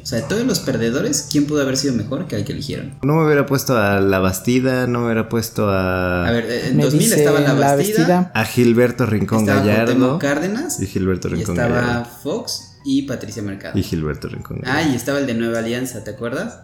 O 0.07 0.09
sea, 0.09 0.21
de 0.21 0.25
todos 0.29 0.47
los 0.47 0.61
perdedores, 0.61 1.27
¿quién 1.33 1.47
pudo 1.47 1.63
haber 1.63 1.77
sido 1.77 1.93
mejor 1.93 2.29
que 2.29 2.37
el 2.37 2.45
que 2.45 2.53
eligieron? 2.53 2.95
No 3.03 3.15
me 3.17 3.25
hubiera 3.27 3.45
puesto 3.45 3.77
a 3.77 3.99
La 3.99 4.21
Bastida, 4.21 4.87
no 4.87 5.01
me 5.01 5.07
hubiera 5.07 5.29
puesto 5.29 5.69
a, 5.69 6.29
A 6.29 6.31
ver, 6.31 6.49
en 6.69 6.77
Me 6.77 6.85
2000 6.85 6.99
dice 7.01 7.17
estaba 7.19 7.41
La 7.41 7.55
la 7.55 7.75
Bastida, 7.75 8.31
a 8.33 8.45
Gilberto 8.45 9.05
Rincón 9.05 9.41
estaba 9.41 9.63
Gallardo 9.63 10.19
Cárdenas 10.21 10.81
y 10.81 10.87
Gilberto 10.87 11.27
y 11.27 11.33
Rincón 11.33 11.57
estaba 11.59 11.75
Gallardo. 11.81 12.09
Fox 12.23 12.77
y 12.85 13.03
Patricia 13.03 13.43
Mercado. 13.43 13.77
Y 13.77 13.83
Gilberto 13.83 14.29
Rincón 14.29 14.61
Ah, 14.63 14.75
Gallardo. 14.75 14.93
y 14.93 14.95
estaba 14.95 15.19
el 15.19 15.27
de 15.27 15.35
Nueva 15.35 15.59
Alianza, 15.59 16.05
¿te 16.05 16.13
acuerdas? 16.13 16.61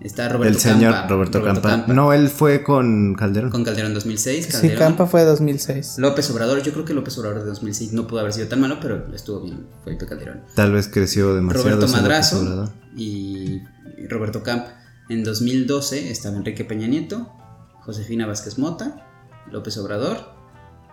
Está 0.00 0.28
Roberto 0.28 0.54
el 0.54 0.60
señor 0.60 0.92
Campa, 0.92 1.08
Roberto, 1.08 1.42
Campa. 1.42 1.76
No, 1.88 2.12
él 2.12 2.28
fue 2.28 2.62
con 2.62 3.14
Calderón. 3.14 3.50
Con 3.50 3.64
Calderón 3.64 3.94
2006, 3.94 4.44
Sí, 4.46 4.52
Calderón. 4.52 4.78
Campa 4.78 5.06
fue 5.06 5.24
2006. 5.24 5.96
López 5.98 6.30
Obrador, 6.30 6.62
yo 6.62 6.72
creo 6.72 6.84
que 6.84 6.94
López 6.94 7.18
Obrador 7.18 7.40
de 7.40 7.46
2006 7.46 7.92
no 7.94 8.06
pudo 8.06 8.20
haber 8.20 8.32
sido 8.32 8.46
tan 8.46 8.60
malo, 8.60 8.78
pero 8.80 9.12
estuvo 9.12 9.40
bien, 9.40 9.66
Felipe 9.84 10.06
Calderón. 10.06 10.42
Tal 10.54 10.72
vez 10.72 10.86
creció 10.88 11.34
demasiado. 11.34 11.70
Roberto 11.70 11.92
Madrazo 11.92 12.72
y 12.96 13.60
Roberto 14.08 14.42
Camp. 14.44 14.66
En 15.08 15.24
2012 15.24 16.10
estaba 16.10 16.36
Enrique 16.36 16.64
Peña 16.64 16.86
Nieto, 16.86 17.32
Josefina 17.80 18.26
Vázquez 18.26 18.58
Mota, 18.58 19.04
López 19.50 19.76
Obrador 19.78 20.18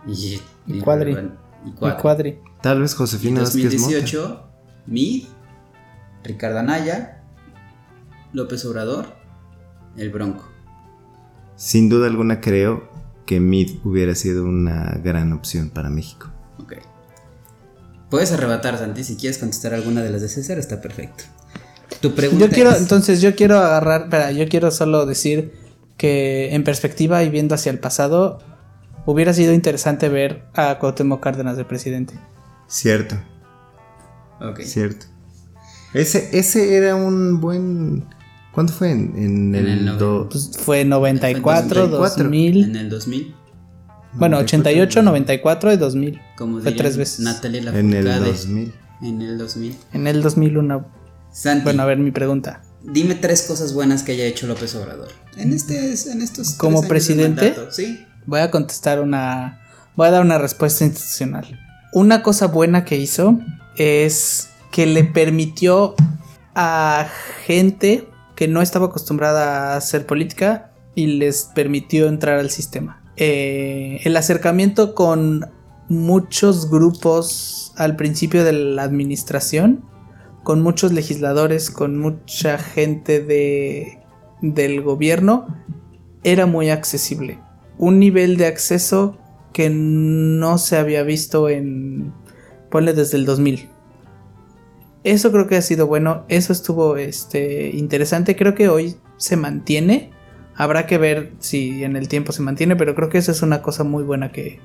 y, 0.06 0.40
Y 0.66 0.80
Cuadri. 0.80 1.12
y 1.12 1.68
Y 1.68 1.72
Cuadri. 1.72 2.00
Cuadri. 2.02 2.38
Tal 2.62 2.80
vez 2.80 2.92
En 2.92 2.98
Josefina 2.98 3.40
Vázquez 3.42 3.62
Mota. 3.64 3.72
2018, 3.74 4.42
Mid, 4.86 5.24
Ricardo 6.24 6.58
Anaya, 6.58 7.15
López 8.32 8.64
Obrador, 8.64 9.06
el 9.96 10.10
Bronco. 10.10 10.48
Sin 11.56 11.88
duda 11.88 12.06
alguna 12.06 12.40
creo 12.40 12.88
que 13.24 13.40
Mid 13.40 13.78
hubiera 13.84 14.14
sido 14.14 14.44
una 14.44 14.98
gran 15.02 15.32
opción 15.32 15.70
para 15.70 15.88
México. 15.90 16.28
Ok. 16.58 16.74
Puedes 18.10 18.30
arrebatar, 18.32 18.78
Santi, 18.78 19.02
si 19.04 19.16
quieres 19.16 19.38
contestar 19.38 19.74
alguna 19.74 20.02
de 20.02 20.10
las 20.10 20.20
de 20.22 20.28
César, 20.28 20.58
está 20.58 20.80
perfecto. 20.80 21.24
Tu 22.00 22.14
pregunta 22.14 22.46
Yo 22.46 22.52
quiero, 22.52 22.70
es- 22.70 22.78
entonces 22.80 23.20
yo 23.20 23.34
quiero 23.34 23.58
agarrar, 23.58 24.02
espera, 24.02 24.32
yo 24.32 24.48
quiero 24.48 24.70
solo 24.70 25.06
decir 25.06 25.52
que 25.96 26.54
en 26.54 26.62
perspectiva 26.62 27.22
y 27.22 27.30
viendo 27.30 27.54
hacia 27.54 27.70
el 27.72 27.78
pasado, 27.78 28.38
hubiera 29.06 29.32
sido 29.32 29.52
interesante 29.54 30.08
ver 30.08 30.44
a 30.54 30.78
Cuauhtémoc 30.78 31.22
Cárdenas 31.22 31.56
de 31.56 31.64
presidente. 31.64 32.14
Cierto, 32.68 33.16
Ok. 34.40 34.60
cierto. 34.60 35.06
Ese, 35.96 36.28
ese 36.38 36.76
era 36.76 36.94
un 36.94 37.40
buen. 37.40 38.04
¿Cuándo 38.52 38.72
fue? 38.72 38.90
En, 38.90 39.12
en 39.16 39.54
En 39.54 39.66
el, 39.66 39.88
el 39.88 39.98
do- 39.98 40.28
Pues 40.30 40.50
fue 40.58 40.84
94, 40.84 41.88
94. 41.88 42.24
2000, 42.24 42.64
En 42.64 42.76
el 42.76 42.88
2000, 42.88 43.34
bueno, 44.14 44.38
88, 44.38 45.02
94 45.02 45.72
y 45.72 45.76
2000. 45.76 46.20
como 46.38 46.60
Fue 46.60 46.72
tres 46.72 46.96
veces. 46.96 47.20
Natalia 47.20 47.60
En 47.74 47.92
el 47.92 48.04
Lafourcade, 48.04 48.30
2000. 48.32 48.72
En 49.02 49.22
el 49.22 49.38
2000. 49.38 49.76
En 49.92 50.06
el 50.06 50.22
2001. 50.22 50.86
Santi, 51.32 51.64
Bueno, 51.64 51.82
a 51.82 51.86
ver 51.86 51.98
mi 51.98 52.10
pregunta. 52.12 52.62
dime 52.82 53.14
tres 53.14 53.42
cosas 53.42 53.74
buenas 53.74 54.02
que 54.02 54.12
haya 54.12 54.24
hecho 54.24 54.46
López 54.46 54.74
Obrador. 54.74 55.08
En, 55.36 55.52
este, 55.52 55.76
en 56.10 56.22
estos. 56.22 56.46
tres 56.46 56.56
¿Como 56.58 56.78
años 56.78 56.82
de 56.82 56.88
presidente? 56.88 57.42
mandato, 57.50 57.72
Sí. 57.72 58.06
Voy 58.24 58.40
a 58.40 58.50
contestar 58.50 59.00
una. 59.00 59.60
Voy 59.96 60.08
a 60.08 60.10
dar 60.12 60.22
una 60.22 60.38
respuesta 60.38 60.84
institucional. 60.84 61.46
Una 61.92 62.22
cosa 62.22 62.46
buena 62.46 62.84
que 62.86 62.96
hizo 62.96 63.38
es 63.76 64.48
que 64.76 64.84
le 64.84 65.04
permitió 65.04 65.94
a 66.54 67.08
gente 67.46 68.10
que 68.34 68.46
no 68.46 68.60
estaba 68.60 68.88
acostumbrada 68.88 69.72
a 69.72 69.76
hacer 69.78 70.04
política 70.04 70.70
y 70.94 71.06
les 71.06 71.44
permitió 71.54 72.08
entrar 72.08 72.38
al 72.38 72.50
sistema. 72.50 73.02
Eh, 73.16 74.02
el 74.04 74.14
acercamiento 74.18 74.94
con 74.94 75.46
muchos 75.88 76.70
grupos 76.70 77.72
al 77.76 77.96
principio 77.96 78.44
de 78.44 78.52
la 78.52 78.82
administración, 78.82 79.82
con 80.42 80.60
muchos 80.60 80.92
legisladores, 80.92 81.70
con 81.70 81.98
mucha 81.98 82.58
gente 82.58 83.22
de, 83.22 84.00
del 84.42 84.82
gobierno, 84.82 85.46
era 86.22 86.44
muy 86.44 86.68
accesible. 86.68 87.38
Un 87.78 87.98
nivel 87.98 88.36
de 88.36 88.44
acceso 88.44 89.16
que 89.54 89.70
no 89.70 90.58
se 90.58 90.76
había 90.76 91.02
visto 91.02 91.48
en, 91.48 92.12
ponle 92.70 92.92
desde 92.92 93.16
el 93.16 93.24
2000. 93.24 93.70
Eso 95.06 95.30
creo 95.30 95.46
que 95.46 95.54
ha 95.54 95.62
sido 95.62 95.86
bueno, 95.86 96.24
eso 96.26 96.52
estuvo 96.52 96.96
este, 96.96 97.70
interesante, 97.70 98.34
creo 98.34 98.56
que 98.56 98.68
hoy 98.68 98.96
se 99.18 99.36
mantiene. 99.36 100.10
Habrá 100.56 100.88
que 100.88 100.98
ver 100.98 101.32
si 101.38 101.84
en 101.84 101.94
el 101.94 102.08
tiempo 102.08 102.32
se 102.32 102.42
mantiene, 102.42 102.74
pero 102.74 102.96
creo 102.96 103.08
que 103.08 103.18
eso 103.18 103.30
es 103.30 103.40
una 103.40 103.62
cosa 103.62 103.84
muy 103.84 104.02
buena 104.02 104.32
que, 104.32 104.58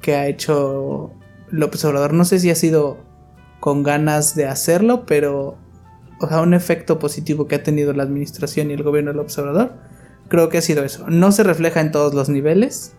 que 0.00 0.14
ha 0.14 0.28
hecho 0.28 1.12
López 1.50 1.84
Obrador. 1.84 2.14
No 2.14 2.24
sé 2.24 2.38
si 2.38 2.48
ha 2.48 2.54
sido 2.54 3.00
con 3.60 3.82
ganas 3.82 4.34
de 4.34 4.46
hacerlo, 4.46 5.04
pero 5.04 5.58
o 6.18 6.26
sea, 6.26 6.40
un 6.40 6.54
efecto 6.54 6.98
positivo 6.98 7.46
que 7.46 7.56
ha 7.56 7.62
tenido 7.62 7.92
la 7.92 8.04
administración 8.04 8.70
y 8.70 8.72
el 8.72 8.82
gobierno 8.82 9.10
de 9.10 9.18
López 9.18 9.36
Obrador, 9.36 9.74
creo 10.28 10.48
que 10.48 10.56
ha 10.56 10.62
sido 10.62 10.84
eso. 10.84 11.04
No 11.10 11.32
se 11.32 11.42
refleja 11.42 11.82
en 11.82 11.92
todos 11.92 12.14
los 12.14 12.30
niveles, 12.30 12.94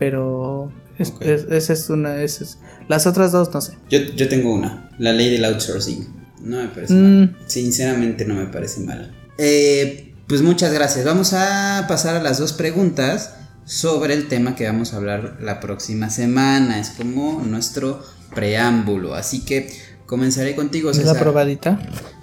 pero 0.00 0.72
es- 0.98 1.12
es- 1.20 1.46
esa 1.50 1.72
es 1.72 1.90
una. 1.90 2.22
esa 2.22 2.44
es- 2.44 2.58
las 2.88 3.06
otras 3.06 3.32
dos 3.32 3.52
no 3.52 3.60
sé. 3.60 3.72
Yo, 3.90 3.98
yo 3.98 4.28
tengo 4.28 4.52
una. 4.54 4.90
La 4.98 5.12
ley 5.12 5.30
del 5.30 5.44
outsourcing. 5.44 6.06
No 6.42 6.58
me 6.58 6.68
parece 6.68 6.94
Mm. 6.94 7.20
mala. 7.20 7.38
Sinceramente 7.46 8.24
no 8.24 8.34
me 8.34 8.46
parece 8.46 8.80
mala. 8.80 9.10
Eh, 9.38 10.14
pues 10.26 10.42
muchas 10.42 10.72
gracias. 10.72 11.04
Vamos 11.04 11.32
a 11.32 11.84
pasar 11.88 12.16
a 12.16 12.22
las 12.22 12.38
dos 12.38 12.52
preguntas 12.52 13.34
sobre 13.64 14.14
el 14.14 14.28
tema 14.28 14.54
que 14.54 14.66
vamos 14.66 14.92
a 14.92 14.96
hablar 14.96 15.38
la 15.40 15.60
próxima 15.60 16.10
semana. 16.10 16.78
Es 16.80 16.90
como 16.90 17.42
nuestro 17.44 18.02
preámbulo. 18.34 19.14
Así 19.14 19.44
que 19.44 19.70
comenzaré 20.06 20.54
contigo, 20.54 20.92
César. 20.94 21.18
probadita. 21.18 21.78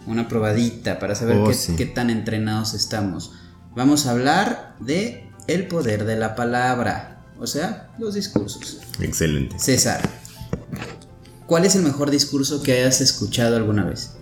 Una 0.08 0.28
probadita 0.28 0.98
para 1.00 1.16
saber 1.16 1.38
Oh, 1.38 1.48
qué, 1.48 1.54
sí. 1.54 1.76
qué 1.76 1.86
tan 1.86 2.10
entrenados 2.10 2.74
estamos. 2.74 3.32
Vamos 3.76 4.06
a 4.08 4.12
hablar 4.12 4.76
de 4.80 5.30
el 5.48 5.68
poder 5.68 6.06
de 6.06 6.16
la 6.16 6.36
palabra. 6.36 7.15
O 7.40 7.48
sea, 7.48 7.90
los 8.00 8.14
discursos. 8.14 8.80
Excelente. 9.00 9.60
César, 9.60 10.02
¿cuál 11.46 11.66
es 11.66 11.76
el 11.76 11.84
mejor 11.84 12.12
discurso 12.12 12.64
que 12.64 12.74
hayas 12.74 13.02
escuchado 13.02 13.56
alguna 13.58 13.84
vez? 13.84 14.18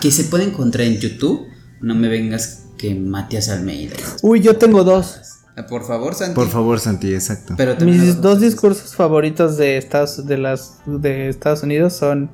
Que 0.00 0.10
se 0.10 0.24
puede 0.24 0.44
encontrar 0.44 0.86
en 0.86 0.98
YouTube. 0.98 1.46
No 1.80 1.94
me 1.94 2.08
vengas 2.08 2.66
que 2.78 2.94
Matías 2.94 3.48
Almeida. 3.48 3.96
Uy, 4.22 4.40
yo 4.40 4.56
tengo 4.56 4.84
dos. 4.84 5.20
Ah, 5.56 5.66
Por 5.66 5.84
favor, 5.86 6.14
Santi. 6.14 6.34
Por 6.34 6.48
favor, 6.48 6.80
Santi, 6.80 7.12
exacto. 7.12 7.54
Pero 7.56 7.76
Mis 7.84 8.20
dos 8.20 8.40
discursos 8.40 8.94
favoritos 8.94 9.56
de 9.56 9.76
Estados, 9.76 10.26
de 10.26 10.38
las, 10.38 10.78
de 10.86 11.28
Estados 11.28 11.62
Unidos 11.62 11.94
son 11.94 12.30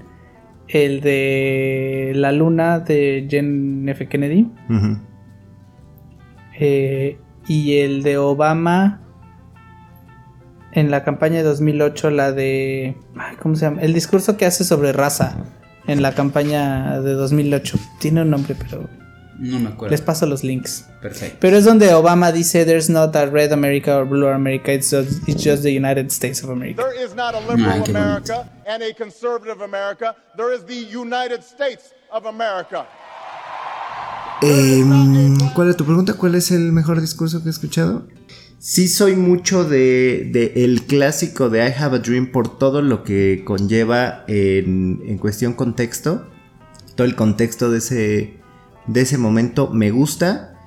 el 0.69 1.01
de 1.01 2.13
la 2.15 2.33
luna 2.33 2.81
de 2.81 3.29
John 3.31 3.89
F. 3.89 4.09
Kennedy 4.09 4.51
eh, 6.59 7.19
y 7.47 7.79
el 7.79 8.03
de 8.03 8.19
Obama 8.19 9.06
en 10.77 10.91
la 10.91 11.03
campaña 11.05 11.39
de 11.39 11.43
2008, 11.43 12.11
la 12.11 12.33
de... 12.33 12.95
¿Cómo 13.41 13.57
se 13.57 13.63
llama? 13.63 13.81
El 13.81 13.95
discurso 13.95 14.37
que 14.37 14.45
hace 14.45 14.63
sobre 14.63 14.93
raza 14.93 15.37
en 15.87 16.03
la 16.03 16.15
campaña 16.15 17.01
de 17.01 17.15
2008. 17.15 17.79
Tiene 17.99 18.21
un 18.23 18.31
nombre, 18.31 18.55
pero 18.55 18.87
No 19.39 19.59
me 19.59 19.69
acuerdo. 19.71 19.91
les 19.91 20.03
paso 20.03 20.27
los 20.27 20.45
links. 20.45 20.85
Perfecto. 21.01 21.39
Pero 21.41 21.57
es 21.57 21.65
donde 21.65 21.95
Obama 21.95 22.31
dice, 22.31 22.67
There's 22.67 22.91
not 22.91 23.17
a 23.17 23.25
red 23.25 23.53
America 23.53 23.97
or 23.97 24.05
blue 24.07 24.29
America, 24.29 24.71
it's 24.71 24.91
just, 24.91 25.27
it's 25.27 25.43
just 25.43 25.63
the 25.63 25.73
United 25.75 26.11
States 26.11 26.43
of 26.45 26.51
America. 26.51 26.83
There 26.83 27.05
is 27.05 27.15
not 27.15 27.35
a 27.35 27.41
liberal. 27.41 27.83
America 27.89 28.47
and 28.67 28.83
a 28.83 28.93
conservative 28.95 29.63
America. 29.65 30.15
There 30.37 30.55
is 30.55 30.63
the 30.67 30.77
United 30.77 31.43
States 31.43 31.95
of 32.13 32.27
America. 32.27 32.87
Em, 34.43 35.39
¿Cuál 35.55 35.71
es 35.71 35.77
tu 35.77 35.85
pregunta? 35.87 36.13
¿Cuál 36.15 36.35
es 36.35 36.51
el 36.51 36.71
mejor 36.73 37.01
discurso 37.01 37.41
que 37.43 37.49
he 37.49 37.51
escuchado? 37.51 38.07
Sí 38.59 38.89
soy 38.89 39.17
mucho 39.17 39.65
de, 39.65 40.31
de 40.33 40.65
el 40.65 40.83
clásico 40.85 41.51
de 41.51 41.67
I 41.69 41.73
Have 41.79 41.97
a 41.97 42.01
Dream 42.01 42.33
por 42.33 42.59
todo 42.59 42.83
lo 42.83 43.05
que 43.05 43.43
conlleva 43.45 44.25
en, 44.29 45.03
en 45.07 45.19
cuestión 45.19 45.53
contexto. 45.53 46.27
Todo 46.95 47.07
el 47.07 47.15
contexto 47.15 47.71
de 47.71 47.79
ese, 47.79 48.41
de 48.87 49.01
ese 49.01 49.19
momento 49.19 49.71
me 49.71 49.91
gusta. 49.91 50.59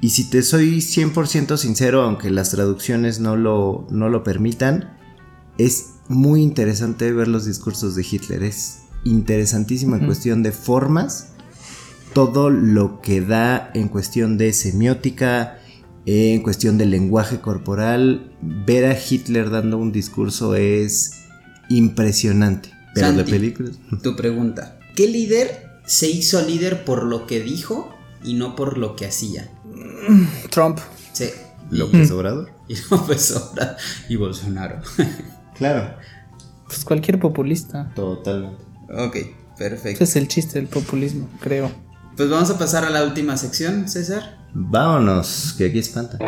Y 0.00 0.10
si 0.10 0.28
te 0.28 0.42
soy 0.42 0.78
100% 0.78 1.56
sincero, 1.56 2.02
aunque 2.02 2.30
las 2.30 2.50
traducciones 2.50 3.20
no 3.20 3.36
lo, 3.36 3.86
no 3.90 4.08
lo 4.08 4.22
permitan, 4.24 4.96
es 5.58 5.94
muy 6.08 6.42
interesante 6.42 7.12
ver 7.12 7.28
los 7.28 7.44
discursos 7.44 7.94
de 7.94 8.06
Hitler. 8.08 8.42
Es 8.42 8.82
interesantísimo 9.04 9.96
en 9.96 10.06
cuestión 10.06 10.42
de 10.42 10.52
formas 10.52 11.32
todo 12.14 12.50
lo 12.50 13.00
que 13.00 13.20
da 13.20 13.70
en 13.74 13.88
cuestión 13.88 14.38
de 14.38 14.52
semiótica, 14.52 15.58
en 16.10 16.42
cuestión 16.42 16.78
de 16.78 16.86
lenguaje 16.86 17.40
corporal, 17.40 18.32
ver 18.40 18.86
a 18.86 18.96
Hitler 18.98 19.50
dando 19.50 19.76
un 19.76 19.92
discurso 19.92 20.54
es 20.54 21.24
impresionante. 21.68 22.70
Pero 22.94 23.08
Santi. 23.08 23.22
de 23.24 23.30
películas. 23.30 23.78
Tu 24.02 24.16
pregunta. 24.16 24.78
¿Qué 24.96 25.06
líder 25.06 25.68
se 25.86 26.08
hizo 26.08 26.40
líder 26.46 26.84
por 26.84 27.04
lo 27.04 27.26
que 27.26 27.40
dijo 27.40 27.94
y 28.24 28.34
no 28.34 28.56
por 28.56 28.78
lo 28.78 28.96
que 28.96 29.04
hacía? 29.06 29.50
Trump. 30.50 30.78
Sí. 31.12 31.26
López 31.70 32.10
Obrador. 32.10 32.50
Y 32.68 32.74
López 32.90 33.30
Obrador 33.36 33.76
y 34.08 34.16
Bolsonaro. 34.16 34.80
Claro. 35.56 35.96
Pues 36.66 36.84
cualquier 36.84 37.18
populista. 37.18 37.92
Totalmente. 37.96 38.62
ok, 38.96 39.16
perfecto. 39.58 40.04
Ese 40.04 40.04
es 40.04 40.16
el 40.16 40.28
chiste 40.28 40.60
del 40.60 40.68
populismo, 40.68 41.28
creo. 41.40 41.68
Pues 42.18 42.28
vamos 42.30 42.50
a 42.50 42.58
pasar 42.58 42.84
a 42.84 42.90
la 42.90 43.04
última 43.04 43.36
sección, 43.36 43.88
César. 43.88 44.44
Vámonos, 44.52 45.54
que 45.56 45.66
aquí 45.66 45.78
espanta. 45.78 46.18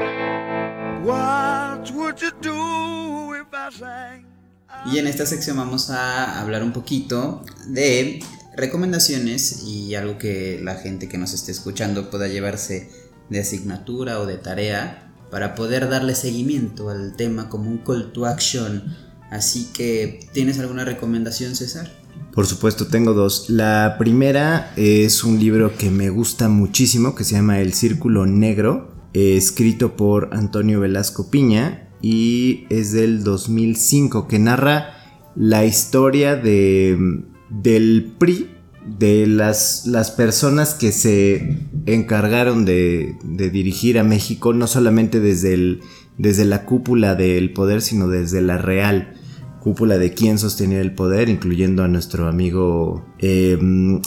Y 4.87 4.99
en 4.99 5.07
esta 5.09 5.27
sección 5.27 5.57
vamos 5.57 5.91
a 5.91 6.41
hablar 6.41 6.63
un 6.63 6.73
poquito 6.73 7.45
de 7.67 8.23
recomendaciones 8.57 9.65
y 9.65 9.97
algo 9.97 10.17
que 10.17 10.61
la 10.63 10.77
gente 10.77 11.09
que 11.09 11.19
nos 11.19 11.33
esté 11.33 11.51
escuchando 11.51 12.09
pueda 12.09 12.29
llevarse 12.29 12.89
de 13.29 13.41
asignatura 13.41 14.21
o 14.21 14.27
de 14.27 14.37
tarea 14.37 15.13
para 15.33 15.57
poder 15.57 15.89
darle 15.89 16.15
seguimiento 16.15 16.91
al 16.91 17.17
tema 17.17 17.49
como 17.49 17.69
un 17.69 17.79
call 17.79 18.13
to 18.13 18.27
action. 18.27 18.97
Así 19.33 19.73
que, 19.73 20.21
¿tienes 20.33 20.61
alguna 20.61 20.85
recomendación, 20.85 21.57
César? 21.57 22.00
Por 22.33 22.47
supuesto, 22.47 22.87
tengo 22.87 23.13
dos. 23.13 23.51
La 23.51 23.97
primera 23.99 24.73
es 24.77 25.25
un 25.25 25.41
libro 25.41 25.77
que 25.77 25.91
me 25.91 26.11
gusta 26.11 26.49
muchísimo, 26.49 27.15
que 27.15 27.25
se 27.25 27.35
llama 27.35 27.61
El 27.61 27.73
Círculo 27.73 28.25
Negro, 28.25 28.93
escrito 29.13 29.97
por 29.97 30.31
Antonio 30.33 30.81
Velasco 30.81 31.29
Piña 31.31 31.89
y 32.01 32.67
es 32.71 32.93
del 32.93 33.25
2005, 33.25 34.29
que 34.29 34.39
narra 34.39 34.95
la 35.35 35.65
historia 35.65 36.37
de, 36.37 37.25
del 37.51 38.13
PRI, 38.19 38.49
de 38.87 39.27
las, 39.27 39.87
las 39.87 40.11
personas 40.13 40.75
que 40.75 40.93
se 40.93 41.59
encargaron 41.87 42.65
de, 42.65 43.17
de 43.25 43.51
dirigir 43.51 43.99
a 43.99 44.05
México, 44.05 44.53
no 44.53 44.69
solamente 44.69 45.21
desde, 45.21 45.55
el, 45.55 45.81
desde 46.17 46.45
la 46.45 46.65
cúpula 46.65 47.17
del 47.17 47.53
poder, 47.53 47.83
sino 47.83 48.09
desde 48.09 48.41
la 48.41 48.57
real 48.57 49.20
cúpula 49.61 49.99
de 49.99 50.13
quién 50.13 50.39
sostenía 50.39 50.81
el 50.81 50.95
poder, 50.95 51.29
incluyendo 51.29 51.85
a 51.85 51.89
nuestro 51.89 52.27
amigo 52.29 53.05
eh, 53.19 53.59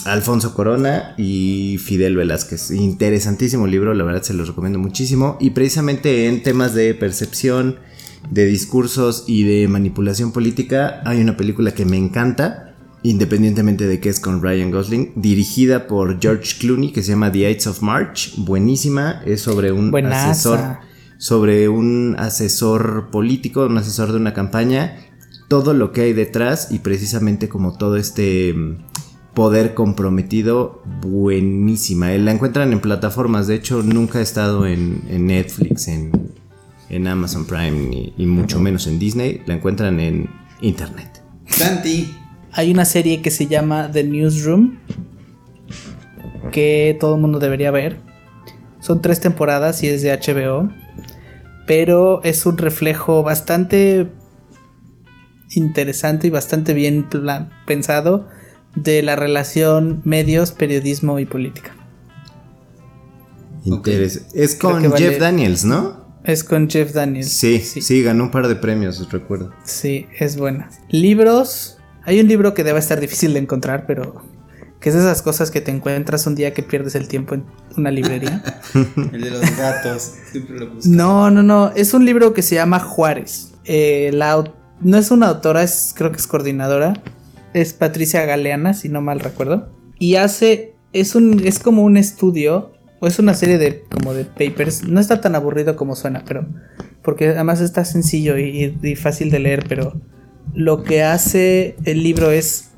Alfonso 0.06 0.54
Corona 0.54 1.16
y 1.18 1.78
Fidel 1.78 2.18
Velázquez. 2.18 2.72
Interesantísimo 2.72 3.68
libro, 3.68 3.94
la 3.94 4.04
verdad 4.04 4.24
se 4.24 4.34
los 4.34 4.48
recomiendo 4.48 4.80
muchísimo. 4.80 5.38
Y 5.40 5.52
precisamente 5.52 6.28
en 6.28 6.44
temas 6.44 6.74
de 6.74 6.94
percepción, 6.96 7.78
de 8.30 8.46
discursos 8.46 9.26
y 9.28 9.44
de 9.44 9.68
manipulación 9.68 10.32
política, 10.32 11.02
hay 11.06 11.22
una 11.22 11.38
película 11.38 11.74
que 11.74 11.86
me 11.86 11.98
encanta, 11.98 12.76
independientemente 13.04 13.86
de 13.88 14.00
que 14.00 14.10
es 14.10 14.20
con 14.20 14.42
Ryan 14.42 14.72
Gosling, 14.72 15.14
dirigida 15.16 15.88
por 15.88 16.20
George 16.20 16.58
Clooney, 16.60 16.92
que 16.92 17.04
se 17.04 17.12
llama 17.12 17.32
The 17.32 17.52
Ides 17.52 17.68
of 17.68 17.82
March. 17.82 18.34
Buenísima, 18.38 19.22
es 19.26 19.42
sobre 19.42 19.72
un 19.72 19.92
Buenaza. 19.92 20.32
asesor 20.32 20.94
sobre 21.24 21.70
un 21.70 22.18
asesor 22.20 23.10
político, 23.10 23.66
un 23.66 23.78
asesor 23.78 24.12
de 24.12 24.18
una 24.18 24.34
campaña, 24.34 24.98
todo 25.54 25.76
lo 25.76 25.92
que 25.92 26.02
hay 26.02 26.14
detrás 26.14 26.70
y 26.72 26.80
precisamente 26.80 27.48
como 27.48 27.78
todo 27.78 27.96
este 27.98 28.54
mm, 28.56 28.78
Poder 29.36 29.74
comprometido, 29.76 30.82
buenísima. 31.02 32.12
Eh, 32.14 32.18
La 32.20 32.32
encuentran 32.32 32.72
en 32.74 32.80
plataformas, 32.80 33.46
de 33.48 33.54
hecho 33.56 33.82
nunca 33.84 34.18
ha 34.20 34.22
estado 34.24 34.66
en, 34.68 35.02
en 35.10 35.26
Netflix, 35.28 35.88
en, 35.88 36.12
en 36.90 37.08
Amazon 37.08 37.46
Prime 37.46 37.72
ni- 37.72 38.14
y 38.18 38.26
mucho 38.28 38.60
menos 38.60 38.86
en 38.88 38.98
Disney. 39.00 39.42
La 39.48 39.54
encuentran 39.56 40.00
en 40.00 40.28
internet. 40.62 41.24
Santi. 41.48 42.16
Hay 42.52 42.72
una 42.72 42.86
serie 42.86 43.22
que 43.24 43.30
se 43.32 43.46
llama 43.48 43.90
The 43.92 44.04
Newsroom 44.04 44.78
que 46.52 46.96
todo 47.00 47.16
el 47.16 47.22
mundo 47.22 47.38
debería 47.40 47.70
ver. 47.72 47.98
Son 48.80 49.02
tres 49.02 49.20
temporadas 49.20 49.82
y 49.84 49.88
es 49.88 50.02
de 50.02 50.12
HBO. 50.18 50.70
Pero 51.66 52.22
es 52.24 52.46
un 52.46 52.58
reflejo 52.58 53.24
bastante 53.24 54.12
interesante 55.56 56.28
y 56.28 56.30
bastante 56.30 56.74
bien 56.74 57.08
pensado 57.66 58.28
de 58.76 59.02
la 59.04 59.16
relación 59.16 60.02
medios, 60.04 60.52
periodismo 60.52 61.20
y 61.20 61.26
política. 61.26 61.76
Interes- 63.66 64.26
Es 64.34 64.56
con 64.56 64.82
vale- 64.90 64.98
Jeff 64.98 65.20
Daniels, 65.20 65.64
¿no? 65.64 66.04
Es 66.24 66.44
con 66.44 66.70
Jeff 66.70 66.94
Daniels. 66.94 67.30
Sí, 67.30 67.60
sí, 67.60 68.02
ganó 68.04 68.26
un 68.26 68.32
par 68.32 68.48
de 68.48 68.56
premios, 68.56 69.10
recuerdo. 69.12 69.52
Sí, 69.64 70.08
es 70.18 70.38
buena. 70.38 70.70
Libros. 70.90 71.78
Hay 72.06 72.20
un 72.20 72.28
libro 72.28 72.54
que 72.54 72.64
debe 72.64 72.80
estar 72.80 73.00
difícil 73.00 73.34
de 73.34 73.40
encontrar, 73.40 73.86
pero 73.86 74.22
que 74.80 74.90
es 74.90 74.96
de 74.96 75.02
esas 75.02 75.22
cosas 75.22 75.52
que 75.52 75.62
te 75.62 75.72
encuentras 75.72 76.26
un 76.28 76.36
día 76.36 76.54
que 76.54 76.64
pierdes 76.64 76.96
el 76.96 77.08
tiempo 77.08 77.36
en 77.36 77.46
una 77.78 77.92
librería. 77.92 78.44
El 79.14 79.22
de 79.22 79.30
los 79.32 79.58
gatos. 79.58 80.12
Siempre 80.32 80.60
lo 80.60 80.74
busco. 80.74 80.90
no, 80.90 81.30
no, 81.32 81.44
no. 81.44 81.72
Es 81.76 81.94
un 81.94 82.06
libro 82.06 82.34
que 82.34 82.42
se 82.42 82.56
llama 82.56 82.80
Juárez. 82.80 83.52
Eh, 83.66 84.12
la 84.14 84.44
no 84.84 84.98
es 84.98 85.12
una 85.12 85.28
autora, 85.28 85.64
es, 85.64 85.94
creo 85.96 86.12
que 86.12 86.18
es 86.18 86.28
coordinadora. 86.28 86.94
Es 87.54 87.74
Patricia 87.74 88.26
Galeana, 88.26 88.74
si 88.74 88.90
no 88.90 89.02
mal 89.02 89.20
recuerdo. 89.20 89.70
Y 90.00 90.16
hace. 90.16 90.74
Es 90.92 91.16
un. 91.16 91.42
Es 91.46 91.60
como 91.60 91.84
un 91.84 91.98
estudio. 91.98 92.72
O 93.00 93.08
es 93.08 93.20
una 93.20 93.34
serie 93.34 93.58
de. 93.58 93.84
como 93.92 94.14
de 94.14 94.26
papers. 94.26 94.84
No 94.88 95.00
está 95.00 95.22
tan 95.22 95.36
aburrido 95.36 95.76
como 95.76 95.96
suena, 95.96 96.24
pero. 96.28 96.48
Porque 97.04 97.30
además 97.30 97.62
está 97.62 97.86
sencillo 97.86 98.38
y, 98.38 98.78
y- 98.82 98.96
fácil 98.96 99.30
de 99.30 99.40
leer, 99.40 99.66
pero. 99.68 99.94
Lo 100.54 100.84
que 100.84 101.04
hace 101.04 101.76
el 101.86 102.04
libro 102.04 102.32
es 102.32 102.72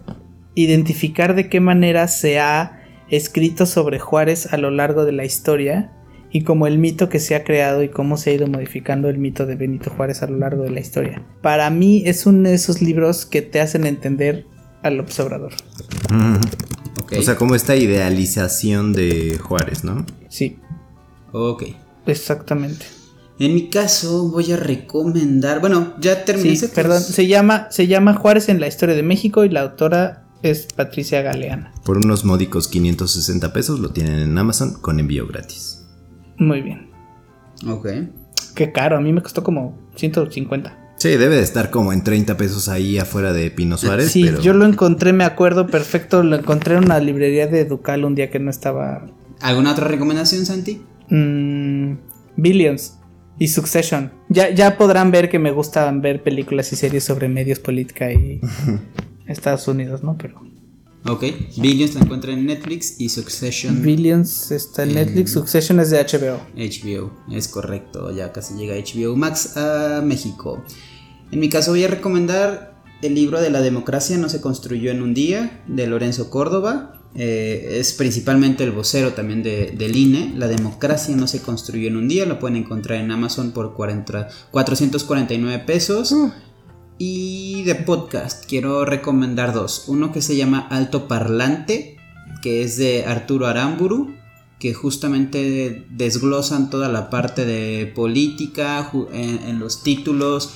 identificar 0.56 1.36
de 1.36 1.50
qué 1.50 1.60
manera 1.60 2.08
se 2.08 2.40
ha 2.40 2.82
escrito 3.10 3.66
sobre 3.66 4.00
Juárez 4.00 4.52
a 4.54 4.58
lo 4.58 4.72
largo 4.72 5.06
de 5.06 5.12
la 5.12 5.26
historia 5.26 5.92
y 6.32 6.44
como 6.44 6.68
el 6.68 6.78
mito 6.78 7.10
que 7.10 7.20
se 7.20 7.36
ha 7.36 7.44
creado 7.44 7.84
y 7.84 7.90
cómo 7.90 8.18
se 8.18 8.32
ha 8.32 8.34
ido 8.34 8.48
modificando 8.48 9.10
el 9.10 9.18
mito 9.18 9.46
de 9.46 9.56
Benito 9.56 9.90
Juárez 9.90 10.22
a 10.22 10.28
lo 10.28 10.38
largo 10.38 10.64
de 10.64 10.72
la 10.72 10.80
historia. 10.80 11.24
Para 11.42 11.70
mí 11.70 12.04
es 12.06 12.26
uno 12.26 12.50
de 12.50 12.56
esos 12.56 12.82
libros 12.82 13.26
que 13.26 13.42
te 13.42 13.62
hacen 13.62 13.86
entender 13.86 14.46
al 14.84 15.00
observador. 15.00 15.54
O 17.18 17.22
sea, 17.22 17.36
como 17.36 17.56
esta 17.56 17.76
idealización 17.76 18.94
de 18.94 19.40
Juárez, 19.42 19.84
¿no? 19.84 20.06
Sí, 20.30 20.58
ok. 21.32 21.64
exactamente. 22.06 22.86
En 23.38 23.54
mi 23.54 23.70
caso 23.70 24.30
voy 24.30 24.52
a 24.54 24.58
recomendar, 24.58 25.60
bueno, 25.60 25.94
ya 26.00 26.24
terminé. 26.24 26.56
Sí, 26.56 26.68
perdón, 26.74 27.02
se 27.02 27.28
llama, 27.28 27.68
se 27.70 27.88
llama 27.88 28.14
Juárez 28.14 28.48
en 28.48 28.62
la 28.62 28.68
historia 28.68 28.96
de 28.96 29.04
México 29.04 29.44
y 29.44 29.50
la 29.50 29.62
autora 29.62 30.26
es 30.42 30.68
Patricia 30.74 31.22
Galeana. 31.22 31.74
Por 31.84 31.98
unos 31.98 32.24
módicos 32.24 32.68
560 32.68 33.52
pesos 33.52 33.80
lo 33.80 33.90
tienen 33.90 34.20
en 34.20 34.38
Amazon 34.38 34.74
con 34.80 35.00
envío 35.00 35.28
gratis. 35.28 35.75
Muy 36.38 36.62
bien. 36.62 36.90
Ok. 37.68 37.88
Qué 38.56 38.72
caro, 38.72 38.98
a 38.98 39.02
mí 39.02 39.12
me 39.14 39.22
costó 39.22 39.44
como 39.44 39.78
150. 39.96 40.94
Sí, 40.98 41.10
debe 41.10 41.36
de 41.36 41.42
estar 41.42 41.72
como 41.72 41.92
en 41.92 42.04
30 42.04 42.38
pesos 42.38 42.70
ahí 42.70 42.98
afuera 42.98 43.34
de 43.34 43.52
Pino 43.52 43.78
Suárez, 43.78 44.12
Sí, 44.12 44.24
pero 44.26 44.42
yo 44.42 44.54
lo 44.54 44.66
encontré, 44.66 45.12
me 45.12 45.26
acuerdo 45.26 45.68
perfecto, 45.68 46.24
lo 46.24 46.38
encontré 46.38 46.76
en 46.76 46.86
una 46.86 47.00
librería 47.00 47.48
de 47.48 47.66
Ducal 47.66 48.06
un 48.06 48.16
día 48.16 48.30
que 48.30 48.40
no 48.40 48.50
estaba 48.50 49.06
¿Alguna 49.42 49.74
otra 49.74 49.88
recomendación, 49.88 50.46
Santi? 50.46 50.82
Mm, 51.10 51.98
Billions 52.38 52.98
y 53.38 53.50
Succession. 53.50 54.12
Ya, 54.30 54.50
ya 54.50 54.78
podrán 54.78 55.12
ver 55.12 55.30
que 55.30 55.40
me 55.40 55.52
gustan 55.52 56.02
ver 56.02 56.24
películas 56.24 56.72
y 56.72 56.76
series 56.76 57.04
sobre 57.04 57.28
medios, 57.28 57.60
política 57.60 58.12
y 58.12 58.40
Estados 59.28 59.68
Unidos, 59.68 60.04
¿no? 60.04 60.18
Pero 60.18 60.42
Ok. 61.08 61.24
Billions 61.58 61.94
la 61.96 62.02
encuentran 62.02 62.40
en 62.40 62.46
Netflix 62.48 62.96
y 63.00 63.10
Succession 63.10 63.82
Billions 63.84 64.52
está 64.52 64.84
en 64.84 64.96
Netflix, 64.96 65.32
Succession 65.34 65.80
es 65.80 65.92
de 65.92 66.00
HBO. 66.04 66.40
HBO. 66.56 67.12
Es 67.32 67.48
correcto, 67.48 68.12
ya 68.16 68.32
casi 68.32 68.56
llega 68.56 68.76
HBO 68.76 69.16
Max 69.16 69.56
a 69.56 70.02
México. 70.04 70.64
En 71.32 71.40
mi 71.40 71.50
caso 71.50 71.72
voy 71.72 71.84
a 71.84 71.88
recomendar 71.90 72.82
el 73.02 73.14
libro 73.14 73.40
de 73.42 73.50
La 73.52 73.62
democracia 73.62 74.18
no 74.18 74.30
se 74.30 74.42
construyó 74.42 74.90
en 74.92 75.02
un 75.04 75.14
día 75.14 75.64
de 75.68 75.86
Lorenzo 75.86 76.30
Córdoba. 76.30 76.92
Eh, 77.18 77.78
es 77.80 77.94
principalmente 77.94 78.64
el 78.66 78.72
vocero 78.72 79.14
también 79.14 79.42
de- 79.44 79.74
del 79.78 79.96
INE. 79.96 80.34
La 80.36 80.48
democracia 80.48 81.16
no 81.16 81.28
se 81.28 81.42
construyó 81.42 81.88
en 81.88 81.96
un 81.98 82.08
día. 82.10 82.26
Lo 82.26 82.40
pueden 82.40 82.58
encontrar 82.58 83.00
en 83.00 83.10
Amazon 83.12 83.52
por 83.52 83.74
40 83.74 84.28
449 84.52 85.64
pesos. 85.66 86.14
Y 86.98 87.64
de 87.64 87.76
podcast 87.76 88.46
quiero 88.48 88.86
recomendar 88.86 89.54
dos. 89.54 89.86
Uno 89.88 90.12
que 90.14 90.22
se 90.22 90.38
llama 90.38 90.68
Alto 90.70 91.08
Parlante, 91.08 91.98
que 92.42 92.64
es 92.64 92.78
de 92.78 93.06
Arturo 93.06 93.48
Aramburu, 93.48 94.14
que 94.60 94.74
justamente 94.74 95.86
desglosan 95.90 96.70
toda 96.70 96.88
la 96.88 97.10
parte 97.10 97.46
de 97.46 97.88
política 97.88 98.92
en, 99.12 99.60
los 99.60 99.84
títulos. 99.84 100.54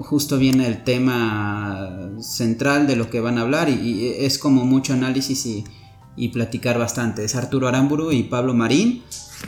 Justo 0.00 0.36
viene 0.38 0.66
el 0.66 0.82
tema 0.82 2.10
central 2.20 2.88
de 2.88 2.96
lo 2.96 3.08
que 3.08 3.20
van 3.20 3.38
a 3.38 3.42
hablar 3.42 3.68
y 3.68 4.08
es 4.18 4.38
como 4.38 4.64
mucho 4.64 4.94
análisis 4.94 5.46
y, 5.46 5.64
y 6.18 6.28
platicar 6.28 6.78
bastante. 6.78 7.24
Es 7.24 7.34
Arturo 7.36 7.68
Aramburu 7.68 8.12
y 8.12 8.24
Pablo 8.24 8.52
Marín. 8.54 9.02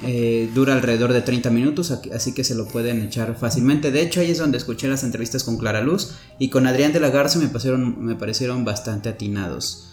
Eh, 0.05 0.49
dura 0.55 0.75
alrededor 0.75 1.13
de 1.13 1.21
30 1.21 1.51
minutos, 1.51 1.91
así 2.15 2.33
que 2.33 2.45
se 2.45 2.55
lo 2.55 2.69
pueden 2.69 3.03
echar 3.03 3.37
fácilmente. 3.37 3.91
De 3.91 4.03
hecho, 4.03 4.21
ahí 4.21 4.31
es 4.31 4.39
donde 4.39 4.57
escuché 4.57 4.87
las 4.87 5.03
entrevistas 5.03 5.43
con 5.43 5.59
Clara 5.59 5.81
Luz 5.81 6.13
y 6.39 6.49
con 6.49 6.67
Adrián 6.69 6.93
de 6.93 7.01
la 7.01 7.11
Garza 7.11 7.41
me 7.41 7.49
parecieron, 7.49 8.03
me 8.05 8.15
parecieron 8.15 8.65
bastante 8.65 9.09
atinados. 9.09 9.89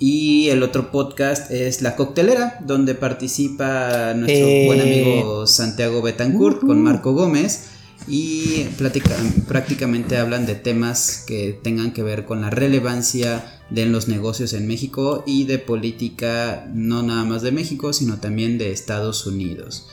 Y 0.00 0.48
el 0.48 0.62
otro 0.62 0.90
podcast 0.90 1.50
es 1.50 1.82
La 1.82 1.96
Coctelera, 1.96 2.58
donde 2.64 2.94
participa 2.94 4.12
nuestro 4.14 4.46
Eh. 4.46 4.64
buen 4.66 4.80
amigo 4.80 5.46
Santiago 5.46 6.02
Betancourt 6.02 6.60
con 6.60 6.82
Marco 6.82 7.12
Gómez. 7.12 7.68
Y 8.06 8.64
platica- 8.78 9.16
prácticamente 9.46 10.16
hablan 10.16 10.46
de 10.46 10.54
temas 10.54 11.24
que 11.26 11.58
tengan 11.62 11.92
que 11.92 12.02
ver 12.02 12.24
con 12.24 12.40
la 12.40 12.48
relevancia 12.50 13.60
de 13.70 13.84
los 13.86 14.08
negocios 14.08 14.54
en 14.54 14.66
México 14.66 15.24
y 15.26 15.44
de 15.44 15.58
política, 15.58 16.66
no 16.72 17.02
nada 17.02 17.24
más 17.24 17.42
de 17.42 17.52
México, 17.52 17.92
sino 17.92 18.18
también 18.18 18.56
de 18.56 18.72
Estados 18.72 19.26
Unidos. 19.26 19.88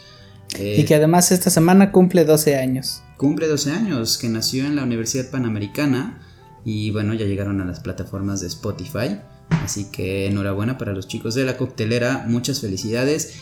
Eh, 0.57 0.77
Y 0.79 0.85
que 0.85 0.95
además 0.95 1.31
esta 1.33 1.49
semana 1.49 1.91
cumple 1.91 2.23
12 2.23 2.55
años. 2.57 3.01
cumple 3.17 3.47
12 3.47 3.71
años, 3.71 4.17
que 4.17 4.29
nació 4.29 4.65
en 4.65 4.75
la 4.75 4.83
Universidad 4.83 5.29
Panamericana 5.29 6.21
y 6.63 6.91
bueno, 6.91 7.13
ya 7.13 7.25
llegaron 7.25 7.59
a 7.61 7.65
las 7.65 7.79
plataformas 7.81 8.39
de 8.41 8.47
Spotify. 8.47 9.19
Así 9.49 9.85
que 9.91 10.27
enhorabuena 10.27 10.77
para 10.77 10.93
los 10.93 11.07
chicos 11.07 11.35
de 11.35 11.43
la 11.45 11.57
coctelera, 11.57 12.25
muchas 12.27 12.61
felicidades. 12.61 13.33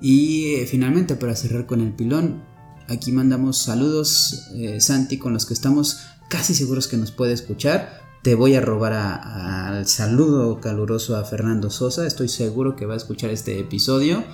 Y 0.00 0.54
eh, 0.54 0.66
finalmente, 0.66 1.14
para 1.16 1.34
cerrar 1.36 1.66
con 1.66 1.80
el 1.80 1.92
pilón, 1.92 2.42
aquí 2.90 3.12
mandamos 3.12 3.58
saludos, 3.58 4.48
eh, 4.54 4.80
Santi, 4.80 5.18
con 5.18 5.32
los 5.32 5.46
que 5.46 5.54
estamos 5.54 6.00
casi 6.28 6.54
seguros 6.54 6.88
que 6.88 6.96
nos 6.96 7.12
puede 7.12 7.32
escuchar. 7.32 8.00
Te 8.22 8.34
voy 8.34 8.54
a 8.54 8.60
robar 8.60 8.92
al 8.92 9.86
saludo 9.86 10.60
caluroso 10.60 11.16
a 11.16 11.24
Fernando 11.24 11.70
Sosa, 11.70 12.06
estoy 12.06 12.28
seguro 12.28 12.76
que 12.76 12.84
va 12.84 12.94
a 12.94 12.98
escuchar 12.98 13.30
este 13.30 13.58
episodio. 13.58 14.24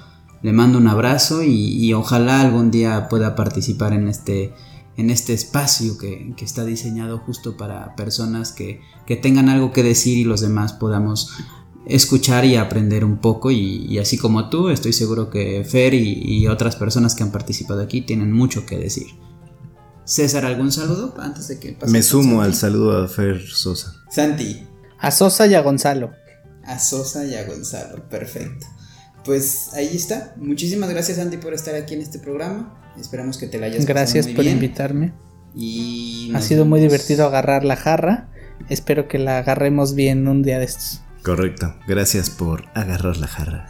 Le 0.43 0.53
mando 0.53 0.79
un 0.79 0.89
abrazo 0.89 1.43
y, 1.43 1.53
y 1.53 1.93
ojalá 1.93 2.41
algún 2.41 2.71
día 2.71 3.09
pueda 3.09 3.37
participar 3.37 3.93
en 3.93 4.09
este, 4.09 4.53
en 4.97 5.11
este 5.11 5.35
espacio 5.35 5.99
que, 5.99 6.35
que 6.37 6.45
está 6.45 6.65
diseñado 6.65 7.19
justo 7.19 7.57
para 7.57 7.95
personas 7.95 8.53
que, 8.53 8.81
que 9.07 9.17
tengan 9.17 9.49
algo 9.49 9.73
que 9.73 9.83
decir 9.83 10.19
y 10.19 10.25
los 10.25 10.41
demás 10.41 10.73
podamos 10.73 11.31
escuchar 11.87 12.45
y 12.45 12.57
aprender 12.57 13.05
un 13.05 13.19
poco 13.19 13.51
y, 13.51 13.87
y 13.87 13.99
así 13.99 14.19
como 14.19 14.49
tú, 14.51 14.69
estoy 14.71 14.93
seguro 14.93 15.31
que 15.31 15.65
Fer 15.65 15.95
y, 15.95 16.21
y 16.23 16.47
otras 16.49 16.77
personas 16.77 17.15
que 17.15 17.23
han 17.23 17.31
participado 17.33 17.81
aquí 17.81 18.03
tienen 18.03 18.33
mucho 18.33 18.67
que 18.67 18.77
decir. 18.79 19.07
César, 20.05 20.45
¿algún 20.45 20.71
saludo 20.71 21.15
antes 21.19 21.49
de 21.49 21.59
que 21.59 21.73
pasemos 21.73 21.93
me 21.93 22.03
sumo 22.03 22.43
al 22.43 22.55
saludo 22.55 23.03
a 23.03 23.09
Fer 23.09 23.41
Sosa. 23.47 23.93
Santi, 24.11 24.67
A 24.99 25.11
Sosa 25.11 25.47
y 25.47 25.55
a 25.55 25.63
Gonzalo. 25.63 26.13
a 26.65 26.79
Sosa 26.79 27.25
y 27.27 27.35
a 27.35 27.45
Gonzalo, 27.45 28.09
perfecto. 28.09 28.67
Pues 29.25 29.75
ahí 29.75 29.91
está. 29.97 30.35
Muchísimas 30.37 30.89
gracias 30.91 31.17
Santi 31.19 31.37
por 31.39 31.53
estar 31.55 31.75
aquí 31.75 31.95
en 31.95 32.03
este 32.03 32.19
programa. 32.21 32.81
Esperamos 32.99 33.37
que 33.39 33.47
te 33.49 33.59
la 33.59 33.67
hayas 33.67 33.79
pasado 33.79 33.95
Gracias 33.95 34.27
muy 34.27 34.35
por 34.37 34.45
bien. 34.45 34.55
invitarme. 34.57 35.13
Y 35.55 36.31
Ha 36.35 36.41
sido 36.41 36.65
muy 36.65 36.81
divertido 36.81 37.27
agarrar 37.27 37.65
la 37.65 37.75
jarra. 37.77 38.29
Espero 38.69 39.09
que 39.09 39.19
la 39.19 39.39
agarremos 39.39 39.95
bien 39.97 40.29
un 40.29 40.43
día 40.45 40.59
de 40.61 40.67
estos. 40.67 41.01
Correcto. 41.27 41.75
Gracias 41.89 42.31
por 42.31 42.67
agarrar 42.73 43.17
la 43.17 43.27
jarra. 43.27 43.67